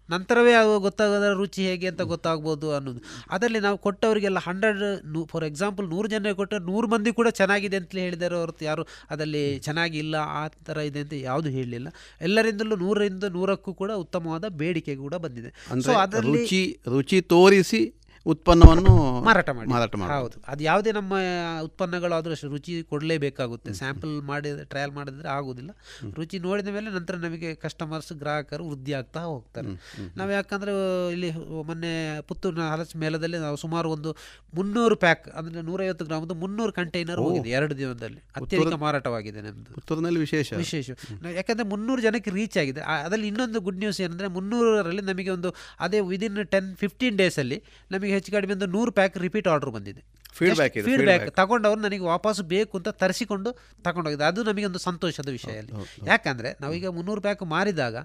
ನಂತರವೇ 0.08 0.52
ಅದು 0.52 0.72
ಗೊತ್ತಾಗೋದರ 0.80 1.32
ರುಚಿ 1.32 1.62
ಹೇಗೆ 1.66 1.86
ಅಂತ 1.88 2.02
ಗೊತ್ತಾಗ್ಬೋದು 2.10 2.68
ಅನ್ನೋದು. 2.74 3.00
ಅದರಲ್ಲಿ 3.30 3.60
ನಾವು 3.60 3.76
ಕೊಟ್ಟವರಿಗೆಲ್ಲ 3.78 4.38
ಹಂಡ್ರೆಡ್ 4.38 4.82
ಫಾರ್ 5.30 5.44
ಎಕ್ಸಾಂಪಲ್ 5.44 5.86
ನೂರು 5.88 6.08
ಜನರಿಗೆ 6.08 6.36
ಕೊಟ್ಟರೆ 6.36 6.60
ನೂರು 6.64 6.88
ಮಂದಿ 6.88 7.12
ಕೂಡ 7.12 7.28
ಚೆನ್ನಾಗಿದೆ 7.28 7.76
ಅಂತಲೇ 7.76 8.00
ಹೇಳಿದಾರೆ 8.00 8.36
ಹೊರತು 8.36 8.64
ಯಾರು 8.64 8.82
ಅದರಲ್ಲಿ 9.10 9.58
ಚೆನ್ನಾಗಿಲ್ಲ 9.58 10.16
ಆ 10.40 10.42
ಥರ 10.48 10.76
ಇದೆ 10.90 11.00
ಅಂತ 11.00 11.12
ಯಾವುದು 11.12 11.48
ಹೇಳಲಿಲ್ಲ. 11.48 11.88
ಎಲ್ಲರಿಂದಲೂ 12.20 12.76
ನೂರರಿಂದ 12.76 13.24
ನೂರಕ್ಕೂ 13.24 13.74
ಕೂಡ 13.74 13.92
ಉತ್ತಮವಾದ 14.04 14.48
ಬೇಡಿಕೆ 14.48 14.96
ಕೂಡ 14.96 15.14
ಬಂದಿದೆ. 15.14 15.52
ಸೊ 15.82 15.90
ಅದರ 15.92 15.96
ಅದರಲ್ಲಿ 15.98 16.38
ರುಚಿ 16.38 16.62
ರುಚಿ 16.88 17.20
ತೋರಿಸಿ 17.34 17.82
ಉತ್ಪನ್ನವನ್ನು 18.26 18.92
ಮಾರಾಟ 19.20 19.50
ಮಾಡಿ. 19.50 19.68
ಮಾರಾಟ 19.70 19.94
ಮಾಡಿ 19.96 20.12
ಹೌದು. 20.12 20.36
ಅದು 20.46 20.62
ಯಾವುದೇ 20.64 20.92
ನಮ್ಮ 20.92 21.14
ಉತ್ಪನ್ನಗಳಾದರೂ 21.62 22.32
ಅಷ್ಟು 22.32 22.48
ರುಚಿ 22.48 22.82
ಕೊಡಲೇಬೇಕಾಗುತ್ತೆ. 22.82 23.72
ಸ್ಯಾಂಪಲ್ 23.74 24.22
ಮಾಡಿ 24.22 24.64
ಟ್ರಯಲ್ 24.64 24.92
ಮಾಡಿದ್ರೆ 24.92 25.28
ಆಗೋದಿಲ್ಲ. 25.28 25.70
ರುಚಿ 26.14 26.38
ನೋಡಿದ 26.38 26.68
ಮೇಲೆ 26.68 26.90
ನಂತರ 26.90 27.16
ನಮಗೆ 27.16 27.54
ಕಸ್ಟಮರ್ಸ್ 27.54 28.12
ಗ್ರಾಹಕರು 28.12 28.64
ವೃದ್ಧಿ 28.68 28.92
ಆಗ್ತಾ 28.92 29.20
ಹೋಗ್ತಾರೆ. 29.24 29.72
ನಾವು 30.16 30.30
ಯಾಕಂದರೆ 30.30 30.72
ಇಲ್ಲಿ 31.12 31.30
ಮೊನ್ನೆ 31.62 31.92
ಪುತ್ತೂರಿನ 32.20 32.64
ಹಲಸು 32.72 32.98
ಮೇಲದಲ್ಲಿ 32.98 33.38
ನಾವು 33.38 33.56
ಸುಮಾರು 33.56 33.90
ಒಂದು 33.90 34.12
ಮುನ್ನೂರು 34.54 34.96
ಪ್ಯಾಕ್ 34.96 35.28
ಅಂದರೆ 35.28 35.62
ನೂರೈವತ್ತು 35.62 36.04
ಗ್ರಾಮದ 36.04 36.30
ಮುನ್ನೂರು 36.30 36.72
ಕಂಟೈನರ್ 36.72 37.18
ಹೋಗಿದೆ 37.18 37.50
ಎರಡು 37.50 37.76
ದಿನದಲ್ಲಿ. 37.78 38.20
ಅತ್ಯಧಿಕ 38.36 38.74
ಮಾರಾಟವಾಗಿದೆ 38.74 39.40
ನಮ್ಮದು 39.40 39.74
ಪುತ್ತೂರಿನಲ್ಲಿ 39.74 40.20
ವಿಶೇಷ? 40.20 40.52
ವಿಶೇಷ. 40.54 40.88
ಯಾಕಂದರೆ 41.36 41.66
ಮುನ್ನೂರು 41.66 42.02
ಜನಕ್ಕೆ 42.02 42.30
ರೀಚ್ 42.30 42.58
ಆಗಿದೆ. 42.58 42.80
ಅದರಲ್ಲಿ 42.80 43.28
ಇನ್ನೊಂದು 43.28 43.60
ಗುಡ್ 43.60 43.78
ನ್ಯೂಸ್ 43.78 44.00
ಏನಂದರೆ 44.00 44.28
ಮುನ್ನೂರರಲ್ಲಿ 44.28 45.02
ನಮಗೆ 45.02 45.30
ಒಂದು 45.30 45.52
ಅದೇ 45.80 46.00
ವಿದಿನ್ 46.00 46.46
ಟೆನ್ 46.46 46.76
ಫಿಫ್ಟೀನ್ 46.76 47.16
ಡೇಸಲ್ಲಿ 47.18 47.60
ನಮಗೆ 47.90 48.13
ಹೆಚ್ಚು 48.14 48.32
ಕಡಿಮೆ 48.32 48.52
ಒಂದು 48.58 48.68
ನೂರು 48.76 48.92
ಪ್ಯಾಕ್ 48.98 49.16
ರಿಪೀಟ್ 49.26 49.48
ಆರ್ಡರ್ 49.52 49.72
ಬಂದಿದೆ. 49.76 50.02
Feedback 50.38 50.76
feedback. 50.88 51.28
ತಗೊಂಡವ್ರು 51.36 51.80
ನನಗೆ 51.80 52.04
ವಾಪಸ್ 52.12 52.40
ಬೇಕು 52.54 52.74
ಅಂತ 52.78 52.90
ತರಿಸಿಕೊಂಡು 53.02 53.52
ತಗೊಂಡೋಗಿದೆ 53.86 54.26
ಅದು 54.32 54.42
ನಮಗೆ 54.50 54.66
ಒಂದು 54.70 54.82
ಸಂತೋಷದ 54.88 55.30
ವಿಷಯ 55.38 55.54
ಅಲ್ಲಿ. 55.62 55.72
ಯಾಕಂದರೆ 56.12 56.52
ನಾವೀಗ 56.64 56.94
ಮುನ್ನೂರು 56.98 57.24
ಪ್ಯಾಕ್ 57.28 57.44
ಮಾರಿದಾಗ 57.54 57.96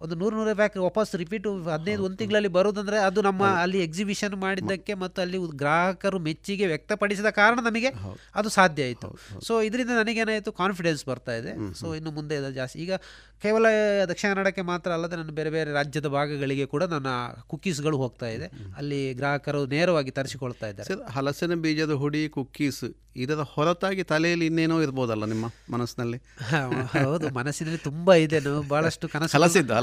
ಒಂದು 0.00 0.14
ನೂರು 0.20 0.34
ನೂರು 0.36 0.52
ಪ್ಯಾಕ್ 0.56 0.74
ವಾಪಸ್ 0.86 1.10
ರಿಪೀಟ್ 1.20 1.46
ಹದಿನೈದು 1.74 2.02
ಒಂದು 2.06 2.16
ತಿಂಗಳಲ್ಲಿ 2.20 2.48
ಬರೋದಂದ್ರೆ 2.56 2.98
ಅದು 3.08 3.20
ನಮ್ಮ 3.26 3.44
ಅಲ್ಲಿ 3.60 3.78
ಎಕ್ಸಿಬಿಷನ್ 3.84 4.34
ಮಾಡಿದ್ದಕ್ಕೆ 4.42 4.94
ಮತ್ತು 5.02 5.18
ಅಲ್ಲಿ 5.22 5.38
ಗ್ರಾಹಕರು 5.62 6.18
ಮೆಚ್ಚುಗೆ 6.26 6.66
ವ್ಯಕ್ತಪಡಿಸಿದ 6.66 7.30
ಕಾರಣ 7.38 7.58
ನಮಗೆ 7.68 7.90
ಅದು 8.34 8.48
ಸಾಧ್ಯ 8.48 8.88
ಆಯಿತು. 8.88 9.08
ಸೊ 9.46 9.54
ಇದರಿಂದ 9.68 9.92
ನನಗೇನಾಯಿತು 10.00 10.52
ಕಾನ್ಫಿಡೆನ್ಸ್ 10.52 11.04
ಬರ್ತಾ 11.06 11.36
ಇದೆ. 11.40 11.54
ಸೊ 11.80 11.94
ಇನ್ನು 11.94 12.12
ಮುಂದೆ 12.18 12.36
ಜಾಸ್ತಿ 12.52 12.78
ಈಗ 12.78 12.92
ಕೇವಲ 13.42 13.66
ದಕ್ಷಿಣ 14.06 14.28
ಕನ್ನಡಕ್ಕೆ 14.32 14.62
ಮಾತ್ರ 14.62 14.92
ಅಲ್ಲದೆ 14.92 15.16
ನಾನು 15.16 15.32
ಬೇರೆ 15.32 15.50
ಬೇರೆ 15.50 15.72
ರಾಜ್ಯದ 15.72 16.06
ಭಾಗಗಳಿಗೆ 16.06 16.66
ಕೂಡ 16.66 16.82
ನನ್ನ 16.94 17.06
ಕುಕ್ಕೀಸ್ಗಳು 17.46 17.96
ಹೋಗ್ತಾ 17.96 18.28
ಇದೆ. 18.28 18.46
ಅಲ್ಲಿ 18.76 19.14
ಗ್ರಾಹಕರು 19.14 19.66
ನೇರವಾಗಿ 19.66 20.10
ತರಿಸಿಕೊಳ್ತಾ 20.10 20.68
ಇದ್ದಾರೆ. 20.68 20.88
ಸರ್ 20.88 21.02
ಹಲಸಿನ 21.10 21.54
ಬೀಜದ 21.54 21.90
ಹುಡಿ 21.90 22.28
ಕುಕ್ಕೀಸ್ 22.28 22.84
ಇದರ 23.24 23.42
ಹೊರತಾಗಿ 23.50 24.02
ತಲೆಯಲ್ಲಿ 24.02 24.46
ಇನ್ನೇನೋ 24.46 24.82
ಇರ್ಬೋದಲ್ಲ 24.82 25.24
ನಿಮ್ಮ 25.24 25.46
ಮನಸ್ಸಿನಲ್ಲಿ? 25.70 26.18
ಹೌದು 27.04 27.34
ಮನಸ್ಸಿನಲ್ಲಿ 27.34 27.78
ತುಂಬಾ 27.78 28.14
ಇದೆ. 28.14 28.40
ನಾವು 28.40 28.62
ಬಹಳಷ್ಟು 28.62 29.08
ಕನಸು 29.08 29.36
ಹಲಸಿದ್ದು, 29.36 29.74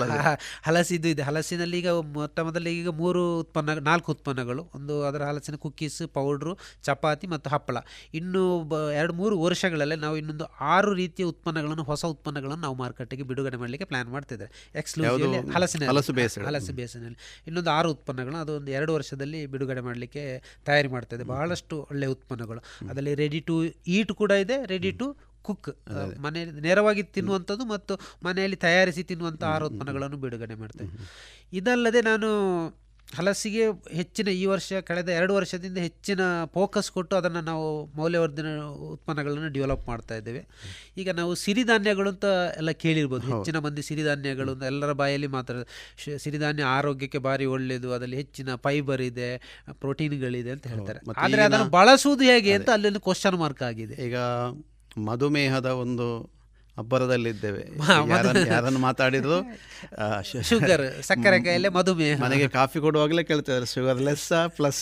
ಹಲಸಿದ್ದು. 0.65 1.09
ಇದೆ. 1.09 1.21
ಹಲಸಿನಲ್ಲಿ 1.21 1.77
ಈಗ 1.79 1.89
ಮೊಟ್ಟ 1.89 2.39
ಮೊದಲಿಗೆ 2.39 2.79
ಈಗ 2.79 2.89
ಮೂರು 2.89 3.39
ಉತ್ಪನ್ನ 3.39 3.73
ನಾಲ್ಕು 3.73 4.11
ಉತ್ಪನ್ನಗಳು. 4.11 4.65
ಒಂದು 4.75 5.03
ಅದರ 5.03 5.23
ಹಲಸಿನ 5.23 5.55
ಕುಕ್ಕೀಸ್ 5.55 6.01
ಪೌಡ್ರು 6.07 6.57
ಚಪಾತಿ 6.83 7.27
ಮತ್ತು 7.27 7.49
ಹಪ್ಪಳ. 7.49 7.77
ಇನ್ನು 8.13 8.43
ಎರಡು 8.91 9.13
ಮೂರು 9.13 9.41
ವರ್ಷಗಳಲ್ಲೇ 9.41 9.95
ನಾವು 9.95 10.17
ಇನ್ನೊಂದು 10.17 10.45
ಆರು 10.73 10.93
ರೀತಿಯ 10.93 11.25
ಉತ್ಪನ್ನಗಳನ್ನು 11.25 11.83
ಹೊಸ 11.83 12.05
ಉತ್ಪನ್ನಗಳನ್ನು 12.05 12.61
ನಾವು 12.61 12.75
ಮಾರುಕಟ್ಟೆಗೆ 12.75 13.23
ಬಿಡುಗಡೆ 13.43 13.59
ಮಾಡಲಿಕ್ಕೆ 13.63 13.87
ಪ್ಲಾನ್ 13.91 14.09
ಮಾಡ್ತಿದ್ದಾರೆ. 14.15 14.51
ಎಕ್ಸ್ಕ್ಲೂಸಿವ್ 14.81 15.25
ಯಾವುದು? 15.25 15.51
ಹಲಸಿನ 15.57 15.89
ಹಲಸು 15.91 16.13
ಬೇಸರ. 16.19 16.45
ಹಲಸು 16.49 16.73
ಬೇಸನಲ್ಲಿ 16.79 17.19
ಇನ್ನೊಂದು 17.47 17.71
ಆರು 17.77 17.91
ಉತ್ಪನ್ನಗಳು 17.95 18.37
ಅದು 18.43 18.53
ಒಂದು 18.59 18.71
ಎರಡು 18.77 18.91
ವರ್ಷದಲ್ಲಿ 18.97 19.41
ಬಿಡುಗಡೆ 19.53 19.81
ಮಾಡಲಿಕ್ಕೆ 19.89 20.23
ತಯಾರಿ 20.69 20.91
ಮಾಡ್ತಾ 20.95 21.15
ಇದೆ 21.17 21.27
ಬಹಳಷ್ಟು 21.33 21.77
ಒಳ್ಳೆಯ 21.91 22.15
ಉತ್ಪನ್ನಗಳು. 22.15 22.63
ಅದರಲ್ಲಿ 22.89 23.15
ರೆಡಿ 23.23 23.41
ಟು 23.49 23.55
ಈಟ್ 23.97 24.13
ಕೂಡ 24.23 24.31
ಇದೆ 24.45 24.57
ರೆಡಿ 24.73 24.91
ಟು 25.01 25.07
ಕುಕ್ 25.47 25.69
ಮನೆಯಲ್ಲಿ 26.25 26.61
ನೇರವಾಗಿ 26.67 27.01
ತಿನ್ನುವಂಥದ್ದು 27.15 27.63
ಮತ್ತು 27.71 27.93
ಮನೆಯಲ್ಲಿ 28.25 28.57
ತಯಾರಿಸಿ 28.65 29.01
ತಿನ್ನುವಂಥ 29.09 29.43
ಆಹಾರ 29.49 29.63
ಉತ್ಪನ್ನಗಳನ್ನು 29.69 30.17
ಬಿಡುಗಡೆ 30.25 30.55
ಮಾಡ್ತೇವೆ. 30.61 30.91
ಇದಲ್ಲದೆ 31.59 32.01
ನಾನು 32.09 32.29
ಹಲಸಿಗೆ 33.17 33.65
ಹೆಚ್ಚಿನ 33.95 34.27
ಈ 34.27 34.45
ವರ್ಷ 34.45 34.73
ಕಳೆದ 34.73 35.09
ಎರಡು 35.09 35.33
ವರ್ಷದಿಂದ 35.33 35.77
ಹೆಚ್ಚಿನ 35.77 36.21
ಫೋಕಸ್ 36.53 36.91
ಕೊಟ್ಟು 36.91 37.15
ಅದನ್ನು 37.15 37.41
ನಾವು 37.41 37.65
ಮೌಲ್ಯವರ್ಧನೆ 37.95 38.51
ಉತ್ಪನ್ನಗಳನ್ನು 38.91 39.49
ಡೆವಲಪ್ 39.49 39.87
ಮಾಡ್ತಾ 39.87 40.15
ಇದ್ದೇವೆ. 40.15 40.41
ಈಗ 40.97 41.09
ನಾವು 41.09 41.35
ಸಿರಿಧಾನ್ಯಗಳು 41.35 42.09
ಅಂತ 42.09 42.25
ಎಲ್ಲ 42.57 42.71
ಕೇಳಿರ್ಬೋದು. 42.71 43.25
ಹೆಚ್ಚಿನ 43.33 43.57
ಮಂದಿ 43.57 43.81
ಸಿರಿಧಾನ್ಯಗಳು 43.81 44.51
ಅಂತ 44.51 44.63
ಎಲ್ಲರ 44.63 44.91
ಬಾಯಲ್ಲಿ 44.91 45.27
ಮಾತ್ರ 45.27 45.55
ಸಿರಿಧಾನ್ಯ 46.17 46.63
ಆರೋಗ್ಯಕ್ಕೆ 46.63 47.17
ಭಾರಿ 47.17 47.45
ಒಳ್ಳೆಯದು 47.45 47.93
ಅದರಲ್ಲಿ 47.93 48.15
ಹೆಚ್ಚಿನ 48.15 48.55
ಫೈಬರ್ 48.55 49.01
ಇದೆ 49.01 49.29
ಪ್ರೋಟೀನ್ಗಳಿದೆ 49.71 50.51
ಅಂತ 50.51 50.67
ಹೇಳ್ತಾರೆ. 50.67 50.99
ಆದರೆ 51.17 51.41
ಅದನ್ನು 51.41 51.69
ಬಳಸುವುದು 51.69 52.23
ಹೇಗೆ 52.23 52.53
ಅಂತ 52.53 52.69
ಅಲ್ಲಿ 52.69 52.87
ಒಂದು 52.87 52.99
ಕ್ವಶನ್ 52.99 53.37
ಮಾರ್ಕ್ 53.37 53.63
ಆಗಿದೆ. 53.63 53.97
ಈಗ 54.07 54.17
ಮಧುಮೇಹದ 54.97 55.65
ಒಂದು 55.65 56.07
ಅಬ್ಬರದಲ್ಲಿದ್ದೇವೆ. 56.81 57.63
ಯಾರನ್ನು 58.53 58.79
ಮಾತಾಡಿದ್ರು? 58.85 59.37
ಶುಗರ್ 60.49 60.83
ಸಕ್ಕರೆ 61.09 61.37
ಕಾಯಿಲೆ 61.45 61.69
ಮಧುಮೇಹ. 61.75 62.15
ನನಗೆ 62.23 62.47
ಕಾಫಿ 62.55 62.77
ಕೊಡುವಾಗಲೇ 62.85 63.23
ಕೇಳ್ತಾರೆ 63.31 63.65
ಶುಗರ್ 63.73 63.99
ಲೆಸ್ 64.07 64.25
ಪ್ಲಸ್ 64.57 64.81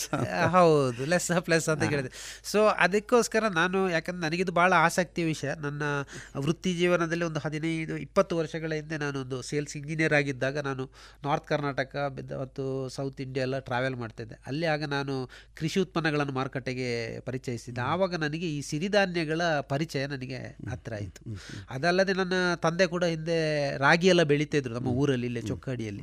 ಹೌದು 0.56 1.06
ಲೆಸ್ 1.14 1.30
ಪ್ಲಸ್ 1.48 1.68
ಅಂತ 1.74 1.90
ಕೇಳಿದೆ 1.94 2.12
ಸೊ 2.52 2.60
ಅದಕ್ಕೋಸ್ಕರ 2.86 3.44
ನಾನು 3.60 3.80
ಯಾಕಂದ್ರೆ 3.96 4.24
ನನಗಿದು 4.28 4.54
ಭಾಳ 4.60 4.72
ಆಸಕ್ತಿಯ 4.88 5.26
ವಿಷಯ. 5.26 5.52
ನನ್ನ 5.66 5.84
ವೃತ್ತಿ 6.46 6.74
ಜೀವನದಲ್ಲಿ 6.74 7.26
ಒಂದು 7.30 7.42
ಹದಿನೈದು 7.46 7.98
ಇಪ್ಪತ್ತು 7.98 8.34
ವರ್ಷಗಳ 8.42 8.72
ಹಿಂದೆ 8.80 9.00
ನಾನು 9.04 9.18
ಒಂದು 9.24 9.40
ಸೇಲ್ಸ್ 9.50 9.76
ಇಂಜಿನಿಯರ್ 9.82 10.16
ಆಗಿದ್ದಾಗ 10.20 10.58
ನಾನು 10.70 10.86
ನಾರ್ತ್ 11.26 11.48
ಕರ್ನಾಟಕ 11.48 11.96
ಮತ್ತು 12.44 12.64
ಸೌತ್ 12.96 13.22
ಇಂಡಿಯಾ 13.22 13.46
ಎಲ್ಲ 13.48 13.60
ಟ್ರಾವೆಲ್ 13.70 13.96
ಮಾಡ್ತಿದ್ದೆ. 13.96 14.38
ಅಲ್ಲಿ 14.48 14.68
ಆಗ 14.76 14.84
ನಾನು 14.96 15.14
ಕೃಷಿ 15.60 15.80
ಉತ್ಪನ್ನಗಳನ್ನು 15.80 16.34
ಮಾರುಕಟ್ಟೆಗೆ 16.40 16.90
ಪರಿಚಯಿಸಿದ್ದೆ. 17.30 17.82
ಆವಾಗ 17.92 18.16
ನನಗೆ 18.26 18.48
ಈ 18.58 18.62
ಸಿರಿಧಾನ್ಯಗಳ 18.72 19.42
ಪರಿಚಯ 19.74 20.06
ನನಗೆ 20.16 20.42
ಹತ್ತಿರ 20.72 20.94
ಆಯಿತು. 20.94 21.22
ಅದಲ್ಲದೆ 21.88 22.14
ನನ್ನ 22.14 22.34
ತಂದೆ 22.56 22.88
ಕೂಡ 22.88 23.04
ಹಿಂದೆ 23.04 23.38
ರಾಗಿ 23.78 24.08
ಎಲ್ಲ 24.08 24.24
ಬೆಳೀತಿದ್ರು 24.24 24.74
ನಮ್ಮ 24.74 24.88
ಊರಲ್ಲಿ 24.88 25.26
ಇಲ್ಲೇ 25.26 25.42
ಚೊಕ್ಕಡಿಯಲ್ಲಿ. 25.42 26.02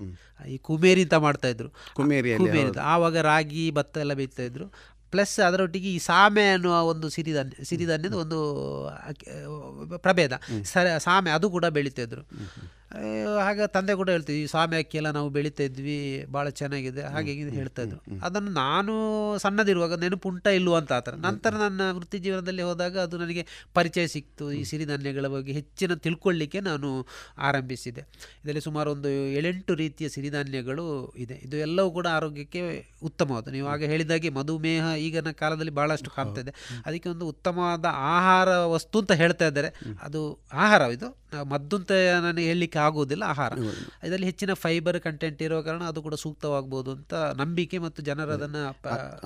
ಈ 0.49 0.59
ಕುಮೇರಿ 0.59 1.03
ಅಂತ 1.03 1.15
ಮಾಡ್ತಾ 1.15 1.49
ಇದ್ರು. 1.49 1.69
ಕುಮೇರಿ. 1.95 2.79
ಆವಾಗ 2.79 3.17
ರಾಗಿ 3.17 3.71
ಭತ್ತ 3.71 3.99
ಎಲ್ಲ 3.99 4.13
ಬೆಳೀತಾ 4.13 4.43
ಇದ್ರು. 4.43 4.73
ಪ್ಲಸ್ 5.11 5.41
ಅದರೊಟ್ಟಿಗೆ 5.41 5.91
ಈ 5.95 5.99
ಸಾಮೆ 5.99 6.47
ಅನ್ನುವ 6.53 6.75
ಒಂದು 6.93 7.09
ಸಿರಿಧಾನ್ಯ 7.09 7.65
ಸಿರಿಧಾನ್ಯದ 7.65 8.17
ಒಂದು 8.25 8.41
ಪ್ರಭೇದ. 9.99 10.33
ಸರ 10.73 10.99
ಸಾಮೆ 10.99 11.31
ಅದು 11.31 11.51
ಕೂಡ 11.51 11.67
ಬೆಳೀತಾ 11.79 12.03
ಇದ್ರು. 12.03 12.25
ಹಾಗೆ 13.45 13.65
ತಂದೆ 13.67 13.95
ಕೂಡ 13.95 14.09
ಹೇಳ್ತೀವಿ 14.11 14.39
ಈ 14.43 14.47
ಸಾಮೆ 14.47 14.77
ಅಕ್ಕಿ 14.79 14.97
ಎಲ್ಲ 14.99 15.11
ನಾವು 15.11 15.29
ಬೆಳೀತಾ 15.31 15.63
ಇದ್ವಿ 15.63 16.25
ಭಾಳ 16.35 16.49
ಚೆನ್ನಾಗಿದೆ 16.61 17.03
ಹಾಗೆ 17.15 17.33
ಹೇಳ್ತಾ 17.57 17.83
ಇದ್ರು. 17.83 17.99
ಅದನ್ನು 18.23 18.51
ನಾನು 18.51 18.93
ಸಣ್ಣದಿರುವಾಗ 19.39 19.95
ನೆನಪುಂಟ 20.01 20.47
ಇಲ್ಲುವಂತ 20.59 20.93
ಆ 20.93 21.01
ಥರ. 21.01 21.15
ನಂತರ 21.15 21.53
ನನ್ನ 21.55 21.91
ವೃತ್ತಿ 21.91 22.19
ಜೀವನದಲ್ಲಿ 22.19 22.63
ಹೋದಾಗ 22.63 22.99
ಅದು 22.99 23.19
ನನಗೆ 23.19 23.47
ಪರಿಚಯ 23.75 24.07
ಸಿಕ್ತು. 24.07 24.53
ಈ 24.53 24.63
ಸಿರಿಧಾನ್ಯಗಳ 24.65 25.27
ಬಗ್ಗೆ 25.27 25.53
ಹೆಚ್ಚಿನ 25.53 25.95
ತಿಳ್ಕೊಳ್ಳಿಕ್ಕೆ 25.95 26.61
ನಾನು 26.61 26.91
ಆರಂಭಿಸಿದೆ 27.39 28.05
ಇದರಲ್ಲಿ 28.45 28.61
ಸುಮಾರು 28.61 28.91
ಒಂದು 28.91 29.09
ಏಳೆಂಟು 29.09 29.75
ರೀತಿಯ 29.75 30.09
ಸಿರಿಧಾನ್ಯಗಳು 30.09 30.87
ಇದೆ. 31.17 31.35
ಇದು 31.35 31.57
ಎಲ್ಲವೂ 31.57 31.91
ಕೂಡ 31.91 32.07
ಆರೋಗ್ಯಕ್ಕೆ 32.07 32.63
ಉತ್ತಮವಾದ. 33.03 33.49
ನೀವು 33.49 33.69
ಆಗ 33.69 33.83
ಹೇಳಿದಾಗೆ 33.83 34.29
ಮಧುಮೇಹ 34.29 34.85
ಈಗಿನ 34.99 35.31
ಕಾಲದಲ್ಲಿ 35.43 35.75
ಭಾಳಷ್ಟು 35.81 36.11
ಕಾಣ್ತಾ 36.11 36.41
ಇದೆ. 36.41 36.55
ಅದಕ್ಕೆ 36.87 37.09
ಒಂದು 37.09 37.29
ಉತ್ತಮವಾದ 37.29 37.87
ಆಹಾರ 38.15 38.49
ವಸ್ತು 38.67 38.99
ಅಂತ 38.99 39.13
ಹೇಳ್ತಾ 39.13 39.47
ಇದ್ದಾರೆ. 39.47 39.73
ಅದು 40.03 40.21
ಆಹಾರ 40.53 40.83
ಇದು. 40.97 41.09
ಮದ್ದು 41.43 41.77
ಅಂತ 41.77 41.93
ನಾನು 42.23 42.41
ಹೇಳಲಿಕ್ಕೆ 42.41 42.79
ಆಗೋದಿಲ್ಲ 42.79 43.23
ಆಹಾರ. 43.23 43.53
ಇದರಲ್ಲಿ 44.07 44.27
ಹೆಚ್ಚಿನ 44.27 44.53
ಫೈಬರ್ 44.53 44.99
ಕಂಟೆಂಟ್ 45.01 45.41
ಇರೋ 45.43 45.63
ಕಾರಣ 45.63 45.83
ಅದು 45.83 46.01
ಕೂಡ 46.03 46.15
ಸೂಕ್ತವಾಗಬಹುದು 46.15 46.91
ಅಂತ 46.91 47.15
ನಂಬಿಕೆ 47.15 47.79
ಮತ್ತು 47.79 48.03
ಜನರು 48.03 48.33
ಅದನ್ನು 48.33 48.63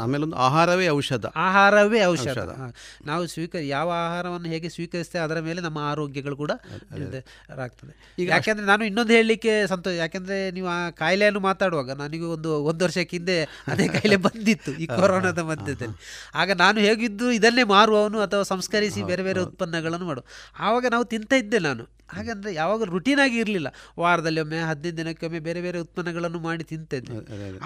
ಆಮೇಲೆ 0.02 0.22
ಒಂದು 0.22 0.36
ಆಹಾರವೇ 0.36 0.88
ಔಷಧ. 0.88 1.26
ಆಹಾರವೇ 1.26 2.00
ಔಷಧ. 2.04 2.38
ನಾವು 3.06 3.26
ಸ್ವೀಕರಿ 3.26 3.68
ಯಾವ 3.68 3.90
ಆಹಾರವನ್ನು 4.06 4.48
ಹೇಗೆ 4.48 4.68
ಸ್ವೀಕರಿಸ್ತೇವೆ 4.68 5.24
ಅದರ 5.24 5.40
ಮೇಲೆ 5.40 5.60
ನಮ್ಮ 5.60 5.78
ಆರೋಗ್ಯಗಳು 5.92 6.36
ಕೂಡ 6.36 6.52
ಆಗ್ತದೆ. 7.58 7.94
ಈಗ 8.18 8.28
ಯಾಕೆಂದ್ರೆ 8.28 8.66
ನಾನು 8.66 8.84
ಇನ್ನೊಂದು 8.84 9.12
ಹೇಳಲಿಕ್ಕೆ 9.12 9.66
ಸಂತೋಷ 9.66 9.94
ಯಾಕೆಂದ್ರೆ 9.94 10.50
ನೀವು 10.50 10.68
ಆ 10.68 10.90
ಕಾಯಿಲೆಯನ್ನು 10.90 11.40
ಮಾತಾಡುವಾಗ 11.40 11.90
ನನಗೆ 11.90 12.26
ಒಂದು 12.36 12.64
ಒಂದು 12.64 12.84
ವರ್ಷಕ್ಕೆ 12.84 13.16
ಹಿಂದೆ 13.16 13.38
ಅದೇ 13.68 13.88
ಕಾಯಿಲೆ 13.88 14.16
ಬಂದಿತ್ತು 14.16 14.72
ಈ 14.74 14.86
ಕೊರೋನಾದ 14.86 15.38
ಮಧ್ಯದಲ್ಲಿ 15.62 15.96
ಆಗ 16.34 16.52
ನಾನು 16.52 16.80
ಹೇಗಿದ್ದು 16.80 17.32
ಇದನ್ನೇ 17.32 17.62
ಮಾರುವವನು 17.62 18.20
ಅಥವಾ 18.20 18.42
ಸಂಸ್ಕರಿಸಿ 18.42 19.02
ಬೇರೆ 19.02 19.22
ಬೇರೆ 19.22 19.40
ಉತ್ಪನ್ನಗಳನ್ನು 19.40 20.06
ಮಾಡು. 20.06 20.22
ಆವಾಗ 20.58 20.86
ನಾವು 20.90 21.04
ತಿಂತ 21.04 21.32
ಇದ್ದೆ 21.32 21.58
ನಾನು. 21.58 22.01
ಹಾಗಂದ್ರೆ 22.16 22.52
ಯಾವಾಗ 22.60 22.88
ರುಟೀನ್ 22.94 23.22
ಆಗಿ 23.24 23.38
ಇರಲಿಲ್ಲ. 23.44 23.68
ವಾರದಲ್ಲಿ 24.02 24.42
ಒಮ್ಮೆ 24.44 24.60
ಹದಿನೈದು 24.70 24.98
ದಿನಕ್ಕೊಮ್ಮೆ 25.00 25.40
ಬೇರೆ 25.48 25.62
ಬೇರೆ 25.66 25.80
ಉತ್ಪನ್ನಗಳನ್ನು 25.86 26.40
ಮಾಡಿ 26.48 26.66
ತಿಂತಿದ್ದೆ 26.72 27.20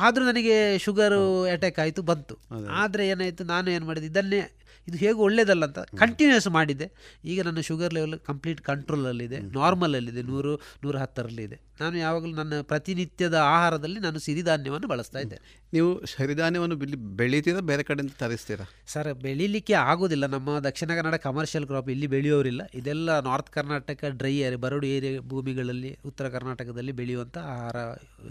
ಆದರೂ 0.07 0.25
ನನಗೆ 0.31 0.57
ಶುಗರು 0.87 1.23
ಅಟ್ಯಾಕ್ 1.57 1.81
ಆಯಿತು 1.87 2.05
ಬಂತು. 2.13 2.37
ಆದರೆ 2.83 3.05
ಏನಾಯಿತು 3.15 3.45
ನಾನು 3.55 3.71
ಏನು 3.77 3.87
ಮಾಡಿದೆ 3.91 4.09
ಇದನ್ನೇ 4.13 4.43
ಇದು 4.87 4.97
ಹೇಗೆ 5.03 5.19
ಒಳ್ಳೇದಲ್ಲ 5.27 5.65
ಅಂತ 5.69 5.81
ಕಂಟಿನ್ಯೂಸ್ 6.01 6.47
ಮಾಡಿದ್ದೆ 6.57 6.87
ಈಗ 7.31 7.39
ನನ್ನ 7.47 7.61
ಶುಗರ್ 7.69 7.95
ಲೆವೆಲ್ 7.97 8.17
ಕಂಪ್ಲೀಟ್ 8.29 8.61
ಕಂಟ್ರೋಲಲ್ಲಿದೆ 8.69 9.39
ನಾರ್ಮಲಲ್ಲಿದೆ 9.57 10.23
ನೂರು 10.29 10.53
ನೂರ 10.83 10.97
ಹತ್ತರಲ್ಲಿದೆ 11.03 11.57
ನಾನು 11.81 11.97
ಯಾವಾಗಲೂ 11.99 12.35
ನನ್ನ 12.35 12.61
ಪ್ರತಿನಿತ್ಯದ 12.71 13.37
ಆಹಾರದಲ್ಲಿ 13.55 13.99
ನಾನು 14.05 14.19
ಸಿರಿಧಾನ್ಯವನ್ನು 14.27 14.89
ಬಳಸ್ತಾ 14.93 15.19
ಇದ್ದೆ. 15.25 15.39
ನೀವು 15.75 15.89
ಸಿರಿಧಾನ್ಯವನ್ನು 16.13 16.77
ಬೆಳಿತೀರಾ 17.21 17.63
ಬೇರೆ 17.71 17.83
ಕಡೆಯಿಂದ 17.89 18.15
ತರಿಸ್ತೀರಾ? 18.21 18.67
ಸರ್ 18.93 19.11
ಬೆಳೀಲಿಕ್ಕೆ 19.25 19.75
ಆಗೋದಿಲ್ಲ. 19.91 20.27
ನಮ್ಮ 20.27 20.59
ದಕ್ಷಿಣ 20.69 20.91
ಕನ್ನಡ 20.99 21.17
ಕಮರ್ಷಿಯಲ್ 21.27 21.67
ಕ್ರಾಪ್ 21.71 21.91
ಇಲ್ಲಿ 21.95 22.09
ಬೆಳೆಯೋರಿಲ್ಲ. 22.15 22.63
ಇದೆಲ್ಲ 22.81 23.19
ನಾರ್ತ್ 23.29 23.51
ಕರ್ನಾಟಕ 23.57 24.05
ಡ್ರೈ 24.21 24.36
ಏರಿಯಾ 24.45 24.61
ಬರಡು 24.65 24.87
ಏರಿಯ 24.87 25.21
ಭೂಮಿಗಳಲ್ಲಿ 25.33 25.91
ಉತ್ತರ 26.07 26.29
ಕರ್ನಾಟಕದಲ್ಲಿ 26.37 26.93
ಬೆಳೆಯುವಂಥ 27.01 27.37
ಆಹಾರ 27.55 27.77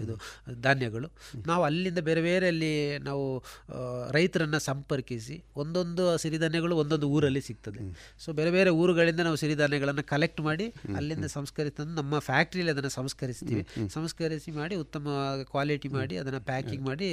ಇದು 0.04 0.16
ಧಾನ್ಯಗಳು. 0.66 1.08
ನಾವು 1.50 1.64
ಅಲ್ಲಿಂದ 1.64 2.00
ಬೇರೆ 2.10 2.22
ಬೇರೆ 2.28 2.48
ಅಲ್ಲಿ 2.54 2.72
ನಾವು 3.08 3.26
ರೈತರನ್ನು 4.18 4.60
ಸಂಪರ್ಕಿಸಿ 4.60 5.38
ಒಂದೊಂದು 5.64 6.06
ಸಿರಿಧಾನ್ಯಗಳು 6.24 6.76
ಒಂದೊಂದು 6.84 7.10
ಊರಲ್ಲಿ 7.16 7.42
ಸಿಗ್ತದೆ. 7.42 7.82
ಸೊ 8.26 8.28
ಬೇರೆ 8.40 8.52
ಬೇರೆ 8.58 8.70
ಊರುಗಳಿಂದ 8.82 9.22
ನಾವು 9.30 9.40
ಸಿರಿಧಾನ್ಯಗಳನ್ನು 9.44 10.06
ಕಲೆಕ್ಟ್ 10.14 10.42
ಮಾಡಿ 10.42 10.68
ಅಲ್ಲಿಂದ 10.96 11.30
ಸಂಸ್ಕರಿಸಿ 11.38 11.88
ನಮ್ಮ 12.02 12.20
ಫ್ಯಾಕ್ಟ್ರಿಯಲ್ಲಿ 12.30 12.74
ಅದನ್ನು 12.76 12.94
ಸಂಸ್ಕರಿಸ್ತೀವಿ. 13.00 13.64
ಸಂಸ್ಕರಿಸಿ 13.94 14.52
ಮಾಡಿ 14.52 14.76
ಉತ್ತಮ 14.76 15.08
ಕ್ವಾಲಿಟಿ 15.52 15.90
ಮಾಡಿ 15.98 16.18
ಅದನ್ನು 16.18 16.42
ಪ್ಯಾಕಿಂಗ್ 16.52 16.84
ಮಾಡಿ 16.90 17.08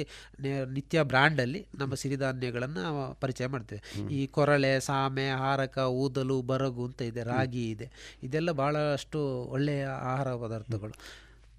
ನಿತ್ಯ 0.77 1.03
ಬ್ರ್ಯಾಂಡಲ್ಲಿ 1.03 1.61
ನಮ್ಮ 1.79 1.93
ಸಿರಿಧಾನ್ಯಗಳನ್ನು 2.03 2.83
ಪರಿಚಯ 3.19 3.47
ಮಾಡ್ತೇವೆ. 3.47 3.81
ಈ 4.17 4.21
ಕೊರಳೆ, 4.27 4.71
ಸಾಮೆ, 4.79 5.25
ಹಾರಕ, 5.41 5.77
ಊದಲು, 6.03 6.37
ಬರಗು 6.41 6.83
ಅಂತ 6.85 7.01
ಇದೆ, 7.01 7.23
ರಾಗಿ 7.23 7.63
ಇದೆ. 7.69 7.87
ಇದೆಲ್ಲ 8.23 8.51
ಭಾಳಷ್ಟು 8.83 9.19
ಒಳ್ಳೆಯ 9.51 9.85
ಆಹಾರ 9.85 10.29
ಪದಾರ್ಥಗಳು. 10.35 10.93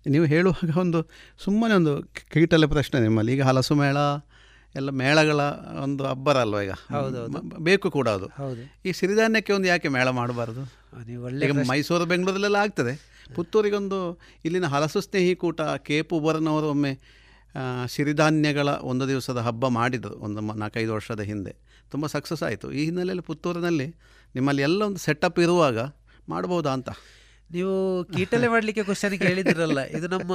ನೀವು 0.06 0.24
ಹೇಳುವಾಗ 0.24 0.78
ಒಂದು 0.78 1.00
ಸುಮ್ಮನೆ 1.44 1.74
ಒಂದು 1.74 1.92
ಕೀಟಲೆ 2.32 2.66
ಪ್ರಶ್ನೆ 2.66 3.00
ನಿಮ್ಮಲ್ಲಿ. 3.00 3.30
ಈಗ 3.34 3.42
ಹಲಸು 3.42 3.74
ಮೇಳ 3.74 3.96
ಎಲ್ಲ 4.74 4.90
ಮೇಳಗಳ 4.90 5.40
ಒಂದು 5.82 6.02
ಅಬ್ಬರ 6.06 6.36
ಅಲ್ವಾ 6.36 6.60
ಈಗ? 6.60 6.70
ಹೌದು 6.70 7.20
ಬೇಕು 7.58 7.90
ಕೂಡ 7.90 8.08
ಅದು. 8.08 8.26
ಹೌದು. 8.26 8.62
ಈ 8.88 8.92
ಸಿರಿಧಾನ್ಯಕ್ಕೆ 8.92 9.52
ಒಂದು 9.52 9.68
ಯಾಕೆ 9.68 9.88
ಮೇಳ 9.88 10.08
ಮಾಡಬಾರ್ದು? 10.08 10.62
ನೀವು 11.06 11.24
ಒಳ್ಳೆ 11.24 11.50
ಮೈಸೂರು 11.50 12.04
ಬೆಂಗಳೂರಲ್ಲೆಲ್ಲ 12.04 12.56
ಆಗ್ತದೆ. 12.56 12.94
ಪುತ್ತೂರಿಗೊಂದು 13.34 13.98
ಇಲ್ಲಿನ 14.44 14.66
ಹಲಸು 14.66 15.00
ಸ್ನೇಹಿ 15.00 15.34
ಕೂಟ 15.34 15.60
ಕೇಪು 15.86 16.16
ಬರನವರು 16.20 16.66
ಒಮ್ಮೆ 16.70 16.92
ಸಿರಿಧಾನ್ಯಗಳ 17.86 18.68
ಒಂದು 18.90 19.04
ದಿವಸದ 19.08 19.38
ಹಬ್ಬ 19.38 19.68
ಮಾಡಿದರು 19.68 20.16
ಒಂದು 20.18 20.40
ನಾಲ್ಕೈದು 20.40 20.92
ವರ್ಷದ 20.94 21.20
ಹಿಂದೆ. 21.20 21.52
ತುಂಬ 21.90 22.06
ಸಕ್ಸಸ್ 22.06 22.42
ಆಯಿತು. 22.42 22.72
ಈ 22.72 22.84
ಹಿನ್ನೆಲೆಯಲ್ಲಿ 22.84 23.22
ಪುತ್ತೂರಿನಲ್ಲಿ 23.22 23.88
ನಿಮ್ಮಲ್ಲಿ 24.34 24.62
ಎಲ್ಲ 24.62 24.82
ಒಂದು 24.82 24.98
ಸೆಟಪ್ 24.98 25.38
ಇರುವಾಗ 25.38 25.78
ಮಾಡ್ಬೋದಾ 26.28 26.72
ಅಂತ? 26.72 26.88
ನೀವು 27.52 28.04
ಕೀಟಲೆ 28.04 28.48
ಮಾಡಲಿಕ್ಕೆ 28.48 28.84
ಕ್ವಶನ್ 28.84 29.18
ಕೇಳಿದ್ರಲ್ಲ 29.18 29.80
ಇದು 29.80 30.08
ನಮ್ಮ 30.08 30.32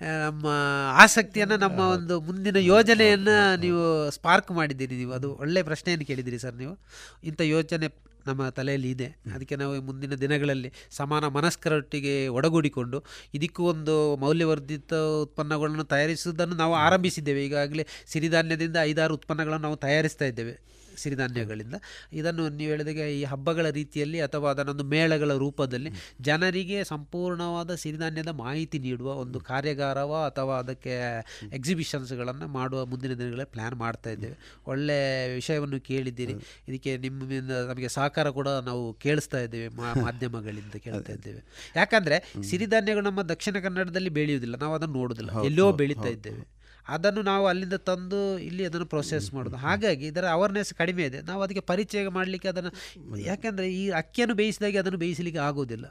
ನಮ್ಮ 0.00 0.46
ಆಸಕ್ತಿಯನ್ನು, 0.92 1.56
ನಮ್ಮ 1.56 1.78
ಒಂದು 1.78 2.20
ಮುಂದಿನ 2.20 2.56
ಯೋಜನೆಯನ್ನು 2.56 3.56
ನೀವು 3.56 4.10
ಸ್ಪಾರ್ಕ್ 4.10 4.52
ಮಾಡಿದ್ದೀರಿ 4.52 4.96
ನೀವು. 4.96 5.12
ಅದು 5.12 5.34
ಒಳ್ಳೆಯ 5.34 5.62
ಪ್ರಶ್ನೆಯನ್ನು 5.62 6.06
ಕೇಳಿದ್ದೀರಿ 6.06 6.38
ಸರ್ 6.38 6.54
ನೀವು. 6.54 6.78
ಇಂಥ 7.24 7.40
ಯೋಚನೆ 7.40 8.08
ನಮ್ಮ 8.26 8.48
ತಲೆಯಲ್ಲಿ 8.48 8.90
ಇದೆ. 8.90 9.16
ಅದಕ್ಕೆ 9.34 9.56
ನಾವು 9.56 9.82
ಮುಂದಿನ 9.82 10.14
ದಿನಗಳಲ್ಲಿ 10.14 10.72
ಸಮಾನ 10.90 11.26
ಮನಸ್ಕರೊಟ್ಟಿಗೆ 11.26 12.28
ಒಡಗೂಡಿಕೊಂಡು 12.28 13.04
ಇದಕ್ಕೂ 13.34 13.64
ಒಂದು 13.64 14.16
ಮೌಲ್ಯವರ್ಧಿತ 14.16 14.94
ಉತ್ಪನ್ನಗಳನ್ನು 14.94 15.84
ತಯಾರಿಸುವುದನ್ನು 15.84 16.56
ನಾವು 16.56 16.74
ಆರಂಭಿಸಿದ್ದೇವೆ. 16.74 17.44
ಈಗಾಗಲೇ 17.44 17.86
ಸಿರಿಧಾನ್ಯದಿಂದ 18.06 18.76
ಐದಾರು 18.82 19.14
ಉತ್ಪನ್ನಗಳನ್ನು 19.14 19.62
ನಾವು 19.62 19.76
ತಯಾರಿಸ್ತಾ 19.76 20.24
ಇದ್ದೇವೆ. 20.24 20.77
ಸಿರಿಧಾನ್ಯಗಳಿಂದ. 20.98 21.74
ಇದನ್ನು 22.12 22.48
ನೀವು 22.48 22.70
ಹೇಳಿದಾಗೆ 22.70 23.20
ಈ 23.20 23.24
ಹಬ್ಬಗಳ 23.24 23.68
ರೀತಿಯಲ್ಲಿ 23.68 24.20
ಅಥವಾ 24.20 24.50
ಅದನ್ನೊಂದು 24.50 24.84
ಮೇಳಗಳ 24.84 25.32
ರೂಪದಲ್ಲಿ 25.32 25.90
ಜನರಿಗೆ 26.20 26.84
ಸಂಪೂರ್ಣವಾದ 26.84 27.74
ಸಿರಿಧಾನ್ಯದ 27.74 28.28
ಮಾಹಿತಿ 28.28 28.78
ನೀಡುವ 28.78 29.14
ಒಂದು 29.14 29.40
ಕಾರ್ಯಾಗಾರವ 29.40 30.24
ಅಥವಾ 30.26 30.58
ಅದಕ್ಕೆ 30.58 31.24
ಎಕ್ಸಿಬಿಷನ್ಸ್ಗಳನ್ನು 31.52 32.48
ಮಾಡುವ 32.48 32.86
ಮುಂದಿನ 32.86 33.10
ದಿನಗಳಲ್ಲಿ 33.14 33.44
ಪ್ಲ್ಯಾನ್ 33.44 33.74
ಮಾಡ್ತಾ 33.74 34.10
ಇದ್ದೇವೆ. 34.10 34.34
ಒಳ್ಳೆಯ 34.66 35.34
ವಿಷಯವನ್ನು 35.34 35.80
ಕೇಳಿದ್ದೀರಿ. 35.80 36.32
ಇದಕ್ಕೆ 36.68 36.96
ನಿಮ್ಮಿಂದ 36.96 37.50
ನಮಗೆ 37.50 37.88
ಸಹಕಾರ 37.88 38.30
ಕೂಡ 38.30 38.48
ನಾವು 38.48 38.94
ಕೇಳಿಸ್ತಾ 38.94 39.40
ಇದ್ದೇವೆ 39.40 39.68
ಮಾ- 39.68 39.92
ಮಾಧ್ಯಮಗಳಿಂದ 40.04 40.76
ಕೇಳ್ತಾ 40.76 41.12
ಇದ್ದೇವೆ. 41.12 41.72
ಯಾಕಂದರೆ 41.76 42.32
ಸಿರಿಧಾನ್ಯಗಳು 42.42 43.04
ನಮ್ಮ 43.04 43.22
ದಕ್ಷಿಣ 43.22 43.58
ಕನ್ನಡದಲ್ಲಿ 43.58 44.08
ಬೆಳೆಯುವುದಿಲ್ಲ. 44.08 44.56
ನಾವು 44.56 44.74
ಅದನ್ನು 44.74 44.94
ನೋಡುವುದಿಲ್ಲ 44.94 45.30
ಎಲ್ಲೋ 45.44 45.72
ಬೆಳೀತಾ 45.72 46.08
ಇದ್ದೇವೆ. 46.08 46.57
ಅದನ್ನು 46.88 47.22
ನಾವು 47.22 47.46
ಅಲ್ಲಿಂದ 47.46 47.76
ತಂದು 47.90 48.20
ಇಲ್ಲಿ 48.38 48.64
ಅದನ್ನು 48.64 48.86
ಪ್ರೊಸೆಸ್ 48.86 49.26
ಮಾಡೋದು. 49.34 49.56
ಹಾಗಾಗಿ 49.56 50.06
ಇದರ 50.06 50.26
ಅವೇರ್ನೆಸ್ 50.28 50.72
ಕಡಿಮೆ 50.74 51.02
ಇದೆ. 51.02 51.20
ನಾವು 51.22 51.42
ಅದಕ್ಕೆ 51.42 51.64
ಪರಿಚಯ 51.72 52.08
ಮಾಡಲಿಕ್ಕೆ 52.08 52.48
ಅದನ್ನು 52.48 52.72
ಯಾಕೆಂದರೆ 53.30 53.66
ಈ 53.74 53.84
ಅಕ್ಕಿಯನ್ನು 54.02 54.34
ಬೇಯಿಸಿದಾಗೆ 54.34 54.78
ಅದನ್ನು 54.78 54.98
ಬೇಯಿಸಲಿಕ್ಕೆ 54.98 55.42
ಆಗೋದಿಲ್ಲ. 55.48 55.86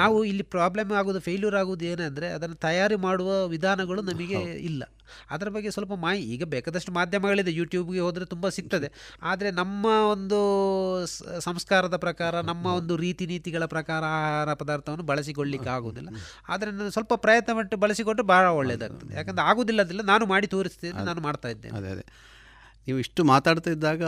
ನಾವು 0.00 0.18
ಇಲ್ಲಿ 0.24 0.42
ಪ್ರಾಬ್ಲಮ್ 0.56 0.92
ಆಗೋದು 0.92 1.20
ಫೇಲ್ಯೂರ್ 1.20 1.56
ಆಗೋದು 1.62 1.84
ಏನಂದರೆ 1.84 2.28
ಅದನ್ನು 2.38 2.58
ತಯಾರಿ 2.66 2.98
ಮಾಡುವ 3.08 3.30
ವಿಧಾನಗಳು 3.46 4.02
ನಮಗೆ 4.02 4.40
ಇಲ್ಲ. 4.70 4.82
ಅದರ 5.30 5.48
ಬಗ್ಗೆ 5.48 5.70
ಸ್ವಲ್ಪ 5.70 5.92
ಮಾಹಿತಿ 5.92 6.28
ಈಗ 6.34 6.44
ಬೇಕಾದಷ್ಟು 6.44 6.92
ಮಾಧ್ಯಮಗಳಿದೆ 6.92 7.52
ಯೂಟ್ಯೂಬ್ಗೆ 7.52 8.00
ಹೋದರೆ 8.00 8.24
ತುಂಬ 8.24 8.48
ಸಿಗ್ತದೆ. 8.48 8.90
ಆದರೆ 9.22 9.50
ನಮ್ಮ 9.50 9.86
ಒಂದು 9.86 10.40
ಸಂಸ್ಕಾರದ 11.40 11.96
ಪ್ರಕಾರ 11.96 12.40
ನಮ್ಮ 12.40 12.66
ಒಂದು 12.66 12.96
ರೀತಿ 12.96 13.26
ನೀತಿಗಳ 13.26 13.64
ಪ್ರಕಾರ 13.64 14.02
ಆಹಾರ 14.04 14.54
ಪದಾರ್ಥವನ್ನು 14.54 15.04
ಬಳಸಿಕೊಳ್ಳಿಕ್ಕೆ 15.04 15.70
ಆಗೋದಿಲ್ಲ 15.70 16.08
ಆದರೆ 16.48 16.70
ನಾನು 16.70 16.90
ಸ್ವಲ್ಪ 16.90 17.14
ಪ್ರಯತ್ನ 17.14 17.52
ಪಟ್ಟು 17.56 17.76
ಬಳಸಿಕೊಟ್ಟು 17.76 18.22
ಭಾಳ 18.22 18.46
ಒಳ್ಳೆಯದಾಗ್ತದೆ 18.46 19.14
ಯಾಕಂದರೆ 19.14 19.44
ಆಗೋದಿಲ್ಲದಿಲ್ಲ 19.44 20.02
ನಾನು 20.02 20.26
ಮಾಡಿ 20.26 20.46
ತೋರಿಸ್ತೇನೆ 20.46 21.04
ನಾನು 21.04 21.20
ಮಾಡ್ತಾ 21.20 21.48
ಇದ್ದೇನೆ. 21.48 21.76
ಅದೇ 21.78 21.88
ಅದೇ. 21.88 22.04
ನೀವು 22.86 22.98
ಇಷ್ಟು 22.98 23.24
ಮಾತಾಡ್ತಾ 23.24 23.70
ಇದ್ದಾಗ 23.70 24.02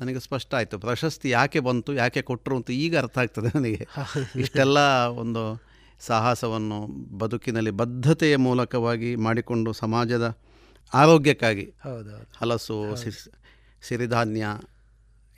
ನನಗೆ 0.00 0.20
ಸ್ಪಷ್ಟ 0.20 0.54
ಆಯಿತು. 0.54 0.78
ಪ್ರಶಸ್ತಿ 0.78 1.30
ಯಾಕೆ 1.30 1.60
ಬಂತು 1.60 1.92
ಯಾಕೆ 1.94 2.22
ಕೊಟ್ಟರು 2.22 2.56
ಅಂತ 2.56 2.70
ಈಗ 2.70 2.98
ಅರ್ಥ 2.98 3.18
ಆಗ್ತದೆ 3.18 3.50
ನನಗೆ. 3.54 3.86
ಇಷ್ಟೆಲ್ಲ 4.36 4.78
ಒಂದು 5.22 5.42
ಸಾಹಸವನ್ನು 6.00 6.86
ಬದುಕಿನಲ್ಲಿ 7.18 7.70
ಬದ್ಧತೆಯ 7.70 8.36
ಮೂಲಕವಾಗಿ 8.36 9.16
ಮಾಡಿಕೊಂಡು 9.16 9.72
ಸಮಾಜದ 9.72 10.26
ಆರೋಗ್ಯಕ್ಕಾಗಿ. 10.94 11.74
ಹೌದು 11.84 12.30
ಹಲಸು 12.40 12.96
ಸಿರಿಧಾನ್ಯ 13.82 14.46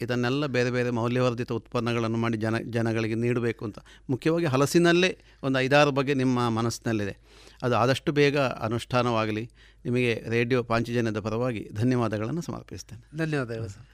ಇದನ್ನೆಲ್ಲ 0.01 0.47
ಬೇರೆ 0.47 0.71
ಬೇರೆ 0.71 0.91
ಮೌಲ್ಯವರ್ಧಿತ 0.91 1.53
ಉತ್ಪನ್ನಗಳನ್ನು 1.53 2.19
ಮಾಡಿ 2.19 2.37
ಜನ 2.37 2.59
ಜನಗಳಿಗೆ 2.59 3.15
ನೀಡಬೇಕು 3.15 3.65
ಅಂತ. 3.65 3.79
ಮುಖ್ಯವಾಗಿ 4.11 4.45
ಹಲಸಿನಲ್ಲೇ 4.45 5.19
ಒಂದು 5.43 5.59
ಐದಾರು 5.59 5.91
ಬಗ್ಗೆ 5.91 6.15
ನಿಮ್ಮ 6.15 6.49
ಮನಸ್ಸಿನಲ್ಲಿದೆ. 6.49 7.19
ಅದು 7.63 7.77
ಆದಷ್ಟು 7.77 8.13
ಬೇಗ 8.13 8.39
ಅನುಷ್ಠಾನವಾಗಲಿ. 8.39 9.51
ನಿಮಗೆ 9.85 10.25
ರೇಡಿಯೋ 10.29 10.63
ಪಾಂಚಜನ್ಯದ 10.63 11.21
ಪರವಾಗಿ 11.21 11.69
ಧನ್ಯವಾದಗಳನ್ನು 11.75 12.43
ಸಮರ್ಪಿಸ್ತೇನೆ. 12.43 13.19
ಧನ್ಯವಾದಗಳು 13.19 13.69
ಸರ್. 13.69 13.87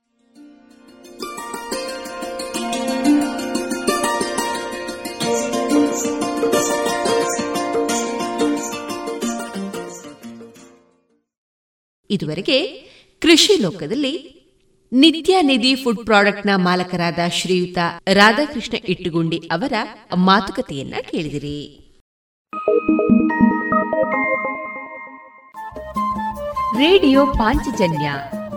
ಇದುವರೆಗೆ 12.11 12.67
ಕೃಷಿ 13.23 13.63
ಲೋಕದಲ್ಲಿ 13.63 14.39
ನಿತ್ಯ 14.93 15.43
ನಿಧಿ 15.43 15.75
ಫುಡ್ 15.75 16.05
ಪ್ರಾಡಕ್ಟ್ನ 16.05 16.51
ಮಾಲಕರಾದ 16.57 17.19
ಶ್ರೀಯುತ 17.33 17.79
ರಾಧಾಕೃಷ್ಣ 18.15 18.77
ಇಟ್ಟುಗುಂಡಿ 18.89 19.39
ಅವರ 19.39 19.73
ಮಾತುಕತೆಯನ್ನ 20.17 20.95
ಕೇಳಿದಿರಿ. 21.11 21.85
ರೇಡಿಯೋ 26.79 27.27
ಪಾಂಚಜನ್ಯ 27.27 28.13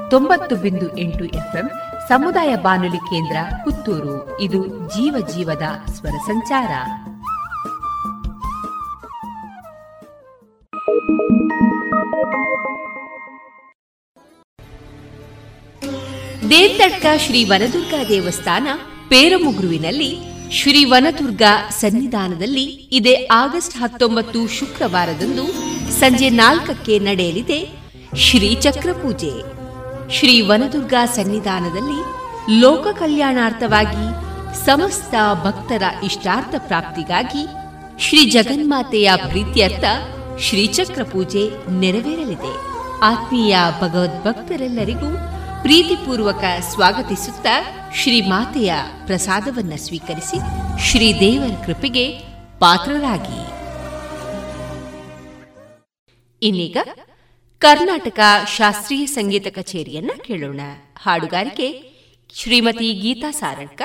ತೊಂಬತ್ತು 0.09 0.55
ಬಿಂದು 0.55 0.97
ಎಂಟು 0.97 1.25
ಎಫ್ಎಂ 1.25 1.69
ಸಮುದಾಯ 2.07 2.55
ಬಾನುಲಿ 2.55 2.97
ಕೇಂದ್ರ 2.97 3.35
ಪುತ್ತೂರು. 3.63 4.41
ಇದು 4.41 4.67
ಜೀವ 4.67 5.27
ಜೀವದ 5.35 5.91
ಸ್ವರ 5.91 6.17
ಸಂಚಾರ. 6.25 6.69
ದೇಂತಡ್ಕ 16.51 17.05
ಶ್ರೀ 17.25 17.43
ವನದುರ್ಗಾ 17.43 18.03
ದೇವಸ್ಥಾನ 18.03 18.67
ಪೇರಮುಗುರುವಿನಲ್ಲಿ 19.09 20.17
ಶ್ರೀ 20.51 20.83
ವನದುರ್ಗಾ 20.83 21.69
ಸನ್ನಿಧಾನದಲ್ಲಿ 21.69 22.63
ಇದೇ 22.91 23.27
ಆಗಸ್ಟ್ 23.31 23.77
ಹತ್ತೊಂಬತ್ತು 23.77 24.47
ಶುಕ್ರವಾರದಂದು 24.47 25.45
ಸಂಜೆ 25.99 26.29
ನಾಲ್ಕಕ್ಕೆ 26.29 26.99
ನಡೆಯಲಿದೆ 26.99 27.59
ಶ್ರೀ 28.15 28.55
ಚಕ್ರ 28.55 28.91
ಪೂಜೆ 28.93 29.31
ಶ್ರೀ 30.13 30.41
ವನದುರ್ಗಾ 30.41 31.05
ಸನ್ನಿಧಾನದಲ್ಲಿ 31.05 31.99
ಲೋಕ 32.59 32.87
ಕಲ್ಯಾಣಾರ್ಥವಾಗಿ 32.97 34.03
ಸಮಸ್ತ 34.65 35.13
ಭಕ್ತರ 35.43 35.83
ಇಷ್ಟಾರ್ಥ 36.05 36.55
ಪ್ರಾಪ್ತಿಗಾಗಿ 36.57 37.43
ಶ್ರೀ 37.99 38.25
ಜಗನ್ಮಾತೆಯ 38.25 39.11
ಪ್ರೀತ್ಯರ್ಥ 39.29 39.85
ಶ್ರೀಚಕ್ರ 40.39 41.03
ಪೂಜೆ 41.03 41.43
ನೆರವೇರಲಿದೆ. 41.79 42.53
ಆತ್ಮೀಯ 43.03 43.57
ಭಗವದ್ಭಕ್ತರೆಲ್ಲರಿಗೂ 43.81 45.09
ಪ್ರೀತಿಪೂರ್ವಕ 45.61 46.43
ಸ್ವಾಗತಿಸುತ್ತ 46.69 47.47
ಶ್ರೀ 47.95 48.21
ಮಾತೆಯ 48.21 48.73
ಪ್ರಸಾದವನ್ನ 49.05 49.73
ಸ್ವೀಕರಿಸಿ 49.75 50.37
ಶ್ರೀದೇವರ 50.81 51.65
ಕೃಪೆಗೆ 51.65 52.19
ಪಾತ್ರರಾಗಿ. 52.59 53.41
ಇನ್ನೀಗ 56.41 56.77
ಕರ್ನಾಟಕ 57.59 58.19
ಶಾಸ್ತ್ರೀಯ 58.47 59.05
ಸಂಗೀತ 59.05 59.47
ಕಚೇರಿಯನ್ನ 59.47 60.11
ಕೇಳೋಣ. 60.23 60.61
ಹಾಡುಗಾರಿಕೆ 61.03 61.91
ಶ್ರೀಮತಿ 62.33 62.93
ಗೀತಾ 62.93 63.31
ಸಾರಣ್ಕ, 63.31 63.81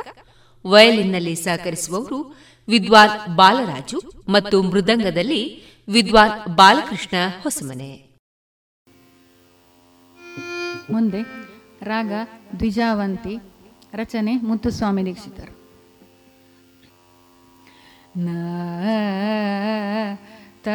ವಯಲಿನ್ನಲ್ಲಿ 0.66 1.34
ಸಹಕರಿಸುವವರು 1.34 2.36
ವಿದ್ವಾನ್ 2.68 3.36
ಬಾಲರಾಜು 3.36 4.02
ಮತ್ತು 4.28 4.62
ಮೃದಂಗದಲ್ಲಿ 4.62 5.62
ವಿದ್ವಾನ್ 5.88 6.56
ಬಾಲಕೃಷ್ಣ 6.56 7.16
ಹೊಸಮನೆ. 7.42 8.06
ಮುಂದೆ 10.90 11.45
ರಾಗ 11.86 12.12
ದ್ವಿಜಾವಂತಿ 12.58 13.34
ರಚನೆ 13.94 14.32
ಮುತ್ತುಸ್ವಾಮಿ 14.36 15.06
ದೀಕ್ಷಿತರು. 15.06 15.52
ನ 18.18 18.28
ತ 20.64 20.68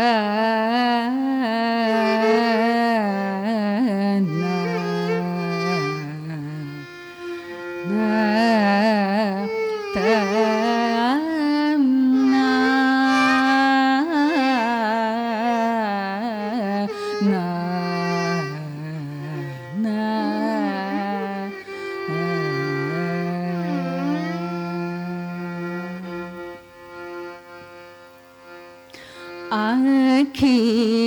ನ 7.89 7.93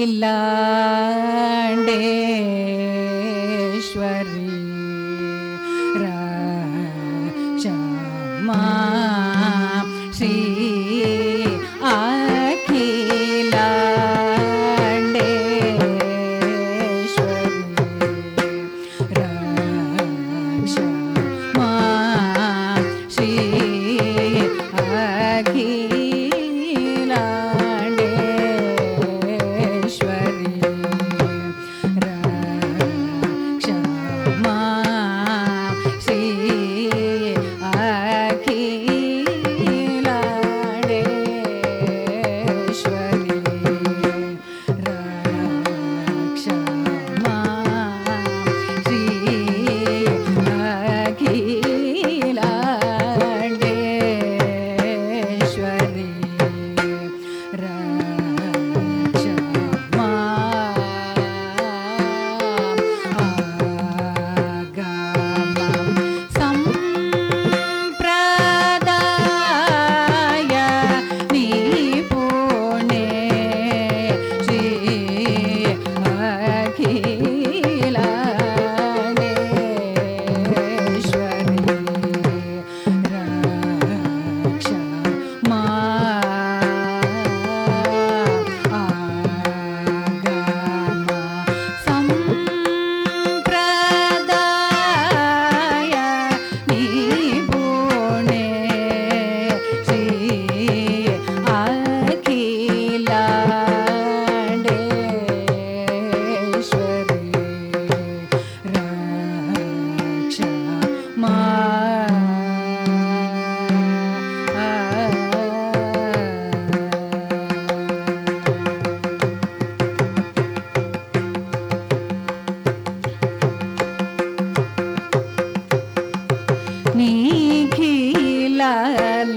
ഇല്ലാണ്ടേ. 0.04 1.98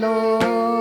Oh. 0.09 0.76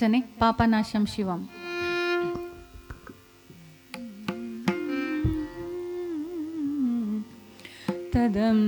ರಚನೆ 0.00 0.20
ಪಾಪನಾಶಂ 0.40 1.06
ಶಿವಂ. 1.06 1.40
ತದಂ 8.12 8.60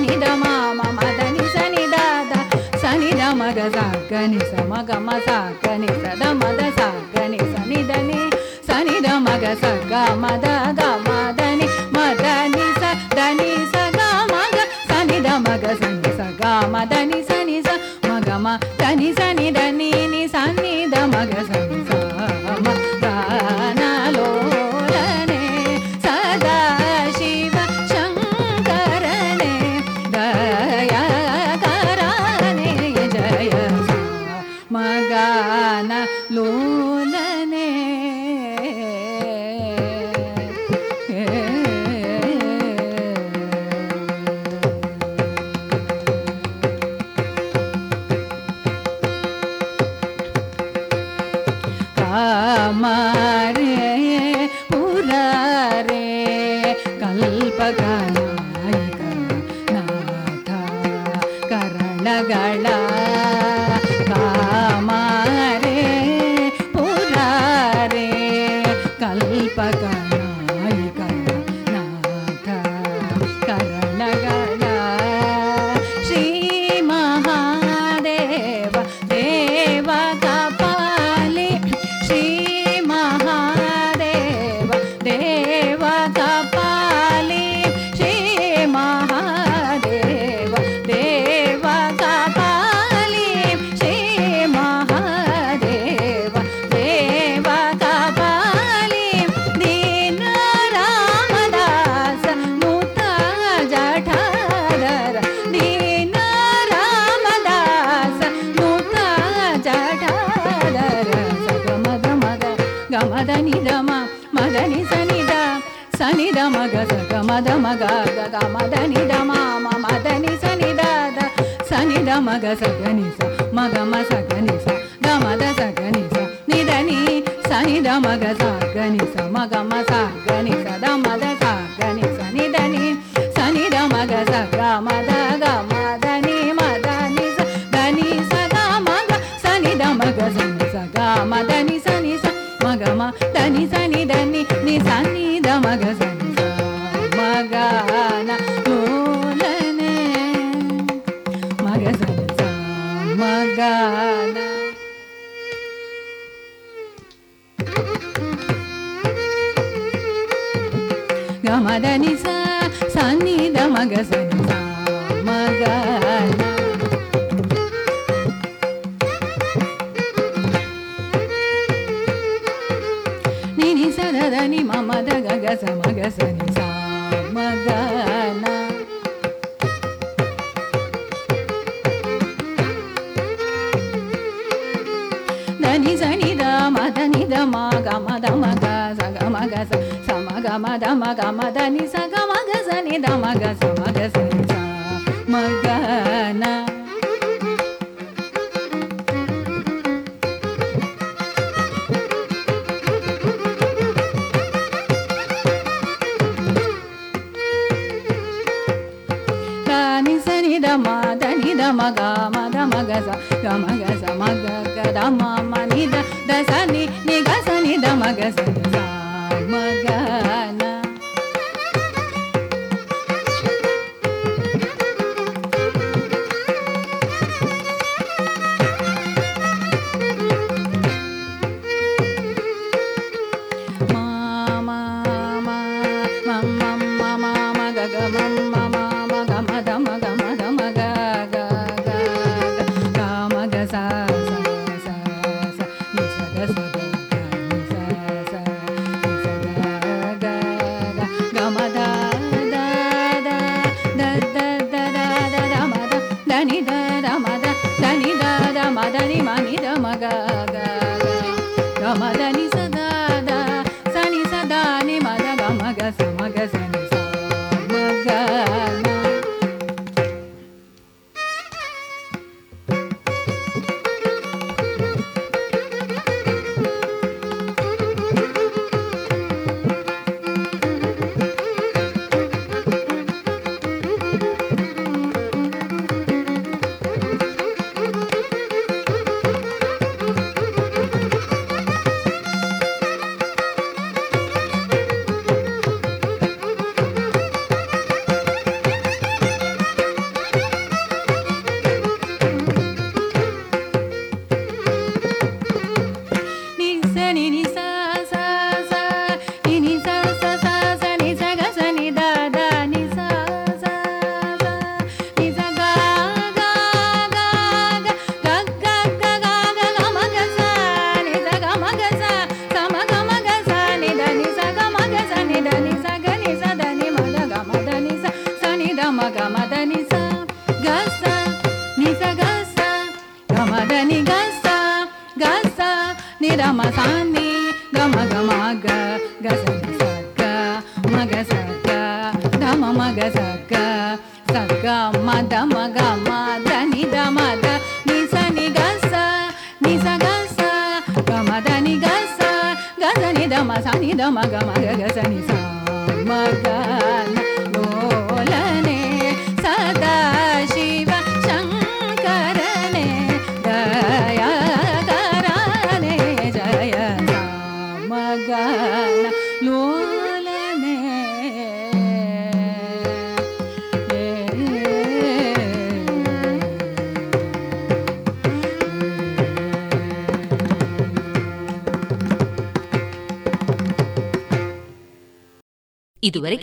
गी 0.07 0.16
दी 1.37 1.47
सनि 1.55 1.85
दा 1.93 2.05
सनि 2.83 3.11
दा 3.21 3.29
गनेश 4.11 4.51
म 4.71 4.83
ग 4.89 5.01
मनेश 6.41 6.81
दनेश 7.11 7.55
निग 8.87 9.07
ग 9.93 10.64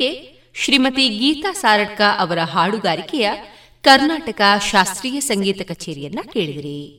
ಇದುವರೆಗೆ 0.02 0.41
ಶ್ರೀಮತಿ 0.56 1.10
ಗೀತಾ 1.10 1.52
ಸಾರಡ್ಕ 1.52 2.02
ಅವರ 2.19 2.40
ಹಾಡುಗಾರಿಕೆಯ 2.40 3.32
ಕರ್ನಾಟಕ 3.84 4.41
ಶಾಸ್ತ್ರೀಯ 4.72 5.19
ಸಂಗೀತ 5.19 5.72
ಕಚೇರಿಯನ್ನ 5.72 6.19
ಕೇಳಿದಿರಿ. 6.34 6.98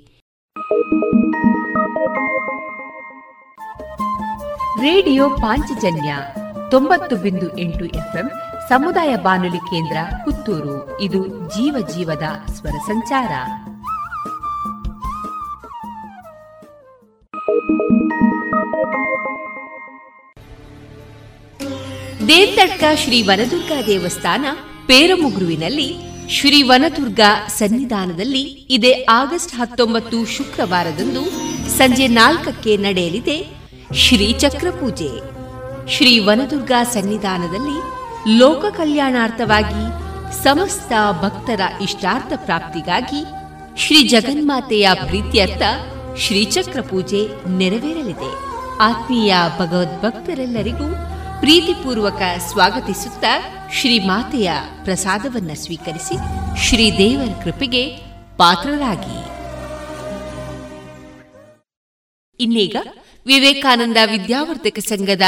ರೇಡಿಯೋ 4.81 5.31
ಪಾಂಚಜನ್ಯ 5.31 6.17
ತೊಂಬತ್ತು 6.71 7.17
ಬಿಂದು 7.17 7.59
ಎಂಟು 7.59 7.85
ಎಫ್ಎಂ 7.85 8.31
ಸಮುದಾಯ 8.69 9.17
ಬಾನುಲಿ 9.17 9.59
ಕೇಂದ್ರ 9.59 9.97
ಪುತ್ತೂರು. 10.25 11.01
ಇದು 11.01 11.27
ಜೀವ 11.29 11.87
ಜೀವದ 11.89 12.53
ಸ್ವರ 12.53 12.77
ಸಂಚಾರ. 12.87 13.31
ಶ್ರೀ 22.97 23.23
ವನದುರ್ಗಾ 23.23 23.83
ದೇವಸ್ಥಾನ, 23.83 24.45
ಪೇರಮುಗುರುವಿನಲ್ಲಿ 24.87 25.97
ಶ್ರೀ 26.31 26.63
ವನದುರ್ಗಾ 26.63 27.49
ಸನ್ನಿಧಾನದಲ್ಲಿ 27.49 28.43
ಇದೇ 28.43 29.07
ಆಗಸ್ಟ್ 29.09 29.55
ಹತ್ತೊಂಬತ್ತು 29.55 30.27
ಶುಕ್ರವಾರದಂದು 30.27 31.31
ಸಂಜೆ 31.79 32.07
ನಾಲ್ಕಕ್ಕೆ 32.07 32.77
ನಡೆಯಲಿದೆ 32.77 33.47
ಶ್ರೀ 33.95 34.33
ಚಕ್ರ 34.33 34.71
ಪೂಜೆ. 34.71 35.11
ಶ್ರೀ 35.91 36.19
ವನದುರ್ಗಾ 36.19 36.85
ಸನ್ನಿಧಾನದಲ್ಲಿ 36.85 37.79
ಲೋಕ 38.39 38.65
ಕಲ್ಯಾಣಾರ್ಥವಾಗಿ 38.65 39.83
ಸಮಸ್ತ 40.45 40.93
ಭಕ್ತರ 41.23 41.61
ಇಷ್ಟಾರ್ಥ 41.83 42.33
ಪ್ರಾಪ್ತಿಗಾಗಿ 42.37 43.25
ಶ್ರೀ 43.79 44.09
ಜಗನ್ಮಾತೆಯ 44.09 44.89
ಪ್ರೀತ್ಯರ್ಥ 45.07 45.63
ಶ್ರೀಚಕ್ರ 46.19 46.81
ಪೂಜೆ 46.81 47.49
ನೆರವೇರಲಿದೆ. 47.49 48.53
ಆತ್ಮೀಯ 48.79 49.35
ಭಗವದ್ಭಕ್ತರೆಲ್ಲರಿಗೂ 49.59 51.12
ಪ್ರೀತಿಪೂರ್ವಕ 51.43 52.23
ಸ್ವಾಗತಿಸುತ್ತಾ 52.49 53.41
ಶ್ರೀಮಾತೆಯ 53.73 54.53
ಪ್ರಸಾದವನ್ನ 54.85 55.51
ಸ್ವೀಕರಿಸಿ 55.55 56.17
ಶ್ರೀದೇವರ 56.61 57.45
ಕೃಪೆಗೆ 57.45 57.97
ಪಾತ್ರರಾಗಿ. 58.37 59.17
ಇನ್ನೀಗ 62.41 62.77
ವಿವೇಕಾನಂದ 63.27 63.97
ವಿದ್ಯಾವರ್ಧಕ 64.07 64.79
ಸಂಘದ 64.79 65.23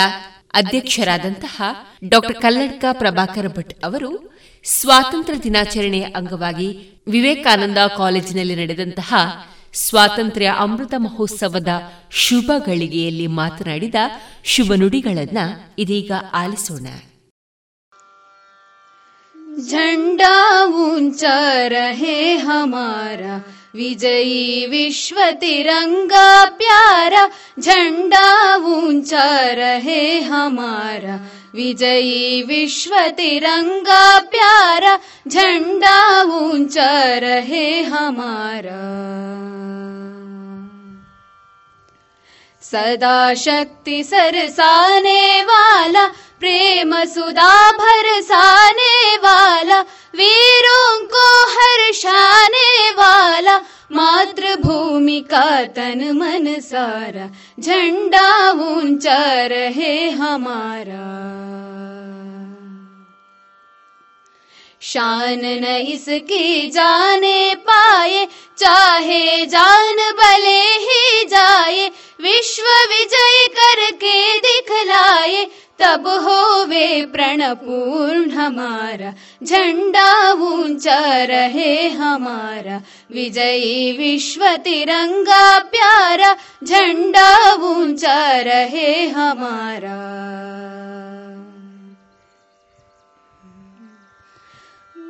ಅಧ್ಯಕ್ಷರಾದಂತಹ 0.55 1.63
ಡಾಕ್ಟರ್ 2.09 2.35
ಕಲ್ಲಡ್ಕ 2.35 2.85
ಪ್ರಭಾಕರ 2.93 3.49
ಭಟ್ 3.49 3.85
ಅವರು 3.85 4.41
ಸ್ವಾತಂತ್ರ್ಯ 4.65 5.39
ದಿನಾಚರಣೆಯ 5.39 6.03
ಅಂಗವಾಗಿ 6.03 6.91
ವಿವೇಕಾನಂದ 7.09 7.79
ಕಾಲೇಜಿನಲ್ಲಿ 7.97 8.57
ನಡೆದಂತಹ 8.57 9.15
ಸ್ವಾತಂತ್ರ್ಯ 9.74 10.54
ಅಮೃತ 10.58 10.94
ಮಹೋತ್ಸವದ 10.98 11.72
ಶುಭ 12.12 12.52
ಗಳಿಗೆಯಲ್ಲಿ 12.66 13.28
ಮಾತನಾಡಿದ 13.28 13.96
ಶುಭ 14.44 14.74
ನುಡಿಗಳನ್ನ 14.74 15.44
ಇದೀಗ 15.78 16.12
ಆಲಿಸೋಣ 16.34 16.88
झंडा 19.70 20.36
ऊंचा 20.80 21.38
रहे 21.68 22.18
हमारा 22.40 23.34
विजयी 23.75 24.67
विश्व 24.67 25.17
तिरंगा 25.41 26.45
प्यारा 26.45 27.27
झंडा 27.61 28.57
ऊंचा 28.57 29.51
रहे 29.53 30.21
हमारा। 30.21 31.17
विजयी 31.55 32.43
विश्व 32.43 32.97
तिरंगा 32.97 34.19
प्यारा 34.19 34.97
झंडा 35.29 36.23
ऊंचा 36.23 37.19
रहे 37.19 37.83
हमारा। 37.83 38.81
सदा 42.63 43.35
शक्ति 43.37 44.05
सरसाने 44.05 45.43
वाला 45.43 46.07
प्रेम 46.41 47.05
सुधा 47.05 47.71
भरसाने 47.71 49.17
वाला, 49.17 49.81
वीरों 50.15 50.99
को 51.05 51.27
हर्षाने 51.51 52.91
वाला, 52.91 53.57
मातृभूमि 53.93 55.21
का 55.31 55.65
तन 55.65 56.11
मन 56.13 56.61
सारा, 56.61 57.31
झंडा 57.61 58.51
ऊँचा 58.51 59.47
रहे 59.47 60.11
हमारा। 60.11 61.05
शान 64.83 65.41
न 65.45 65.65
इसकी 65.89 66.71
जाने 66.71 67.55
पाए, 67.55 68.29
चाहे 68.59 69.47
जान 69.47 69.97
भले 69.97 70.61
ही 70.61 71.25
जाए, 71.25 71.91
विश्व 72.21 72.63
विजय 72.63 73.47
करके 73.49 74.39
दिखलाए 74.39 75.47
तब 75.79 76.07
हो 76.07 76.65
वे 76.65 77.05
प्रणपूर्ण 77.05 78.31
हमारा 78.31 79.11
झंडा 79.45 80.33
ऊंचा 80.33 81.25
रहे 81.25 81.89
हमारा। 81.89 82.79
विजयी 83.11 83.93
विश्व 83.93 84.47
तिरंगा 84.47 85.59
प्यारा 85.59 86.35
झंडा 86.65 87.55
ऊंचा 87.55 88.43
रहे 88.43 89.07
हमारा। 89.07 90.21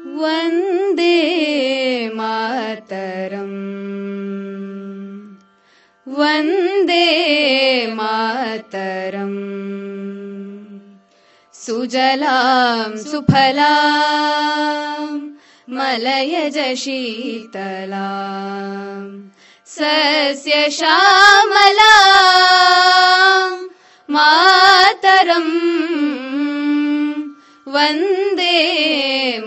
वन्दे 0.06 2.08
मातरम्। 2.08 3.74
वन्दे 6.06 7.86
मातरम् 7.86 10.23
सुजला 11.64 12.38
सुफला 13.02 13.74
मलयज 15.76 16.58
शीतला 16.78 18.08
सस्य 19.74 20.68
श्यामला 20.78 21.94
मातरम् 24.16 25.52
वन्दे 27.74 28.58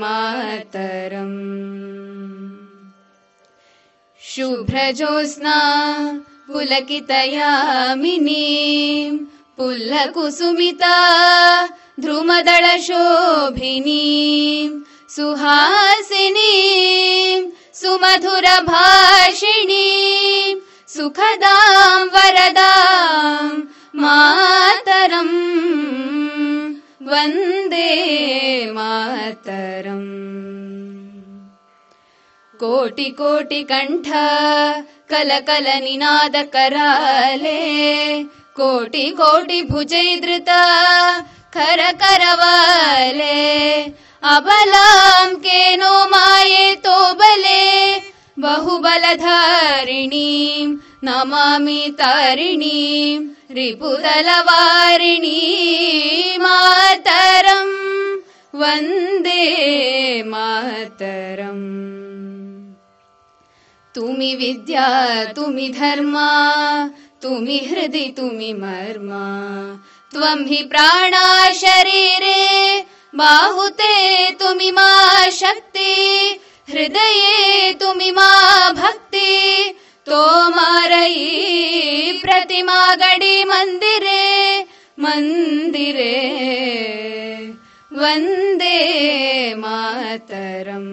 मातरम्। 0.02 1.38
शुभ्रजोत्स्ना 4.32 5.58
पुलकितयामिनी 6.52 8.46
पुल्लकुसुमिता 9.58 10.96
ध्रुमदळशोभिनी 12.03 13.97
सुहासिनी 15.15 16.55
सुमधुरभाषिणी 17.81 18.71
सुखदां 20.95 22.07
वरदां 22.15 23.49
मातरम् 24.03 25.37
वन्दे 27.11 27.91
मातरम् 28.77 30.11
कोटि 32.63 33.09
कोटि 33.21 33.63
कण्ठ 33.71 34.09
करवाले 42.02 43.40
अबलां 44.34 45.30
केनो 45.46 45.94
माये 46.10 46.68
तो 46.86 46.98
बले 47.20 47.66
बहुबलधारिणीं 48.40 49.08
नमामि 51.04 51.82
तारिणीं 52.00 53.20
रिपुदलवारिणी 53.56 55.42
मातरम् 56.42 57.76
वन्दे 58.62 59.44
मातरम्। 60.34 61.66
तुमि 63.96 64.32
विद्या 64.36 64.88
तुमि 65.36 65.68
धर्मा 65.80 66.30
तुमि 67.24 67.58
हृदि 67.70 68.06
तुमि 68.18 68.52
मर्मा 68.54 69.26
त्वं 70.18 70.40
हि 70.48 70.60
प्राणा 70.70 71.26
शरीरे 71.54 72.44
बाहुते 73.16 73.96
तुमि 74.40 74.70
मा 74.78 74.92
शक्ति 75.32 75.92
हृदये 76.70 77.74
तुमि 77.82 78.10
मा 78.12 78.32
भक्ति 78.80 79.34
तोमारयी 80.10 81.28
प्रतिमा 82.24 82.80
गडी 83.02 83.38
मन्दिरे 83.52 84.26
मन्दिरे 85.06 86.18
वन्दे 88.00 88.80
मातरम्। 89.62 90.90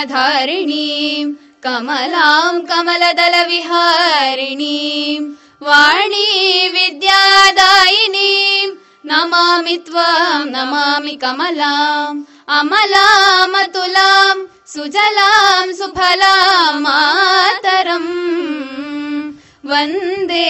कमलाम् 1.63 2.65
कमलदलविहारिणीम् 2.69 5.27
वाणी 5.65 6.29
विद्यादायिनीम् 6.75 8.77
नमामि 9.05 9.75
त्वाम् 9.88 10.49
नमामि 10.49 11.15
कमलाम् 11.23 12.23
अमलामतुलाम् 12.57 14.47
सुजलाम् 14.73 15.75
सुफलाम् 15.79 16.81
मातरम्। 16.81 18.09
वन्दे 19.71 20.49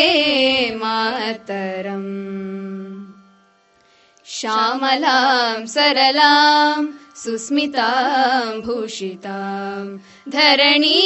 मातरम्। 0.82 2.10
श्यामलाम् 4.26 5.68
सरलाम् 5.68 6.88
सुस्मितां 7.23 8.61
भूषितां 8.67 9.85
धरणी 10.35 10.99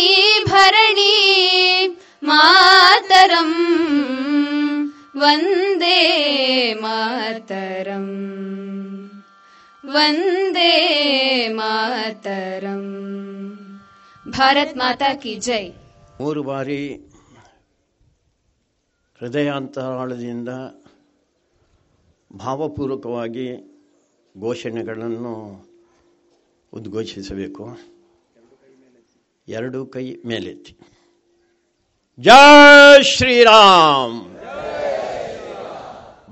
भरणी 0.51 1.17
मातरम् 2.23 3.57
वन्दे 5.23 5.99
मातरम् 6.85 8.13
वन्दे 9.85 10.73
मातरम् 11.61 12.89
ಭಾರತ್ 14.27 14.75
ಮಾತಾ 14.81 15.09
ಕಿ 15.23 15.33
ಜೈ 15.45 15.65
ಮೂರು 16.19 16.41
ಬಾರಿ 16.49 16.77
ಹೃದಯಾಂತರಾಳದಿಂದ 19.21 20.51
ಭಾವಪೂರ್ವಕವಾಗಿ 22.31 23.47
ಘೋಷಣೆಗಳನ್ನು 24.35 25.35
ಉದ್ಘೋಷಿಸಬೇಕು 26.76 27.78
ಎರಡು 29.48 29.86
ಕೈ 29.86 30.16
ಮೇಲೆತ್ತಿ. 30.26 30.78
ಜಯ 32.20 33.02
ಶ್ರೀರಾಮ್. 33.02 34.36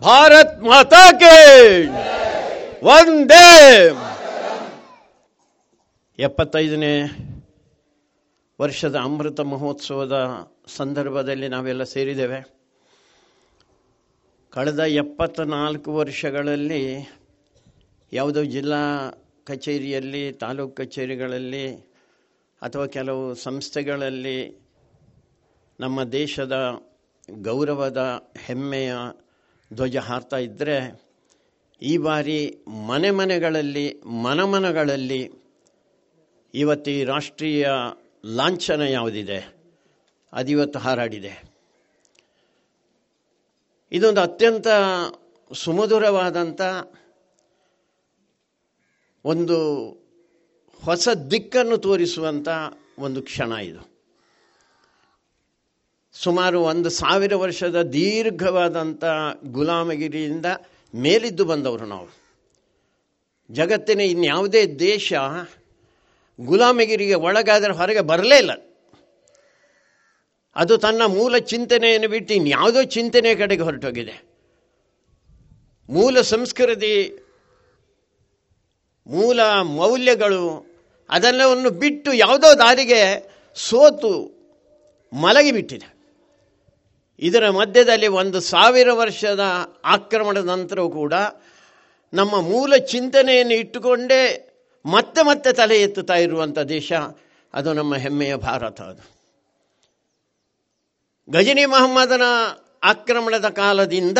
ಭಾರತ್ 0.02 0.64
ಮಾತಾ 0.64 1.11
ಒಂದೇ 2.84 3.95
ಎಪ್ಪತ್ತೈದನೇ 6.20 7.02
ವರ್ಷದ 8.61 8.95
ಅಮೃತ 8.95 9.40
ಮಹೋತ್ಸವದ 9.40 10.18
ಸಂದರ್ಭದಲ್ಲಿ 10.68 11.48
ನಾವೆಲ್ಲ 11.48 11.84
ಸೇರಿದ್ದೇವೆ. 11.84 12.53
ಕಳೆದ 14.49 14.80
ಎಪ್ಪತ್ತ 14.80 15.40
ನಾಲ್ಕು 15.40 15.95
ವರ್ಷಗಳಲ್ಲಿ 15.95 17.11
ಯಾವುದೋ 18.14 18.44
ಜಿಲ್ಲಾ 18.44 19.11
ಕಚೇರಿಯಲ್ಲಿ, 19.45 20.34
ತಾಲೂಕು 20.34 20.76
ಕಚೇರಿಗಳಲ್ಲಿ 20.76 21.72
ಅಥವಾ 22.61 22.86
ಕೆಲವು 22.86 23.36
ಸಂಸ್ಥೆಗಳಲ್ಲಿ 23.36 24.64
ನಮ್ಮ 25.80 26.03
ದೇಶದ 26.03 26.84
ಗೌರವದ 27.41 28.30
ಹೆಮ್ಮೆಯ 28.38 28.94
ಧ್ವಜ 29.74 29.98
ಹಾರ್ತಾ 29.98 30.38
ಇದ್ದರೆ 30.38 31.03
ಈ 31.82 31.98
ಬಾರಿ 31.98 32.64
ಮನೆ 32.88 33.11
ಮನೆಗಳಲ್ಲಿ, 33.11 34.02
ಮನಮನಗಳಲ್ಲಿ 34.02 35.32
ಇವತ್ತು 36.53 36.91
ಈ 36.91 37.03
ರಾಷ್ಟ್ರೀಯ 37.03 37.70
ಲಾಂಛನ 38.26 38.82
ಯಾವುದಿದೆ? 38.82 39.56
ಅದಿವತ್ತು 40.34 40.80
ಹಾರಾಡಿದೆ. 40.80 41.53
ಇದೊಂದು 43.91 44.22
ಅತ್ಯಂತ 44.22 44.68
ಸುಮಧುರವಾದಂಥ 45.53 46.61
ಒಂದು 49.25 49.89
ಹೊಸ 50.83 51.09
ದಿಕ್ಕನ್ನು 51.31 51.77
ತೋರಿಸುವಂಥ 51.77 52.47
ಒಂದು 52.99 53.21
ಕ್ಷಣ 53.21 53.51
ಇದು. 53.51 53.93
ಸುಮಾರು 56.13 56.61
ಒಂದು 56.61 56.89
ಸಾವಿರ 56.89 57.35
ವರ್ಷದ 57.35 57.81
ದೀರ್ಘವಾದಂಥ 57.81 59.03
ಗುಲಾಮಗಿರಿಯಿಂದ 59.45 60.45
ಮೇಲಿದ್ದು 60.95 61.45
ಬಂದವರು 61.45 61.85
ನಾವು. 61.85 62.09
ಜಗತ್ತಿನ 63.51 64.01
ಇನ್ಯಾವುದೇ 64.01 64.65
ದೇಶ 64.65 65.13
ಗುಲಾಮಗಿರಿಗೆ 66.41 67.13
ಒಳಗಾದರೆ 67.13 67.73
ಹೊರಗೆ 67.73 68.01
ಬರಲೇ 68.01 68.37
ಇಲ್ಲ. 68.37 68.51
ಅದು 70.55 70.77
ತನ್ನ 70.77 71.01
ಮೂಲ 71.05 71.37
ಚಿಂತನೆಯನ್ನು 71.37 72.07
ಬಿಟ್ಟು 72.07 72.33
ಇನ್ಯಾವುದೋ 72.33 72.83
ಚಿಂತನೆ 72.83 73.35
ಕಡೆಗೆ 73.35 73.61
ಹೊರಟೋಗಿದೆ. 73.61 74.23
ಮೂಲ 75.89 76.21
ಸಂಸ್ಕೃತಿ 76.21 77.22
ಮೂಲ 79.07 79.39
ಮೌಲ್ಯಗಳು 79.61 80.65
ಅದೆಲ್ಲವನ್ನು 81.09 81.69
ಬಿಟ್ಟು 81.69 82.13
ಯಾವುದೋ 82.13 82.57
ದಾರಿಗೆ 82.57 83.30
ಸೋತು 83.55 84.43
ಮಲಗಿಬಿಟ್ಟಿದೆ. 85.13 85.93
ಇದರ 87.19 87.49
ಮಧ್ಯದಲ್ಲಿ 87.49 88.07
ಒಂದು 88.07 88.39
ಸಾವಿರ 88.39 88.91
ವರ್ಷದ 88.91 89.39
ಆಕ್ರಮಣದ 89.85 90.45
ನಂತರವೂ 90.45 90.89
ಕೂಡ 90.89 91.13
ನಮ್ಮ 92.13 92.41
ಮೂಲ 92.41 92.75
ಚಿಂತನೆಯನ್ನು 92.77 93.53
ಇಟ್ಟುಕೊಂಡೇ 93.53 94.49
ಮತ್ತೆ 94.85 95.21
ಮತ್ತೆ 95.21 95.53
ತಲೆ 95.53 95.81
ಎತ್ತುತ್ತಾ 95.81 96.13
ಇರುವಂಥ 96.13 96.59
ದೇಶ 96.59 96.93
ಅದು 97.53 97.73
ನಮ್ಮ 97.73 97.95
ಹೆಮ್ಮೆಯ 97.95 98.35
ಭಾರತ 98.35 98.81
ಅದು. 98.81 99.13
ಗಜನಿ 101.30 101.65
ಮಹಮ್ಮದನ 101.65 102.21
ಆಕ್ರಮಣದ 102.84 103.49
ಕಾಲದಿಂದ 103.49 104.17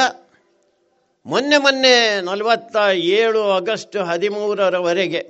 ಮೊನ್ನೆ 1.26 1.58
ಮೊನ್ನೆ 1.58 2.22
ನಲವತ್ತ 2.22 2.76
ಏಳು 3.20 3.42
ಆಗಸ್ಟ್ 3.50 3.98
ಹದಿಮೂರರವರೆಗೆ, 3.98 5.22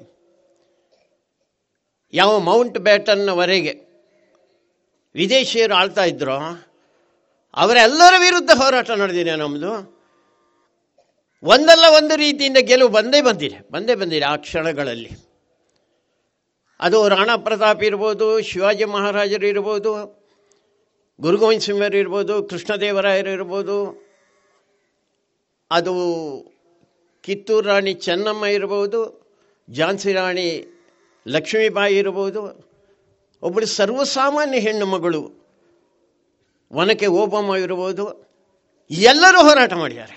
ಯಾವ 2.13 2.39
ಮೌಂಟ್ 2.39 2.77
ಬ್ಯಾಟನ್ವರೆಗೆ 2.77 3.73
ವಿದೇಶಿಯರು 5.15 5.73
ಆಳ್ತಾ 5.73 6.03
ಇದ್ರು, 6.03 6.37
ಅವರೆಲ್ಲರ 7.53 8.13
ವಿರುದ್ಧ 8.19 8.51
ಹೋರಾಟ 8.61 8.91
ನಡೆದಿದೆ 8.91 9.35
ನಮ್ಮದು 9.35 9.73
ಒಂದಲ್ಲ 11.43 11.85
ಒಂದು 11.97 12.15
ರೀತಿಯಿಂದ 12.15 12.57
ಗೆಲುವು 12.61 12.91
ಬಂದೇ 12.91 13.21
ಬಂದಿದೆ 13.21 13.57
ಬಂದೇ 13.71 13.95
ಬಂದಿದೆ 13.95 14.25
ಆ 14.25 14.35
ಕ್ಷಣಗಳಲ್ಲಿ. 14.35 15.11
ಅದು 16.79 17.09
ರಾಣಾ 17.09 17.35
ಪ್ರತಾಪ್ 17.37 17.83
ಇರ್ಬೋದು, 17.83 18.41
ಶಿವಾಜಿ 18.41 18.85
ಮಹಾರಾಜರು 18.85 19.47
ಇರ್ಬೋದು, 19.47 19.91
ಗುರುಗೋವಿಂದ 21.19 21.61
ಸಿಂಹರು 21.61 21.97
ಇರ್ಬೋದು, 21.97 22.43
ಕೃಷ್ಣದೇವರಾಯರು 22.43 23.29
ಇರ್ಬೋದು 23.29 23.77
ಅದು 25.73 25.93
ಕಿತ್ತೂರು 27.23 27.67
ರಾಣಿ 27.67 27.93
ಚೆನ್ನಮ್ಮ 27.93 28.45
ಇರ್ಬೋದು, 28.45 28.99
ಝಾನ್ಸಿ 29.69 30.11
ರಾಣಿ 30.13 30.47
ಲಕ್ಷ್ಮೀಬಾಯಿ 31.27 31.95
ಇರ್ಬೋದು. 31.97 32.41
ಒಬ್ಬಳು 33.41 33.65
ಸರ್ವಸಾಮಾನ್ಯ 33.65 34.59
ಹೆಣ್ಣು 34.59 34.85
ಮಗಳು 34.85 35.21
ಒನಕೆ 36.71 37.07
ಓಬಮ್ಮ 37.07 37.55
ಇರ್ಬೋದು. 37.55 38.05
ಎಲ್ಲರೂ 38.91 39.39
ಹೋರಾಟ 39.41 39.73
ಮಾಡಿದ್ದಾರೆ. 39.73 40.15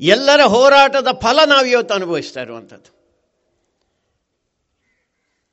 ಎಲ್ಲರ 0.00 0.42
ಹೋರಾಟದ 0.44 1.08
ಫಲ 1.22 1.38
ನಾವು 1.46 1.66
ಇವತ್ತು 1.66 1.94
ಅನುಭವಿಸ್ತಾ 1.94 2.40
ಇರುವಂಥದ್ದು. 2.42 2.90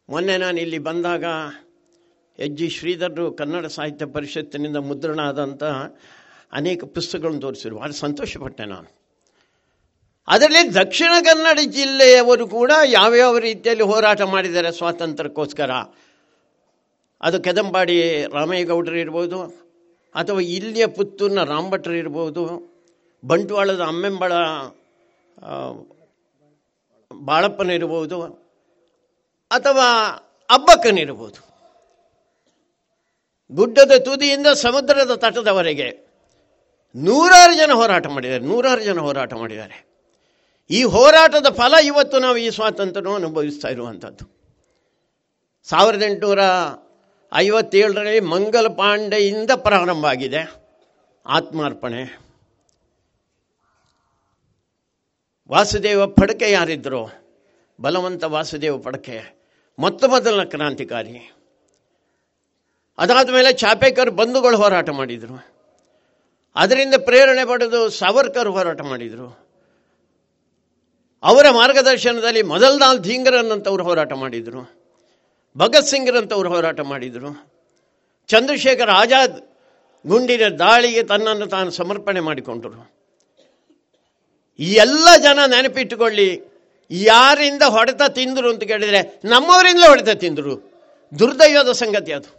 ಮೊನ್ನೆ 0.09 0.37
ನಾನು 0.37 0.57
ಇಲ್ಲಿ 0.59 0.79
ಬಂದಾಗ 0.79 1.25
ಎಚ್ 2.39 2.57
ಜಿ 2.57 2.69
ಶ್ರೀಧರರು 2.69 3.25
ಕನ್ನಡ 3.31 3.65
ಸಾಹಿತ್ಯ 3.65 4.05
ಪರಿಷತ್ತಿನಿಂದ 4.05 4.77
ಮುದ್ರಣ 4.77 5.19
ಆದಂಥ 5.19 5.63
ಅನೇಕ 6.53 6.83
ಪುಸ್ತಕಗಳನ್ನು 6.83 7.41
ತೋರಿಸಿದರು. 7.41 7.75
ಭಾಳ 7.75 7.91
ಸಂತೋಷಪಟ್ಟೆ 7.91 8.65
ನಾನು. 8.65 8.89
ಅದರಲ್ಲಿ 10.27 10.73
ದಕ್ಷಿಣ 10.75 11.11
ಕನ್ನಡ 11.25 11.59
ಜಿಲ್ಲೆಯವರು 11.65 12.47
ಕೂಡ 12.47 12.71
ಯಾವ್ಯಾವ 12.85 13.37
ರೀತಿಯಲ್ಲಿ 13.37 13.83
ಹೋರಾಟ 13.83 14.21
ಮಾಡಿದ್ದಾರೆ 14.21 14.71
ಸ್ವಾತಂತ್ರ್ಯಕ್ಕೋಸ್ಕರ? 14.71 15.71
ಅದು 17.21 17.37
ಕದಂಬಾಡಿ 17.43 18.23
ರಾಮೇಗೌಡರು 18.23 18.95
ಇರ್ಬೋದು, 18.95 19.39
ಅಥವಾ 20.15 20.41
ಇಲ್ಲಿಯ 20.57 20.85
ಪುತ್ತೂರಿನ 20.87 21.43
ರಾಮಭಟ್ರು 21.43 21.93
ಇರ್ಬೋದು, 21.93 22.43
ಬಂಟ್ವಾಳದ 23.23 23.81
ಅಮ್ಮೆಂಬಳ 23.81 24.31
ಬಾಳಪ್ಪನಿರ್ಬೋದು 27.11 28.17
ಅಥವಾ 29.51 29.87
ಅಬ್ಬಕ್ಕನಿರ್ಬೋದು 30.49 31.39
ಗುಡ್ಡದ 33.51 33.93
ತುದಿಯಿಂದ 33.97 34.47
ಸಮುದ್ರದ 34.47 35.15
ತಟದವರೆಗೆ 35.15 35.87
ನೂರಾರು 36.95 37.55
ಜನ 37.55 37.71
ಹೋರಾಟ 37.71 38.07
ಮಾಡಿದ್ದಾರೆ, 38.07 38.43
ನೂರಾರು 38.43 38.83
ಜನ 38.83 38.99
ಹೋರಾಟ 38.99 39.33
ಮಾಡಿದ್ದಾರೆ. 39.33 39.91
ಈ 40.69 40.83
ಹೋರಾಟದ 40.83 41.53
ಫಲ 41.53 41.73
ಇವತ್ತು 41.83 42.19
ನಾವು 42.19 42.37
ಈ 42.37 42.49
ಸ್ವಾತಂತ್ರ್ಯವನ್ನು 42.49 43.27
ಅನುಭವಿಸ್ತಾ 43.27 43.67
ಇರುವಂಥದ್ದು. 43.67 44.41
ಸಾವಿರದ 45.63 46.03
ಎಂಟುನೂರ 46.03 46.39
ಐವತ್ತೇಳರಲ್ಲಿ 47.33 48.19
ಮಂಗಲ 48.19 48.67
ಪಾಂಡೆಯಿಂದ 48.67 49.51
ಪ್ರಾರಂಭ 49.55 50.05
ಆಗಿದೆ. 50.05 50.53
ಆತ್ಮಾರ್ಪಣೆ. 51.25 52.19
ವಾಸುದೇವ 55.51 56.05
ಫಡ್ಕೆ 56.05 56.51
ಯಾರಿದ್ದರು 56.51 57.13
ಬಲವಂತ 57.81 58.23
ವಾಸುದೇವ 58.23 58.81
ಫಡ್ಕೆ 58.81 59.21
ಮೊತ್ತ 59.79 60.05
ಮೊದಲ 60.05 60.43
ಕ್ರಾಂತಿಕಾರಿ. 60.43 61.31
ಅದಾದ 62.97 63.29
ಮೇಲೆ 63.29 63.53
ಚಾಪೇಕರ್ 63.53 64.11
ಬಂಧುಗಳು 64.11 64.57
ಹೋರಾಟ 64.57 64.89
ಮಾಡಿದರು. 64.89 65.60
ಅದರಿಂದ 66.55 66.95
ಪ್ರೇರಣೆ 67.07 67.43
ಪಡೆದು 67.45 67.89
ಸಾವರ್ಕರ್ 67.89 68.49
ಹೋರಾಟ 68.55 68.81
ಮಾಡಿದರು. 68.81 69.27
ಅವರ 71.23 71.45
ಮಾರ್ಗದರ್ಶನದಲ್ಲಿ 71.49 72.41
ಮೊದಲ್ನಾಲ್ 72.41 72.99
ಧೀಂಗರನ್ನಂತವ್ರು 72.99 73.83
ಹೋರಾಟ 73.83 74.13
ಮಾಡಿದರು. 74.13 74.61
ಭಗತ್ 75.57 75.89
ಸಿಂಗ್ರಂಥವ್ರು 75.91 76.49
ಹೋರಾಟ 76.49 76.79
ಮಾಡಿದರು. 76.79 77.29
ಚಂದ್ರಶೇಖರ್ 78.27 78.89
ಆಜಾದ್ 78.89 79.37
ಗುಂಡಿನ 80.07 80.45
ದಾಳಿಗೆ 80.59 81.03
ತನ್ನನ್ನು 81.03 81.47
ತಾನು 81.47 81.71
ಸಮರ್ಪಣೆ 81.71 82.19
ಮಾಡಿಕೊಂಡರು. 82.19 82.81
ಈ 84.59 84.73
ಎಲ್ಲ 84.73 85.07
ಜನ 85.23 85.39
ನೆನಪಿಟ್ಟುಕೊಳ್ಳಿ, 85.47 86.29
ಯಾರಿಂದ 86.91 87.63
ಹೊಡೆತ 87.75 88.01
ತಿಂದರು 88.09 88.49
ಅಂತ 88.51 88.63
ಕೇಳಿದರೆ 88.63 89.01
ನಮ್ಮವರಿಂದಲೇ 89.25 89.87
ಹೊಡೆತ 89.87 90.09
ತಿಂದರು. 90.09 90.53
ದುರ್ದೈವದ 91.19 91.71
ಸಂಗತಿ 91.71 92.13
ಅದು. 92.13 92.29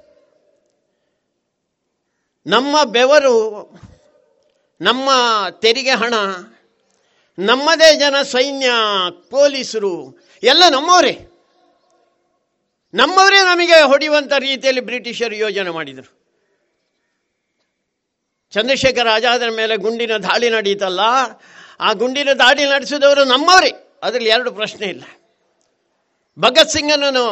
ನಮ್ಮ 2.46 2.76
ಬೆವರು 2.90 3.34
ನಮ್ಮ 4.82 5.10
ತೆರಿಗೆ 5.50 5.90
ಹಣ, 5.90 6.14
ನಮ್ಮದೇ 7.38 7.94
ಜನ 7.94 8.22
ಸೈನ್ಯ, 8.22 8.70
ಪೊಲೀಸರು, 9.30 10.18
ಎಲ್ಲ 10.42 10.62
ನಮ್ಮವರೇ. 10.70 11.28
ನಮ್ಮವರೇ 12.94 13.38
ನಮಗೆ 13.38 13.80
ಹೊಡೆಯುವಂಥ 13.80 14.32
ರೀತಿಯಲ್ಲಿ 14.38 14.80
ಬ್ರಿಟಿಷರು 14.80 15.34
ಯೋಜನೆ 15.34 15.70
ಮಾಡಿದರು. 15.70 16.22
ಚಂದ್ರಶೇಖರ್ 18.50 19.08
ಆಜಾದರ 19.08 19.48
ಮೇಲೆ 19.50 19.76
ಗುಂಡಿನ 19.76 20.16
ದಾಳಿ 20.16 20.50
ನಡೀತಲ್ಲ, 20.50 21.00
ಆ 21.80 21.92
ಗುಂಡಿನ 21.92 22.28
ದಾಳಿ 22.32 22.64
ನಡೆಸಿದವರು 22.64 23.24
ನಮ್ಮವರೇ. 23.24 24.00
ಅದರಲ್ಲಿ 24.02 24.28
ಎರಡು 24.28 24.52
ಪ್ರಶ್ನೆ 24.52 24.86
ಇಲ್ಲ. 24.86 25.04
ಭಗತ್ 26.38 26.70
ಸಿಂಗನನ್ನು, 26.70 27.26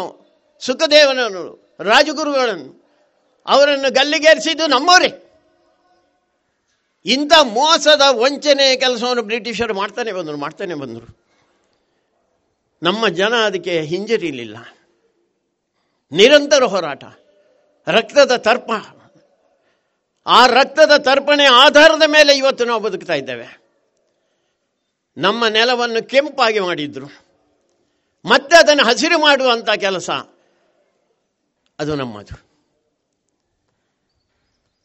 ಸುಖದೇವನನ್ನು, 0.61 1.77
ರಾಜಗುರುಗಳನ್ನು, 1.81 2.81
ಅವರನ್ನು 3.47 3.93
ಗಲ್ಲಿಗೇರಿಸಿದ್ದು 3.93 4.67
ನಮ್ಮವರೇ. 4.67 5.20
ಇಂಥ 7.07 7.33
ಮೋಸದ 7.43 8.03
ವಂಚನೆ 8.11 8.77
ಕೆಲಸವನ್ನು 8.77 9.23
ಬ್ರಿಟಿಷರು 9.23 9.75
ಮಾಡ್ತಾನೆ 9.75 10.13
ಬಂದರು 10.13 10.37
ಮಾಡ್ತಾನೆ 10.37 10.75
ಬಂದರು. 10.75 11.21
ನಮ್ಮ 12.83 13.09
ಜನ 13.09 13.35
ಅದಕ್ಕೆ 13.35 13.81
ಹಿಂಜರಿಲಿಲ್ಲ. 13.81 14.57
ನಿರಂತರ 16.13 16.65
ಹೋರಾಟ, 16.65 17.05
ರಕ್ತದ 17.89 18.37
ತರ್ಪ. 18.37 18.71
ಆ 20.27 20.47
ರಕ್ತದ 20.47 20.97
ತರ್ಪಣೆ 20.97 21.45
ಆಧಾರದ 21.45 22.03
ಮೇಲೆ 22.07 22.37
ಇವತ್ತು 22.37 22.65
ನಾವು 22.65 22.81
ಬದುಕ್ತಾ 22.81 23.13
ಇದ್ದೇವೆ. 23.15 23.61
ನಮ್ಮ 25.17 25.47
ನೆಲವನ್ನು 25.47 26.09
ಕೆಂಪಾಗಿ 26.09 26.61
ಮಾಡಿದ್ರು. 26.61 27.07
ಮತ್ತೆ 28.25 28.57
ಅದನ್ನು 28.57 28.85
ಹಸಿರು 28.85 29.21
ಮಾಡುವಂಥ 29.21 29.71
ಕೆಲಸ, 29.71 30.11
ಅದು 31.79 31.95
ನಮ್ಮದು. 31.95 32.51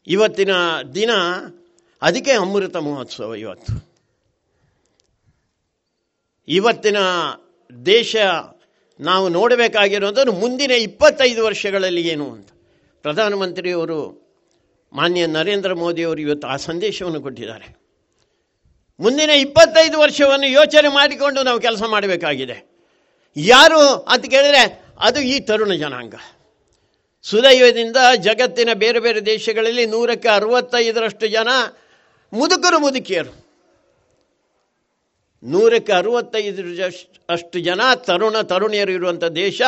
ಇವತ್ತಿನ 0.07 0.81
ದಿನ 0.95 1.09
ಅದಕ್ಕೆ 2.06 2.32
ಅಮೃತ 2.32 2.76
ಮಹೋತ್ಸವ 2.76 3.36
ಇವತ್ತು. 3.36 3.95
ಇವತ್ತಿನ 6.48 6.98
ದೇಶ 7.86 8.15
ನಾವು 8.99 9.30
ನೋಡಬೇಕಾಗಿರೋದನ್ನು 9.30 10.32
ಮುಂದಿನ 10.32 10.72
ಇಪ್ಪತ್ತೈದು 10.72 11.45
ವರ್ಷಗಳಲ್ಲಿ 11.45 12.02
ಏನು 12.02 12.32
ಅಂತ. 12.32 12.49
ಪ್ರಧಾನಮಂತ್ರಿಯವರು 13.02 14.26
ಮಾನ್ಯ 14.94 15.27
ನರೇಂದ್ರ 15.27 15.73
ಮೋದಿಯವರು 15.73 16.22
ಇವತ್ತು 16.22 16.48
ಆ 16.48 16.56
ಸಂದೇಶವನ್ನು 16.56 17.22
ಕೊಟ್ಟಿದ್ದಾರೆ. 17.22 17.77
ಮುಂದಿನ 18.99 19.30
ಇಪ್ಪತ್ತೈದು 19.30 19.99
ವರ್ಷವನ್ನು 19.99 20.48
ಯೋಚನೆ 20.48 20.88
ಮಾಡಿಕೊಂಡು 20.88 21.44
ನಾವು 21.44 21.60
ಕೆಲಸ 21.60 21.84
ಮಾಡಬೇಕಾಗಿದೆ. 21.84 22.57
ಯಾರು 23.38 23.82
ಅಂತ 23.88 24.26
ಕೇಳಿದರೆ 24.26 24.84
ಅದು 24.99 25.19
ಈ 25.19 25.40
ತರುಣ 25.40 25.73
ಜನಾಂಗ. 25.73 26.15
ಸುದೈವದಿಂದ 27.23 27.98
ಜಗತ್ತಿನ 28.15 28.69
ಬೇರೆ 28.73 28.99
ಬೇರೆ 28.99 29.26
ದೇಶಗಳಲ್ಲಿ 29.26 29.86
ನೂರಕ್ಕೆ 29.86 30.30
ಅರವತ್ತೈದರಷ್ಟು 30.30 31.27
ಜನ 31.27 31.48
ಮುದುಕರು 32.39 32.77
ಮುದುಕಿಯರು. 32.79 33.33
ನೂರಕ್ಕೆ 35.43 35.93
ಅರವತ್ತೈದು 35.93 36.61
ಅಷ್ಟು 37.29 37.57
ಜನ 37.59 37.81
ತರುಣ 38.07 38.37
ತರುಣಿಯರು 38.51 38.91
ಇರುವಂಥ 38.91 39.23
ದೇಶ 39.23 39.61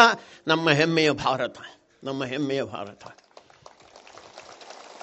ನಮ್ಮ 0.48 0.70
ಹೆಮ್ಮೆಯ 0.80 1.10
ಭಾರತ, 1.26 1.58
ನಮ್ಮ 2.04 2.26
ಹೆಮ್ಮೆಯ 2.32 2.62
ಭಾರತ. 2.76 3.04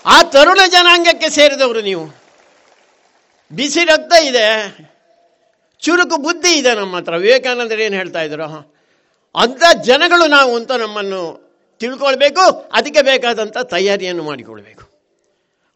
ಆ 0.04 0.16
ತರುಣ 0.34 0.60
ಜನಾಂಗಕ್ಕೆ 0.68 1.28
ಸೇರಿದವರು 1.28 1.80
ನೀವು. 1.90 2.04
ಬಿಸಿ 3.52 3.82
ರಕ್ತ 3.84 4.12
ಇದೆ, 4.30 4.46
ಚುರುಕು 5.82 6.16
ಬುದ್ಧಿ 6.16 6.52
ಇದೆ 6.58 6.72
ನಮ್ಮ 6.74 6.96
ಹತ್ರ. 6.96 7.16
ವಿವೇಕಾನಂದರು 7.16 7.82
ಏನು 7.86 7.96
ಹೇಳ್ತಾ 7.96 8.22
ಇದ್ರು? 8.22 8.48
ಅಂಥ 9.34 9.62
ಜನಗಳು 9.82 10.26
ನಾವು 10.26 10.52
ಅಂತ 10.56 10.72
ನಮ್ಮನ್ನು 10.84 11.22
ತಿಳ್ಕೊಳ್ಬೇಕು, 11.80 12.44
ಅದಕ್ಕೆ 12.72 13.02
ಬೇಕಾದಂಥ 13.02 13.56
ತಯಾರಿಯನ್ನು 13.74 14.24
ಮಾಡಿಕೊಳ್ಬೇಕು. 14.30 14.84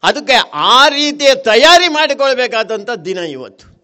ಅದಕ್ಕೆ 0.03 0.51
ಆ 0.53 0.87
ರೀತಿಯ 0.87 1.35
ತಯಾರಿ 1.35 1.87
ಮಾಡಿಕೊಳ್ಬೇಕಾದಂಥ 1.87 2.89
ದಿನ 2.91 3.17
ಇವತ್ತು. 3.17 3.79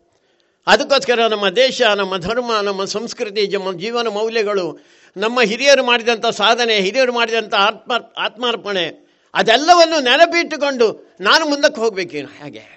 ಅದಕ್ಕೋಸ್ಕರ 0.67 1.27
ನಮ್ಮ 1.27 1.49
ದೇಶ, 1.49 1.81
ನಮ್ಮ 1.81 2.17
ಧರ್ಮ, 2.17 2.61
ನಮ್ಮ 2.61 2.85
ಸಂಸ್ಕೃತಿ, 2.85 3.47
ನಮ್ಮ 3.47 3.79
ಜೀವನ 3.79 4.07
ಮೌಲ್ಯಗಳು, 4.07 4.79
ನಮ್ಮ 5.17 5.41
ಹಿರಿಯರು 5.41 5.85
ಮಾಡಿದಂಥ 5.85 6.25
ಸಾಧನೆ, 6.25 6.75
ಹಿರಿಯರು 6.75 7.13
ಮಾಡಿದಂಥ 7.13 7.53
ಆತ್ಮ, 7.53 7.91
ಆತ್ಮಾರ್ಪಣೆ, 8.17 9.07
ಅದೆಲ್ಲವನ್ನು 9.33 9.99
ನೆನಪಿಟ್ಟುಕೊಂಡು 9.99 11.15
ನಾನು 11.19 11.45
ಮುಂದಕ್ಕೆ 11.45 11.81
ಹೋಗ್ಬೇಕೇನು 11.81 12.27
ಹಾಗೆ? 12.27 12.75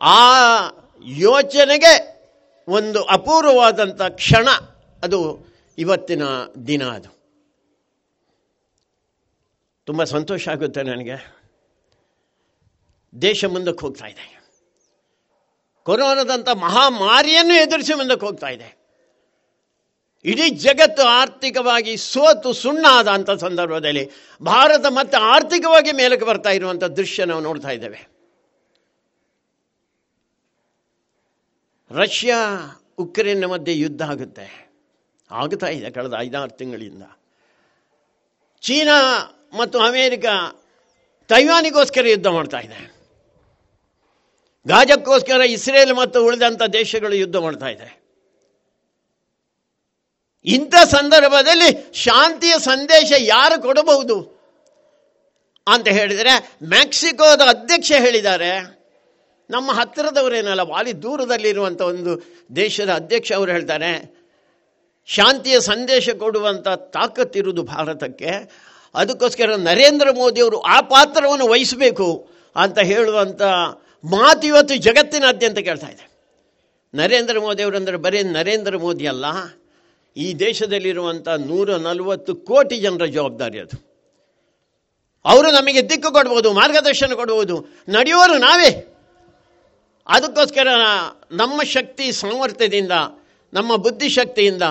ಆ 0.00 0.20
ಯೋಚನೆಗೆ 1.04 2.12
ಒಂದು 2.68 3.02
ಅಪೂರ್ವವಾದಂಥ 3.02 4.02
ಕ್ಷಣ 4.02 4.48
ಅದು 5.02 5.48
ಇವತ್ತಿನ 5.78 6.22
ದಿನ 6.66 6.84
ಅದು. 6.84 7.21
ತುಂಬ 9.86 10.04
ಸಂತೋಷ 10.04 10.48
ಆಗುತ್ತೆ 10.48 10.82
ನನಗೆ. 10.82 11.42
ದೇಶ 13.22 13.44
ಮುಂದಕ್ಕೆ 13.44 13.80
ಹೋಗ್ತಾ 13.80 14.06
ಇದೆ. 14.06 14.42
ಕೊರೋನಾದಂಥ 15.82 16.48
ಮಹಾಮಾರಿಯನ್ನು 16.48 17.54
ಎದುರಿಸಿ 17.54 17.94
ಮುಂದಕ್ಕೆ 17.94 18.26
ಹೋಗ್ತಾ 18.26 18.48
ಇದೆ. 18.48 18.82
ಇಡೀ 20.24 20.50
ಜಗತ್ತು 20.50 21.02
ಆರ್ಥಿಕವಾಗಿ 21.02 21.96
ಸೋತು 21.96 22.52
ಸುಣ್ಣಾದ 22.52 23.08
ಅಂಥ 23.08 23.30
ಸಂದರ್ಭದಲ್ಲಿ 23.30 24.10
ಭಾರತ 24.42 24.86
ಮತ್ತೆ 24.88 25.16
ಆರ್ಥಿಕವಾಗಿ 25.16 25.92
ಮೇಲಕ್ಕೆ 25.92 26.26
ಬರ್ತಾ 26.26 26.50
ಇರುವಂಥ 26.50 26.84
ದೃಶ್ಯ 26.84 27.24
ನಾವು 27.24 27.40
ನೋಡ್ತಾ 27.40 27.70
ಇದ್ದೇವೆ. 27.70 28.08
ರಷ್ಯಾ 31.90 32.36
ಉಕ್ರೇನ್ 32.98 33.48
ಮಧ್ಯೆ 33.48 33.78
ಯುದ್ಧ 33.78 34.02
ಆಗುತ್ತೆ. 34.02 34.72
ಆಗ್ತಾ 35.30 35.66
ಇದೆ 35.66 35.90
ಕಳೆದ 35.90 36.14
ಐದಾರು 36.18 36.50
ತಿಂಗಳಿಂದ. 36.50 37.02
ಚೀನಾ 38.60 38.98
ಮತ್ತು 39.52 39.78
ಅಮೇರಿಕ 39.78 40.24
ತೈವಾನಿಗೋಸ್ಕರ 41.28 42.06
ಯುದ್ಧ 42.06 42.26
ಮಾಡ್ತಾ 42.26 42.58
ಇದೆ. 42.58 42.92
ಗಾಜಕ್ಕೋಸ್ಕರ 44.68 45.40
ಇಸ್ರೇಲ್ 45.40 45.94
ಮತ್ತು 45.94 46.24
ಉಳಿದಂಥ 46.24 46.62
ದೇಶಗಳು 46.62 47.14
ಯುದ್ಧ 47.14 47.36
ಮಾಡ್ತಾ 47.36 47.66
ಇದೆ. 47.66 48.02
ಇಂಥ 50.44 50.74
ಸಂದರ್ಭದಲ್ಲಿ 50.74 51.92
ಶಾಂತಿಯ 51.94 52.54
ಸಂದೇಶ 52.58 53.12
ಯಾರು 53.18 53.62
ಕೊಡಬಹುದು? 53.62 54.42
ಅಂತ 55.66 55.88
ಹೇಳಿದರೆ, 55.88 56.50
ಮೆಕ್ಸಿಕೋದ 56.62 57.40
ಅಧ್ಯಕ್ಷ 57.40 57.92
ಹೇಳಿದ್ದಾರೆ, 57.98 58.82
ನಮ್ಮ 59.50 59.72
ಹತ್ತಿರದವರೇನಲ್ಲ, 59.72 60.62
ಭಾರಿ 60.62 61.02
ದೂರದಲ್ಲಿರುವಂಥ 61.02 61.80
ಒಂದು 61.80 62.22
ದೇಶದ 62.56 62.92
ಅಧ್ಯಕ್ಷ 62.92 63.32
ಅವರು 63.32 63.52
ಹೇಳ್ತಾರೆ, 63.52 64.22
ಶಾಂತಿಯ 65.06 65.60
ಸಂದೇಶ 65.60 66.10
ಕೊಡುವಂಥ 66.10 66.68
ತಾಕತ್ತಿರುವುದು 66.68 67.62
ಭಾರತಕ್ಕೆ 67.62 68.30
ಅದಕ್ಕೋಸ್ಕರ 68.94 69.50
ನರೇಂದ್ರ 69.68 70.08
ಮೋದಿಯವರು 70.20 70.58
ಆ 70.74 70.76
ಪಾತ್ರವನ್ನು 70.92 71.46
ವಹಿಸಬೇಕು 71.52 72.08
ಅಂತ 72.56 72.78
ಹೇಳುವಂಥ 72.90 73.42
ಮಾತು 74.14 74.44
ಇವತ್ತು 74.50 74.74
ಜಗತ್ತಿನಾದ್ಯಂತ 74.86 75.58
ಕೇಳ್ತಾ 75.68 75.88
ಇದೆ. 75.94 76.04
ನರೇಂದ್ರ 76.94 77.36
ಮೋದಿಯವರು 77.44 77.76
ಅಂದರೆ 77.80 77.98
ಬರೀ 78.06 78.18
ನರೇಂದ್ರ 78.38 78.74
ಮೋದಿ 78.84 79.06
ಅಲ್ಲ, 79.12 79.26
ಈ 80.16 80.26
ದೇಶದಲ್ಲಿರುವಂಥ 80.44 81.28
ನೂರ 81.48 81.76
ನಲವತ್ತು 81.86 82.32
ಕೋಟಿ 82.48 82.76
ಜನರ 82.84 83.04
ಜವಾಬ್ದಾರಿ 83.16 83.58
ಅದು. 83.64 83.76
ಅವರು 85.24 85.48
ನಮಗೆ 85.56 85.80
ದಿಕ್ಕು 85.90 86.10
ಕೊಡ್ಬೋದು, 86.16 86.48
ಮಾರ್ಗದರ್ಶನ 86.60 87.14
ಕೊಡ್ಬೋದು, 87.20 87.56
ನಡೆಯೋರು 87.96 88.36
ನಾವೇ. 88.46 88.70
ಅದಕ್ಕೋಸ್ಕರ 90.06 90.68
ನಮ್ಮ 91.40 91.58
ಶಕ್ತಿ 91.74 92.06
ಸಾಮರ್ಥ್ಯದಿಂದ, 92.22 92.94
ನಮ್ಮ 93.52 93.70
ಬುದ್ಧಿಶಕ್ತಿಯಿಂದ, 93.84 94.64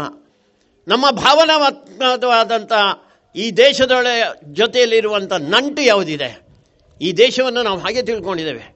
ನಮ್ಮ 0.87 1.05
ಭಾವನಾತ್ಮಕವಾದಂಥ 1.23 2.73
ಈ 3.35 3.51
ದೇಶದೊಳ 3.51 4.07
ಜೊತೆಯಲ್ಲಿರುವಂಥ 4.45 5.33
ನಂಟು 5.33 5.81
ಯಾವುದಿದೆ? 5.81 6.47
ಈ 7.01 7.13
ದೇಶವನ್ನು 7.13 7.63
ನಾವು 7.63 7.79
ಹಾಗೆ 7.79 8.01
ತಿಳ್ಕೊಂಡಿದ್ದೇವೆ. 8.01 8.75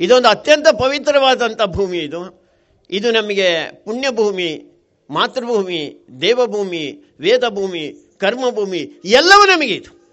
ಇದೊಂದು 0.00 0.28
ಅತ್ಯಂತ 0.28 0.68
ಪವಿತ್ರವಾದಂಥ 0.68 1.62
ಭೂಮಿ 1.62 1.98
ಇದು. 1.98 2.44
ಇದು 2.90 3.10
ನಮಗೆ 3.10 3.70
ಪುಣ್ಯಭೂಮಿ, 3.84 4.80
ಮಾತೃಭೂಮಿ, 5.10 6.06
ದೇವಭೂಮಿ, 6.20 7.16
ವೇದಭೂಮಿ, 7.20 8.14
ಕರ್ಮಭೂಮಿ, 8.18 9.02
ಎಲ್ಲವೂ 9.04 9.46
ನಮಗೆ 9.46 9.74
ಇದು. 9.74 10.04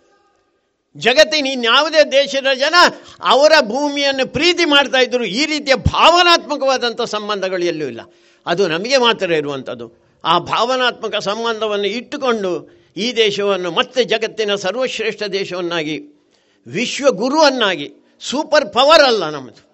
ಜಗತ್ತಿನ 0.97 1.47
ಇನ್ಯಾವುದೇ 1.47 2.03
ದೇಶದ 2.03 2.47
ಜನ 2.55 2.75
ಅವರ 3.23 3.51
ಭೂಮಿಯನ್ನು 3.61 4.27
ಪ್ರೀತಿ 4.27 4.65
ಮಾಡ್ತಾ 4.65 4.97
ಇದ್ರು 4.97 5.25
ಈ 5.25 5.45
ರೀತಿಯ 5.45 5.75
ಭಾವನಾತ್ಮಕವಾದಂಥ 5.75 7.01
ಸಂಬಂಧಗಳು 7.01 7.65
ಎಲ್ಲೂ 7.65 7.85
ಇಲ್ಲ. 7.87 8.01
ಅದು 8.45 8.67
ನಮಗೆ 8.67 8.97
ಮಾತ್ರ 8.97 9.31
ಇರುವಂಥದ್ದು 9.31 9.93
ಆ 10.23 10.39
ಭಾವನಾತ್ಮಕ 10.39 11.15
ಸಂಬಂಧವನ್ನು 11.15 11.87
ಇಟ್ಟುಕೊಂಡು 11.87 12.80
ಈ 12.97 13.13
ದೇಶವನ್ನು 13.13 13.71
ಮತ್ತೆ 13.71 14.03
ಜಗತ್ತಿನ 14.03 14.55
ಸರ್ವಶ್ರೇಷ್ಠ 14.55 15.23
ದೇಶವನ್ನಾಗಿ 15.23 16.27
ವಿಶ್ವ 16.67 17.11
ಗುರುವನ್ನಾಗಿ 17.11 17.91
ಸೂಪರ್ 18.21 18.73
ಪವರ್ 18.73 19.01
ಅಲ್ಲ 19.01 19.29
ನಮ್ಮದು 19.29 19.71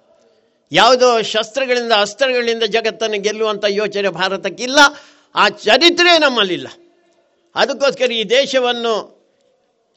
ಯಾವುದೋ 0.72 1.22
ಶಸ್ತ್ರಗಳಿಂದ, 1.22 1.92
ಅಸ್ತ್ರಗಳಿಂದ 1.98 2.64
ಜಗತ್ತನ್ನು 2.64 3.22
ಗೆಲ್ಲುವಂಥ 3.22 3.66
ಯೋಚನೆ 3.68 4.10
ಭಾರತಕ್ಕಿಲ್ಲ, 4.10 4.80
ಆ 5.36 5.50
ಚರಿತ್ರೆ 5.50 6.18
ನಮ್ಮಲ್ಲಿಲ್ಲ. 6.18 6.68
ಅದಕ್ಕೋಸ್ಕರ 7.56 8.12
ಈ 8.12 8.24
ದೇಶವನ್ನು 8.24 9.18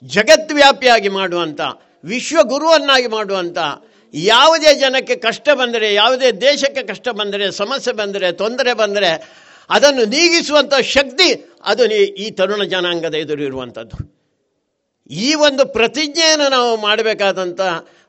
ಜಗದ್ವ್ಯಾಪಿಯಾಗಿ 0.02 1.08
ಮಾಡುವಂಥ 1.08 1.60
ವಿಶ್ವಗುರುವನ್ನಾಗಿ 2.04 3.06
ಮಾಡುವಂಥ 3.06 3.58
ಯಾವುದೇ 4.14 4.74
ಜನಕ್ಕೆ 4.74 5.16
ಕಷ್ಟ 5.16 5.48
ಬಂದರೆ, 5.50 5.94
ಯಾವುದೇ 5.94 6.32
ದೇಶಕ್ಕೆ 6.32 6.82
ಕಷ್ಟ 6.82 7.08
ಬಂದರೆ, 7.08 7.50
ಸಮಸ್ಯೆ 7.50 7.92
ಬಂದರೆ, 7.94 8.32
ತೊಂದರೆ 8.32 8.72
ಬಂದರೆ 8.72 9.40
ಅದನ್ನು 9.70 10.04
ನೀಗಿಸುವಂಥ 10.04 10.74
ಶಕ್ತಿ 10.74 11.28
ಅದು 11.64 11.84
ಈ 12.24 12.30
ತರುಣ 12.30 12.62
ಜನಾಂಗದ 12.62 13.14
ಎದುರು 13.14 13.42
ಇರುವಂಥದ್ದು 13.42 13.96
ಈ 15.10 15.34
ಒಂದು 15.34 15.62
ಪ್ರತಿಜ್ಞೆಯನ್ನು 15.72 16.48
ನಾವು 16.50 16.76
ಮಾಡಬೇಕಾದಂಥ 16.76 17.60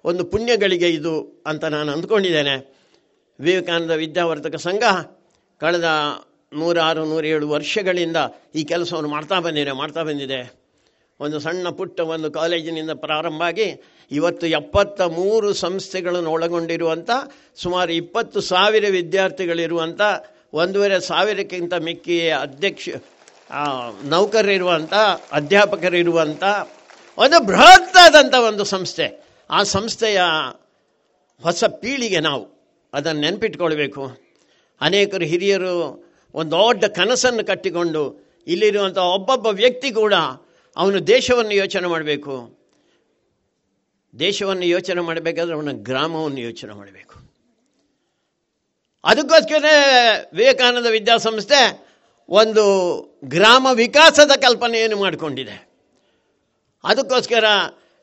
ಒಂದು 0.05 0.23
ಪುಣ್ಯಗಳಿಗೆ 0.25 0.89
ಇದು 0.89 1.43
ಅಂತ 1.47 1.65
ನಾನು 1.65 1.91
ಅಂದ್ಕೊಂಡಿದ್ದೇನೆ. 1.91 2.55
ವಿವೇಕಾನಂದ 3.39 3.91
ವಿದ್ಯಾವರ್ಧಕ 3.91 4.55
ಸಂಘ 4.55 4.83
ಕಳೆದ 5.61 5.89
ನೂರಾರು, 6.53 7.05
ನೂರೇಳು 7.05 7.49
ವರ್ಷಗಳಿಂದ 7.49 8.17
ಈ 8.55 8.63
ಕೆಲಸವನ್ನು 8.63 9.09
ಮಾಡ್ತಾ 9.09 9.39
ಬಂದಿದೆ 9.39 9.71
ಮಾಡ್ತಾ 9.71 10.01
ಬಂದಿದೆ. 10.03 10.41
ಒಂದು 11.19 11.39
ಸಣ್ಣ 11.39 11.69
ಪುಟ್ಟ 11.69 11.99
ಒಂದು 11.99 12.31
ಕಾಲೇಜಿನಿಂದ 12.31 12.91
ಪ್ರಾರಂಭ 12.91 13.41
ಆಗಿ 13.43 13.67
ಇವತ್ತು 14.11 14.45
ಎಪ್ಪತ್ತ 14.47 15.01
ಮೂರು 15.01 15.53
ಸಂಸ್ಥೆಗಳನ್ನು 15.53 16.31
ಒಳಗೊಂಡಿರುವಂಥ 16.31 17.09
ಸುಮಾರು 17.55 17.91
ಇಪ್ಪತ್ತು 17.93 18.41
ಸಾವಿರ 18.41 18.85
ವಿದ್ಯಾರ್ಥಿಗಳಿರುವಂಥ 18.89 20.01
ಒಂದೂವರೆ 20.53 20.99
ಸಾವಿರಕ್ಕಿಂತ 20.99 21.73
ಮಿಕ್ಕಿ 21.73 22.29
ಅಧ್ಯಕ್ಷ 22.29 22.89
ನೌಕರರಿರುವಂಥ 24.03 24.93
ಅಧ್ಯಾಪಕರಿರುವಂಥ 25.31 26.43
ಒಂದು 27.17 27.43
ಬೃಹತ್ತಾದಂಥ 27.43 28.33
ಒಂದು 28.35 28.63
ಸಂಸ್ಥೆ. 28.63 29.25
ಆ 29.49 29.63
ಸಂಸ್ಥೆಯ 29.63 30.21
ಹೊಸ 31.41 31.63
ಪೀಳಿಗೆ 31.63 32.19
ನಾವು. 32.19 32.61
ಅದನ್ನು 32.93 33.21
ನೆನಪಿಟ್ಕೊಳ್ಬೇಕು. 33.21 34.17
ಅನೇಕರು 34.81 35.23
ಹಿರಿಯರು 35.23 36.05
ಒಂದು 36.33 36.51
ದೊಡ್ಡ 36.51 36.85
ಕನಸನ್ನು 36.85 37.45
ಕಟ್ಟಿಕೊಂಡು 37.45 38.31
ಇಲ್ಲಿರುವಂಥ 38.47 38.97
ಒಬ್ಬೊಬ್ಬ 38.97 39.47
ವ್ಯಕ್ತಿ 39.47 39.91
ಕೂಡ 39.91 40.13
ಅವನು 40.77 41.07
ದೇಶವನ್ನು 41.07 41.53
ಯೋಚನೆ 41.53 41.87
ಮಾಡಬೇಕು. 41.87 42.57
ದೇಶವನ್ನು 44.19 44.65
ಯೋಚನೆ 44.65 45.01
ಮಾಡಬೇಕಾದ್ರೆ 45.01 45.55
ಅವನ 45.55 45.69
ಗ್ರಾಮವನ್ನು 45.71 46.39
ಯೋಚನೆ 46.39 46.73
ಮಾಡಬೇಕು. 46.73 47.10
ಅದಕ್ಕೋಸ್ಕರ 49.03 49.65
ವಿವೇಕಾನಂದ 50.33 50.85
ವಿದ್ಯಾಸಂಸ್ಥೆ 50.85 51.61
ಒಂದು 52.29 52.65
ಗ್ರಾಮ 53.25 53.67
ವಿಕಾಸದ 53.73 54.31
ಕಲ್ಪನೆಯನ್ನು 54.41 54.97
ಮಾಡಿಕೊಂಡಿದೆ. 54.97 55.55
ಅದಕ್ಕೋಸ್ಕರ 56.83 57.45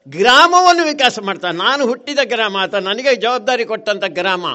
ಗ್ರಾಮವನ್ನು 0.09 0.85
ವಿಕಾಸ 0.85 1.19
ಮಾಡ್ತಾ, 1.19 1.51
ನಾನು 1.51 1.87
ಹುಟ್ಟಿದ 1.87 2.19
ಗ್ರಾಮ 2.25 2.57
ಅಥವಾ 2.63 2.81
ನನಗೆ 2.81 3.17
ಜವಾಬ್ದಾರಿ 3.17 3.65
ಕೊಟ್ಟಂಥ 3.65 4.05
ಗ್ರಾಮ, 4.09 4.47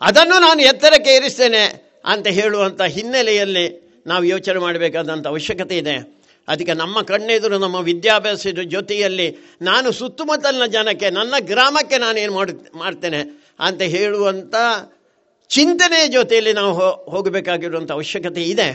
ಅದನ್ನು 0.00 0.40
ನಾನು 0.40 0.60
ಎತ್ತರಕ್ಕೆ 0.62 1.10
ಏರಿಸ್ತೇನೆ 1.10 1.94
ಅಂತ 2.04 2.26
ಹೇಳುವಂಥ 2.26 2.82
ಹಿನ್ನೆಲೆಯಲ್ಲಿ 2.82 3.66
ನಾವು 4.06 4.24
ಯೋಚನೆ 4.24 4.58
ಮಾಡಬೇಕಾದಂಥ 4.58 5.26
ಅವಶ್ಯಕತೆ 5.26 5.76
ಇದೆ. 5.76 5.96
ಅದಕ್ಕೆ 6.48 6.74
ನಮ್ಮ 6.74 7.02
ಕಣ್ಣೆದುರು, 7.02 7.58
ನಮ್ಮ 7.58 7.76
ವಿದ್ಯಾಭ್ಯಾಸದ 7.80 8.62
ಜೊತೆಯಲ್ಲಿ 8.62 9.56
ನಾನು 9.62 9.92
ಸುತ್ತಮುತ್ತಲಿನ 9.92 10.66
ಜನಕ್ಕೆ, 10.66 11.10
ನನ್ನ 11.10 11.34
ಗ್ರಾಮಕ್ಕೆ 11.40 11.98
ನಾನೇನು 11.98 12.32
ಮಾಡು, 12.34 12.78
ಮಾಡ್ತೇನೆ 12.78 13.20
ಅಂತ 13.60 13.82
ಹೇಳುವಂಥ 13.82 14.54
ಚಿಂತನೆಯ 15.50 16.08
ಜೊತೆಯಲ್ಲಿ 16.08 16.52
ನಾವು 16.52 16.72
ಹೋಗಬೇಕಾಗಿರುವಂಥ 17.10 17.90
ಅವಶ್ಯಕತೆ 17.92 18.42
ಇದೆ. 18.42 18.68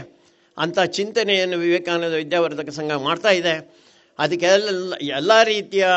ಅಂಥ 0.58 0.80
ಚಿಂತನೆಯನ್ನು 0.80 1.58
ವಿವೇಕಾನಂದ 1.58 2.14
ವಿದ್ಯಾವರ್ಧಕ 2.14 2.70
ಸಂಘ 2.70 2.92
ಮಾಡ್ತಾ 2.92 3.30
ಇದೆ. 3.30 3.56
ಅದಕ್ಕೆ 4.20 4.46
ಎಲ್ಲ 4.46 4.94
ಎಲ್ಲ 4.96 5.32
ರೀತಿಯ 5.44 5.88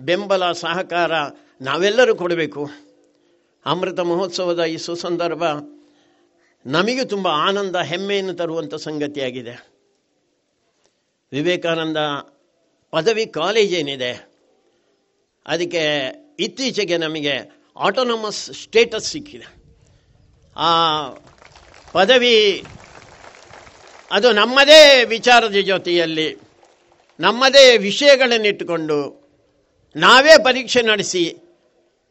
ಬೆಂಬಲ, 0.00 0.52
ಸಹಕಾರ 0.52 1.12
ನಾವೆಲ್ಲರೂ 1.60 2.14
ಕೊಡಬೇಕು. 2.14 2.62
ಅಮೃತ 3.66 4.00
ಮಹೋತ್ಸವದ 4.00 4.62
ಈ 4.64 4.76
ಸುಸಂದರ್ಭ 4.76 5.44
ನಮಗೆ 6.66 7.04
ತುಂಬ 7.04 7.28
ಆನಂದ, 7.28 7.76
ಹೆಮ್ಮೆಯನ್ನು 7.76 8.34
ತರುವಂಥ 8.34 8.74
ಸಂಗತಿಯಾಗಿದೆ. 8.74 9.54
ವಿವೇಕಾನಂದ 11.32 11.96
ಪದವಿ 12.92 13.26
ಕಾಲೇಜ್ 13.26 13.74
ಏನಿದೆ, 13.74 14.12
ಅದಕ್ಕೆ 15.46 15.82
ಇತ್ತೀಚೆಗೆ 16.38 16.96
ನಮಗೆ 16.96 17.34
ಆಟೋನಮಸ್ 17.76 18.42
ಸ್ಟೇಟಸ್ 18.62 19.10
ಸಿಕ್ಕಿದೆ. 19.10 19.61
ಆ 20.56 21.08
ಪದವಿ, 21.92 22.64
ಅದು 24.10 24.32
ನಮ್ಮದೇ 24.32 25.04
ವಿಚಾರದ 25.04 25.52
ಜೊತೆಯಲ್ಲಿ, 25.52 26.36
ನಮ್ಮದೇ 27.20 27.76
ವಿಷಯಗಳನ್ನಿಟ್ಟುಕೊಂಡು 27.76 29.22
ನಾವೇ 29.96 30.44
ಪರೀಕ್ಷೆ 30.44 30.82
ನಡೆಸಿ 30.82 31.36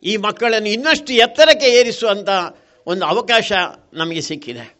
ಈ 0.03 0.17
ಮಕ್ಕಳನ್ನು 0.17 0.69
ಇನ್ನಷ್ಟು 0.69 1.13
ಎತ್ತರಕ್ಕೆ 1.13 1.65
ಏರಿಸುವಂಥ 1.65 2.29
ಒಂದು 2.87 3.05
ಅವಕಾಶ 3.05 3.51
ನಮಗೆ 3.93 4.21
ಸಿಕ್ಕಿದೆ. 4.21 4.77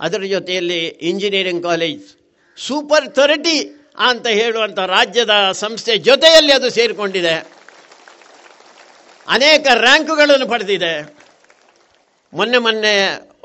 ಅದರ 0.00 0.22
ಜೊತೆಯಲ್ಲಿ 0.22 0.86
ಇಂಜಿನಿಯರಿಂಗ್ 0.86 1.62
ಕಾಲೇಜ್ 1.62 2.16
ಸೂಪರ್ 2.56 3.14
ಥರ್ಟಿ 3.14 3.86
ಅಂತ 3.98 4.26
ಹೇಳುವಂಥ 4.26 4.78
ರಾಜ್ಯದ 4.78 5.52
ಸಂಸ್ಥೆ 5.52 5.96
ಜೊತೆಯಲ್ಲಿ 5.96 6.52
ಅದು 6.52 6.70
ಸೇರಿಕೊಂಡಿದೆ. 6.70 7.46
ಅನೇಕ 9.28 9.66
ರ್ಯಾಂಕುಗಳನ್ನು 9.74 10.48
ಪಡೆದಿದೆ. 10.48 11.25
ಮೊನ್ನೆ 12.32 12.58
ಮೊನ್ನೆ 12.58 12.94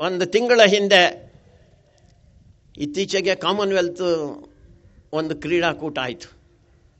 ಒಂದು 0.00 0.26
ತಿಂಗಳ 0.26 0.60
ಹಿಂದೆ 0.66 1.02
ಇತ್ತೀಚೆಗೆ 2.78 3.34
ಕಾಮನ್ವೆಲ್ತ್ 3.34 4.06
ಒಂದು 5.12 5.34
ಕ್ರೀಡಾಕೂಟ 5.36 5.98
ಆಯಿತು. 5.98 6.28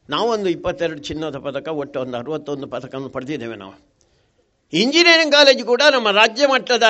ನಾವೊಂದು 0.08 0.48
ಇಪ್ಪತ್ತೆರಡು 0.50 1.00
ಚಿನ್ನದ 1.02 1.38
ಪದಕ, 1.38 1.68
ಒಟ್ಟು 1.68 2.00
ಒಂದು 2.00 2.16
ಅರವತ್ತೊಂದು 2.16 2.66
ಪದಕವನ್ನು 2.66 3.08
ಪಡೆದಿದ್ದೇವೆ 3.08 3.56
ನಾವು. 3.56 3.74
ಇಂಜಿನಿಯರಿಂಗ್ 4.72 5.32
ಕಾಲೇಜ್ 5.32 5.62
ಕೂಡ 5.64 5.82
ನಮ್ಮ 5.92 6.10
ರಾಜ್ಯ 6.10 6.46
ಮಟ್ಟದ 6.46 6.82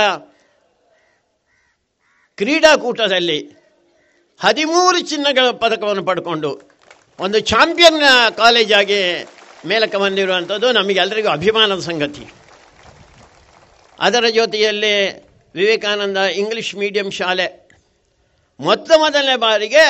ಕ್ರೀಡಾಕೂಟದಲ್ಲಿ 2.36 3.38
ಹದಿಮೂರು 4.42 5.00
ಚಿನ್ನಗಳ 5.00 5.50
ಪದಕವನ್ನು 5.50 6.04
ಪಡ್ಕೊಂಡು 6.04 6.50
ಒಂದು 7.18 7.38
ಚಾಂಪಿಯನ್ 7.40 8.00
ಕಾಲೇಜಾಗಿ 8.36 9.00
ಮೇಲಕ್ಕೆ 9.66 9.98
ಬಂದಿರುವಂಥದ್ದು 9.98 10.72
ನಮಗೆಲ್ಲರಿಗೂ 10.72 11.28
ಅಭಿಮಾನದ 11.28 11.80
ಸಂಗತಿ. 11.80 12.24
ಅದರ 14.06 14.24
ಜೊತೆಯಲ್ಲಿ 14.38 14.94
ವಿವೇಕಾನಂದ 15.54 16.18
ಇಂಗ್ಲಿಷ್ 16.40 16.72
ಮೀಡಿಯಂ 16.82 17.08
ಶಾಲೆ 17.18 17.46
ಮೊತ್ತ 18.60 18.90
ಮೊದಲನೇ 19.02 19.36
ಬಾರಿಗೆ 19.46 19.84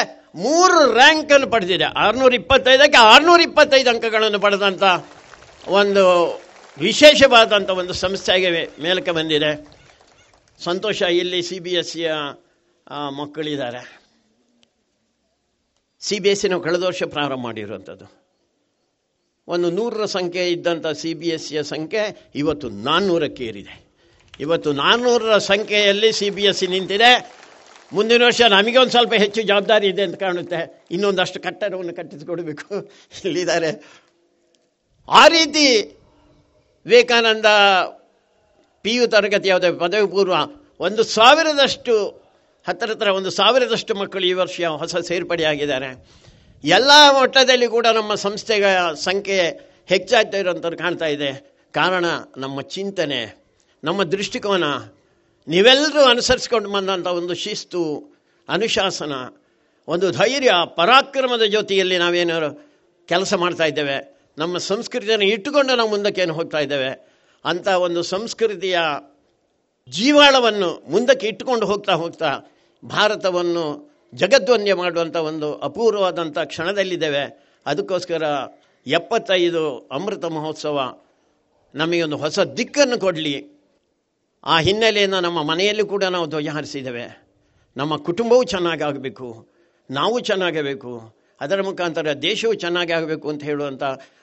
ಮೂರು 0.44 0.78
ರ್ಯಾಂಕನ್ನು 0.98 1.48
ಪಡೆದಿದೆ. 1.54 1.86
ಆರುನೂರ 2.04 2.32
ಇಪ್ಪತ್ತೈದಕ್ಕೆ 2.40 2.98
ಆರುನೂರ 3.12 3.40
ಇಪ್ಪತ್ತೈದು 3.48 3.90
ಅಂಕಗಳನ್ನು 3.92 4.38
ಪಡೆದಂಥ 4.44 4.82
ಒಂದು 5.80 6.04
ವಿಶೇಷವಾದಂಥ 6.76 7.70
ಒಂದು 7.80 7.94
ಸಂಸ್ಥೆಗೆ 8.02 8.50
ಮೇಲಕ್ಕೆ 8.84 9.12
ಬಂದಿದೆ. 9.18 9.50
ಸಂತೋಷ, 10.60 11.02
ಇಲ್ಲಿ 11.20 11.40
ಸಿ 11.48 11.58
ಬಿ 11.64 11.72
ಎಸ್ 11.80 11.90
ಸಿಯ 11.92 12.10
ಮಕ್ಕಳಿದ್ದಾರೆ. 13.20 13.82
ಸಿ 16.02 16.16
ಬಿ 16.22 16.28
ಎಸ್ 16.32 16.40
ಸಿ 16.42 16.48
ನಾವು 16.52 16.62
ಕಳೆದ 16.66 16.84
ವರ್ಷ 16.90 17.02
ಪ್ರಾರಂಭ 17.16 17.42
ಮಾಡಿರುವಂಥದ್ದು 17.48 18.06
ಒಂದು 19.48 19.68
ನೂರರ 19.78 20.04
ಸಂಖ್ಯೆ 20.16 20.44
ಇದ್ದಂಥ 20.54 20.86
ಸಿ 21.02 21.10
ಬಿ 21.20 21.28
ಎಸ್ 21.34 21.46
ಸಿಯ 21.48 21.62
ಸಂಖ್ಯೆ 21.74 22.02
ಇವತ್ತು 22.42 22.68
ನಾನ್ನೂರಕ್ಕೆ 22.88 23.44
ಏರಿದೆ 23.50 23.74
ಇವತ್ತು 24.40 24.72
ನಾನ್ನೂರರ 24.72 25.38
ಸಂಖ್ಯೆಯಲ್ಲಿ 25.38 26.12
ಸಿ 26.12 26.30
ಬಿ 26.30 26.42
ಎಸ್ 26.42 26.58
ಸಿ 26.58 26.66
ನಿಂತಿದೆ. 26.66 27.42
ಮುಂದಿನ 27.92 28.22
ವರ್ಷ 28.24 28.42
ನಮಗೆ 28.42 28.78
ಒಂದು 28.78 28.90
ಸ್ವಲ್ಪ 28.90 29.12
ಹೆಚ್ಚು 29.12 29.42
ಜವಾಬ್ದಾರಿ 29.42 29.86
ಇದೆ 29.88 30.02
ಅಂತ 30.02 30.14
ಕಾಣುತ್ತೆ. 30.14 30.86
ಇನ್ನೊಂದಷ್ಟು 30.90 31.40
ಕಟ್ಟಡವನ್ನು 31.40 31.94
ಕಟ್ಟಿಸಿಕೊಡಬೇಕು. 31.94 32.90
ಹೇಳಿದ್ದಾರೆ 33.22 33.84
ಆ 35.08 35.28
ರೀತಿ 35.28 35.80
ವಿವೇಕಾನಂದ 36.86 37.46
ಪಿ 38.82 38.94
ಯು 38.94 39.06
ತರಗತಿ 39.06 39.48
ಯಾವುದೇ 39.48 39.70
ಪದವಿ 39.70 40.10
ಪೂರ್ವ 40.10 40.34
ಒಂದು 40.80 41.02
ಸಾವಿರದಷ್ಟು 41.02 42.08
ಹತ್ತಿರ 42.66 42.90
ಹತ್ರ 42.90 43.08
ಒಂದು 43.08 43.30
ಸಾವಿರದಷ್ಟು 43.30 43.94
ಮಕ್ಕಳು 43.94 44.26
ಈ 44.26 44.32
ವರ್ಷ 44.32 44.60
ಹೊಸ 44.60 44.96
ಸೇರ್ಪಡೆಯಾಗಿದ್ದಾರೆ. 44.96 46.08
ಎಲ್ಲ 46.64 46.90
ಮಟ್ಟದಲ್ಲಿ 47.20 47.66
ಕೂಡ 47.66 47.86
ನಮ್ಮ 47.86 48.14
ಸಂಸ್ಥೆಗಳ 48.14 48.92
ಸಂಖ್ಯೆ 48.94 49.70
ಹೆಚ್ಚಾಗ್ತಾ 49.86 50.38
ಇರೋಂಥದ್ದು 50.38 50.76
ಕಾಣ್ತಾ 50.76 51.06
ಇದೆ. 51.06 51.54
ಕಾರಣ 51.72 52.04
ನಮ್ಮ 52.36 52.60
ಚಿಂತನೆ. 52.60 53.41
ನಮ್ಮ 53.84 54.02
ದೃಷ್ಟಿಕೋನ, 54.02 54.64
ನೀವೆಲ್ಲರೂ 55.48 56.00
ಅನುಸರಿಸ್ಕೊಂಡು 56.00 56.70
ಬಂದಂಥ 56.70 57.06
ಒಂದು 57.06 57.34
ಶಿಸ್ತು, 57.34 58.12
ಅನುಶಾಸನ, 58.48 59.12
ಒಂದು 59.88 60.10
ಧೈರ್ಯ, 60.10 60.50
ಪರಾಕ್ರಮದ 60.64 61.42
ಜೊತೆಯಲ್ಲಿ 61.42 61.98
ನಾವೇನಾದ್ರು 61.98 62.70
ಕೆಲಸ 63.06 63.34
ಮಾಡ್ತಾ 63.34 63.64
ಇದ್ದೇವೆ. 63.64 64.18
ನಮ್ಮ 64.38 64.58
ಸಂಸ್ಕೃತಿಯನ್ನು 64.58 65.24
ಇಟ್ಟುಕೊಂಡು 65.24 65.76
ನಾವು 65.76 65.90
ಮುಂದಕ್ಕೇನು 65.90 66.34
ಹೋಗ್ತಾ 66.34 66.58
ಇದ್ದೇವೆ. 66.58 67.08
ಅಂಥ 67.44 67.68
ಒಂದು 67.68 68.02
ಸಂಸ್ಕೃತಿಯ 68.02 68.78
ಜೀವಾಳವನ್ನು 69.88 70.90
ಮುಂದಕ್ಕೆ 70.90 71.26
ಇಟ್ಟುಕೊಂಡು 71.26 71.66
ಹೋಗ್ತಾ 71.66 71.92
ಹೋಗ್ತಾ 71.92 72.38
ಭಾರತವನ್ನು 72.84 73.92
ಜಗದ್ವಂದ್ಯ 74.14 74.74
ಮಾಡುವಂಥ 74.74 75.16
ಒಂದು 75.16 75.54
ಅಪೂರ್ವವಾದಂಥ 75.54 76.38
ಕ್ಷಣದಲ್ಲಿದ್ದೇವೆ. 76.38 77.42
ಅದಕ್ಕೋಸ್ಕರ 77.66 78.22
ಎಪ್ಪತ್ತೈದು 78.86 79.78
ಅಮೃತ 79.92 80.24
ಮಹೋತ್ಸವ 80.24 80.98
ನಮಗೊಂದು 81.74 82.16
ಹೊಸ 82.16 82.38
ದಿಕ್ಕನ್ನು 82.40 82.98
ಕೊಡಲಿ. 82.98 83.51
ಆ 84.44 84.58
ಹಿನ್ನೆಲೆಯನ್ನು 84.58 85.20
ನಮ್ಮ 85.20 85.42
ಮನೆಯಲ್ಲಿ 85.42 85.84
ಕೂಡ 85.84 86.04
ನಾವು 86.04 86.26
ಧ್ವಜ 86.26 86.48
ಹಾರಿಸಿದ್ದೇವೆ. 86.48 87.22
ನಮ್ಮ 87.76 87.96
ಕುಟುಂಬವೂ 87.96 88.44
ಚೆನ್ನಾಗಾಗಬೇಕು, 88.44 89.48
ನಾವು 89.90 90.20
ಚೆನ್ನಾಗಬೇಕು, 90.20 91.14
ಅದರ 91.40 91.62
ಮುಖಾಂತರ 91.62 92.12
ದೇಶವು 92.12 92.54
ಚೆನ್ನಾಗಿ 92.54 92.92
ಆಗಬೇಕು 92.92 93.28
ಅಂತ 93.28 93.44
ಹೇಳುವಂಥ 93.44 93.82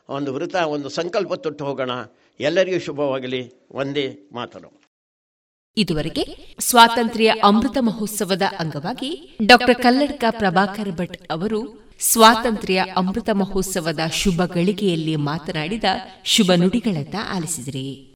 ಒಂದು 0.10 0.34
ವೃತ, 0.34 0.56
ಒಂದು 0.56 0.90
ಸಂಕಲ್ಪ 0.90 1.34
ತೊಟ್ಟು 1.34 1.66
ಹೋಗೋಣ. 1.66 1.91
ಎಲ್ಲರಿಗೂ 2.40 2.80
ಶುಭವಾಗಲಿ. 2.80 3.54
ಒಂದೇ 3.72 4.18
ಮಾತನು 4.32 4.82
ಇದುವರೆಗೆ 5.78 6.56
ಸ್ವಾತಂತ್ರ್ಯ 6.60 7.34
ಅಮೃತ 7.44 7.78
ಮಹೋತ್ಸವದ 7.80 8.41
ಅಂಗವಾಗಿ 8.60 9.38
ಡಾಕ್ಟರ್ 9.46 9.76
ಕಲ್ಲಡ್ಕ 9.76 10.24
ಪ್ರಭಾಕರ್ 10.30 10.91
ಭಟ್ 10.91 11.32
ಅವರು 11.32 11.90
ಸ್ವಾತಂತ್ರ್ಯ 12.00 12.86
ಅಮೃತ 12.96 13.30
ಮಹೋತ್ಸವದ 13.30 14.00
ಶುಭ 14.14 14.41
ಗಳಿಗೆಯಲ್ಲಿ 14.46 15.16
ಮಾತನಾಡಿದ 15.16 15.84
ಶುಭ 16.26 16.52
ನುಡಿಗಳನ್ನ 16.56 17.16
ಆಲಿಸಿದಿರಿ. 17.30 18.09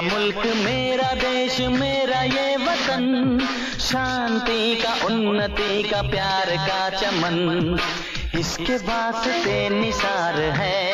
मेरा 0.00 0.18
मुल्क 0.18 0.36
मेरा, 0.36 1.14
देश 1.14 1.60
मेरा, 1.60 2.22
ये 2.22 2.56
वतन। 2.56 3.38
शांति 3.80 4.74
का, 4.76 5.06
उन्नति 5.06 5.82
का, 5.82 6.02
प्यार 6.02 6.56
का 6.56 6.90
चमन। 6.90 7.78
इसके 8.38 8.76
वास्ते 8.76 9.68
निसार 9.68 10.40
है 10.40 10.84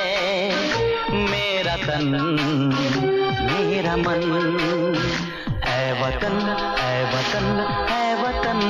मेरा 1.15 1.77
तन, 1.77 2.05
मेरा 3.53 3.97
मन। 3.97 4.23
ऐ 5.65 5.93
वतन 5.93 6.37
ऐ 6.81 7.05
वतन 7.05 7.47
ऐ 7.91 8.15
वतन। 8.23 8.61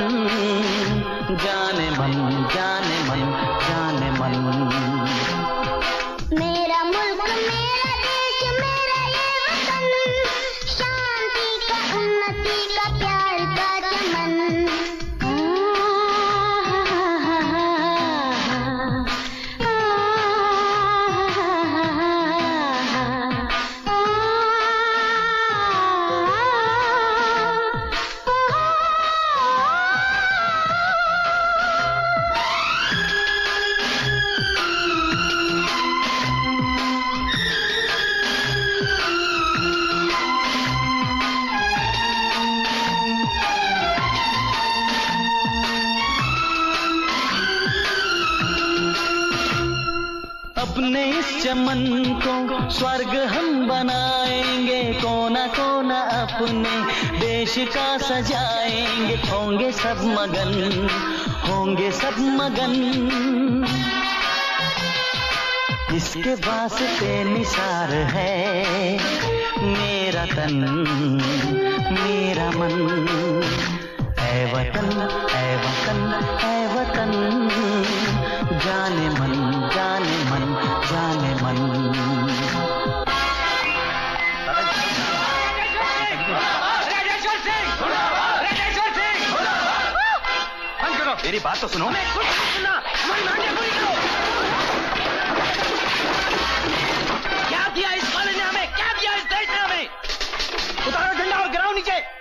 जाने 1.31 1.91
मन 1.91 2.49
जाने 2.55 3.09
मन 3.09 3.33
जाने 3.69 4.11
मन। 4.11 4.76
सब 59.87 60.01
मगन 60.05 60.89
होंगे 61.49 61.91
सब 61.93 62.15
मगन। 62.19 62.73
इसके 65.97 66.35
वास्ते 66.35 67.13
निसार 67.25 67.93
है 68.15 68.33
मेरा 69.63 70.25
तन, 70.27 70.57
मेरा 71.93 72.49
मन। 72.51 72.75
ऐ 74.19 74.45
वतन 74.53 74.91
ऐ 75.35 75.55
वतन 75.57 76.01
ऐ 76.45 76.67
वतन, 76.75 77.13
जाने 78.67 79.09
मन 79.11 79.35
जाने 79.77 80.19
मन 80.31 80.55
जाने 80.91 81.35
मन। 81.35 82.06
मेरी 91.27 91.39
बात 91.39 91.61
तो 91.61 91.69
सुनो। 91.69 91.87
क्या 97.49 97.69
दिया 97.69 97.91
इस 97.93 98.13
कॉलेज 98.15 98.37
ने 98.37 98.43
हमें? 98.43 98.67
क्या 98.75 98.93
दिया 98.93 99.15
इस 99.15 99.25
देश 99.25 99.49
ने 99.49 99.57
हमें? 99.57 99.89
उतारो 100.89 101.15
झंडा 101.19 101.37
और 101.37 101.49
गिराओ 101.51 101.73
नीचे। 101.73 102.16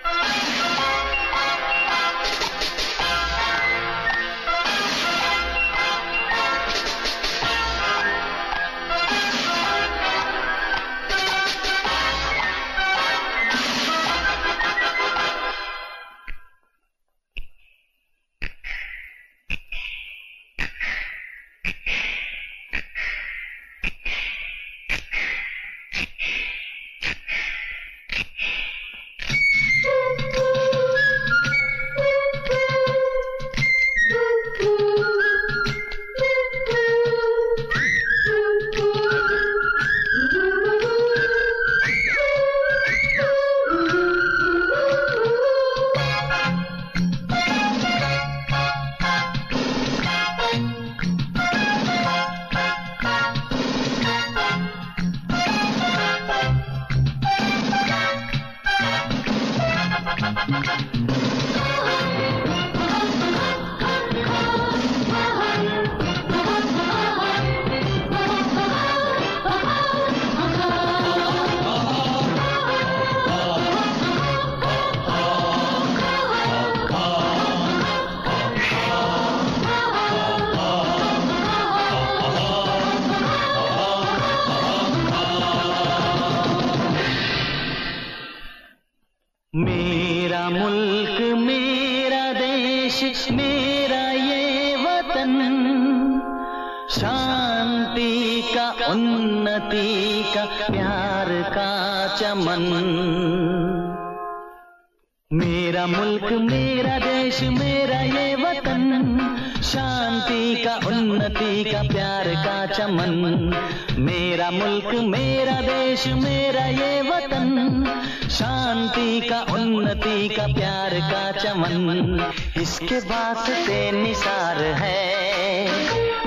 इसके 122.96 123.56
से 123.56 123.92
निसार 123.92 124.56
है। 124.56 125.66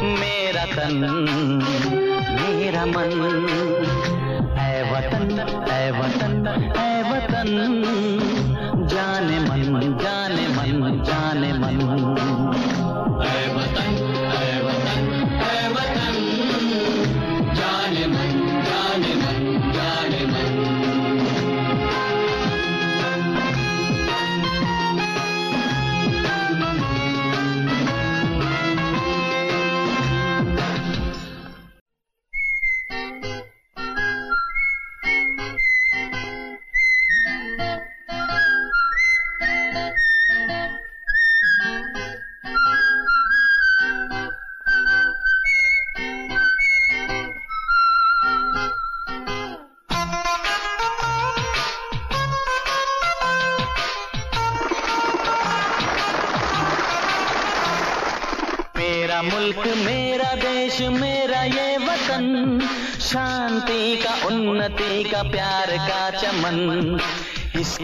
मेरा 0.01 0.65
तन, 0.65 0.95
मेरा 2.31 2.85
मन। 2.85 3.11
ऐ 4.59 4.81
वतन 4.81 5.39
ऐ 5.71 5.91
वतन 5.91 6.47
ऐ 6.77 7.01
वतन। 7.01 7.49
जाने 8.89 9.39
मन, 9.39 9.97
जाने 10.01 10.18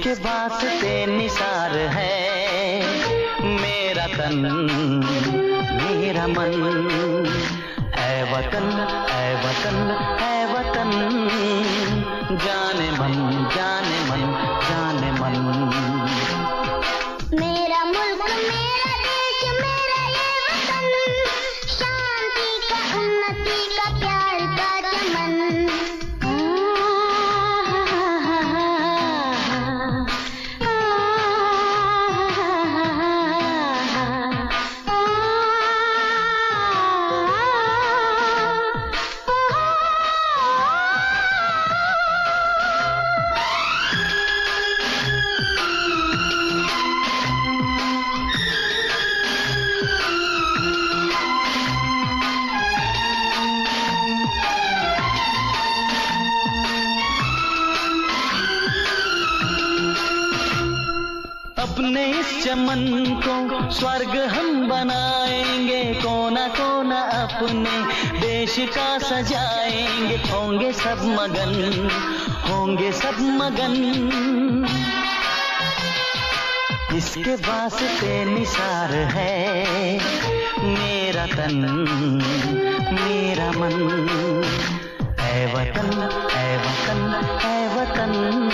इसके 0.05 0.12
वास्ते 0.21 0.95
सब 73.06 73.19
मगन 73.22 73.73
इसके 76.95 77.36
वास्ते 77.36 78.26
निसार 78.26 78.94
है 78.94 79.98
मेरा 80.64 81.26
तन, 81.26 81.57
मेरा 82.94 83.52
मन। 83.52 83.76
ऐ 85.19 85.45
वतन 85.45 86.19
ऐ 86.34 86.57
वतन 86.57 87.02
ऐ 87.45 87.68
वतन। 87.76 88.45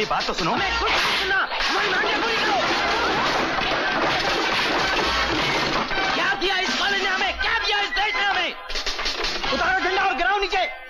मेरी 0.00 0.08
बात 0.10 0.26
तो 0.26 0.32
सुनो। 0.34 0.52
क्या 6.14 6.28
दिया 6.40 6.58
इस 6.58 6.78
कॉलेज 6.78 7.02
ने 7.02 7.08
हमें? 7.08 7.32
क्या 7.40 7.58
दिया 7.58 7.80
इस 7.80 7.90
देश 7.98 8.14
ने 8.14 8.22
हमें? 8.22 8.54
उतारो 9.54 9.80
झंडा 9.80 10.02
और 10.02 10.14
गिराओ 10.16 10.38
नीचे। 10.40 10.89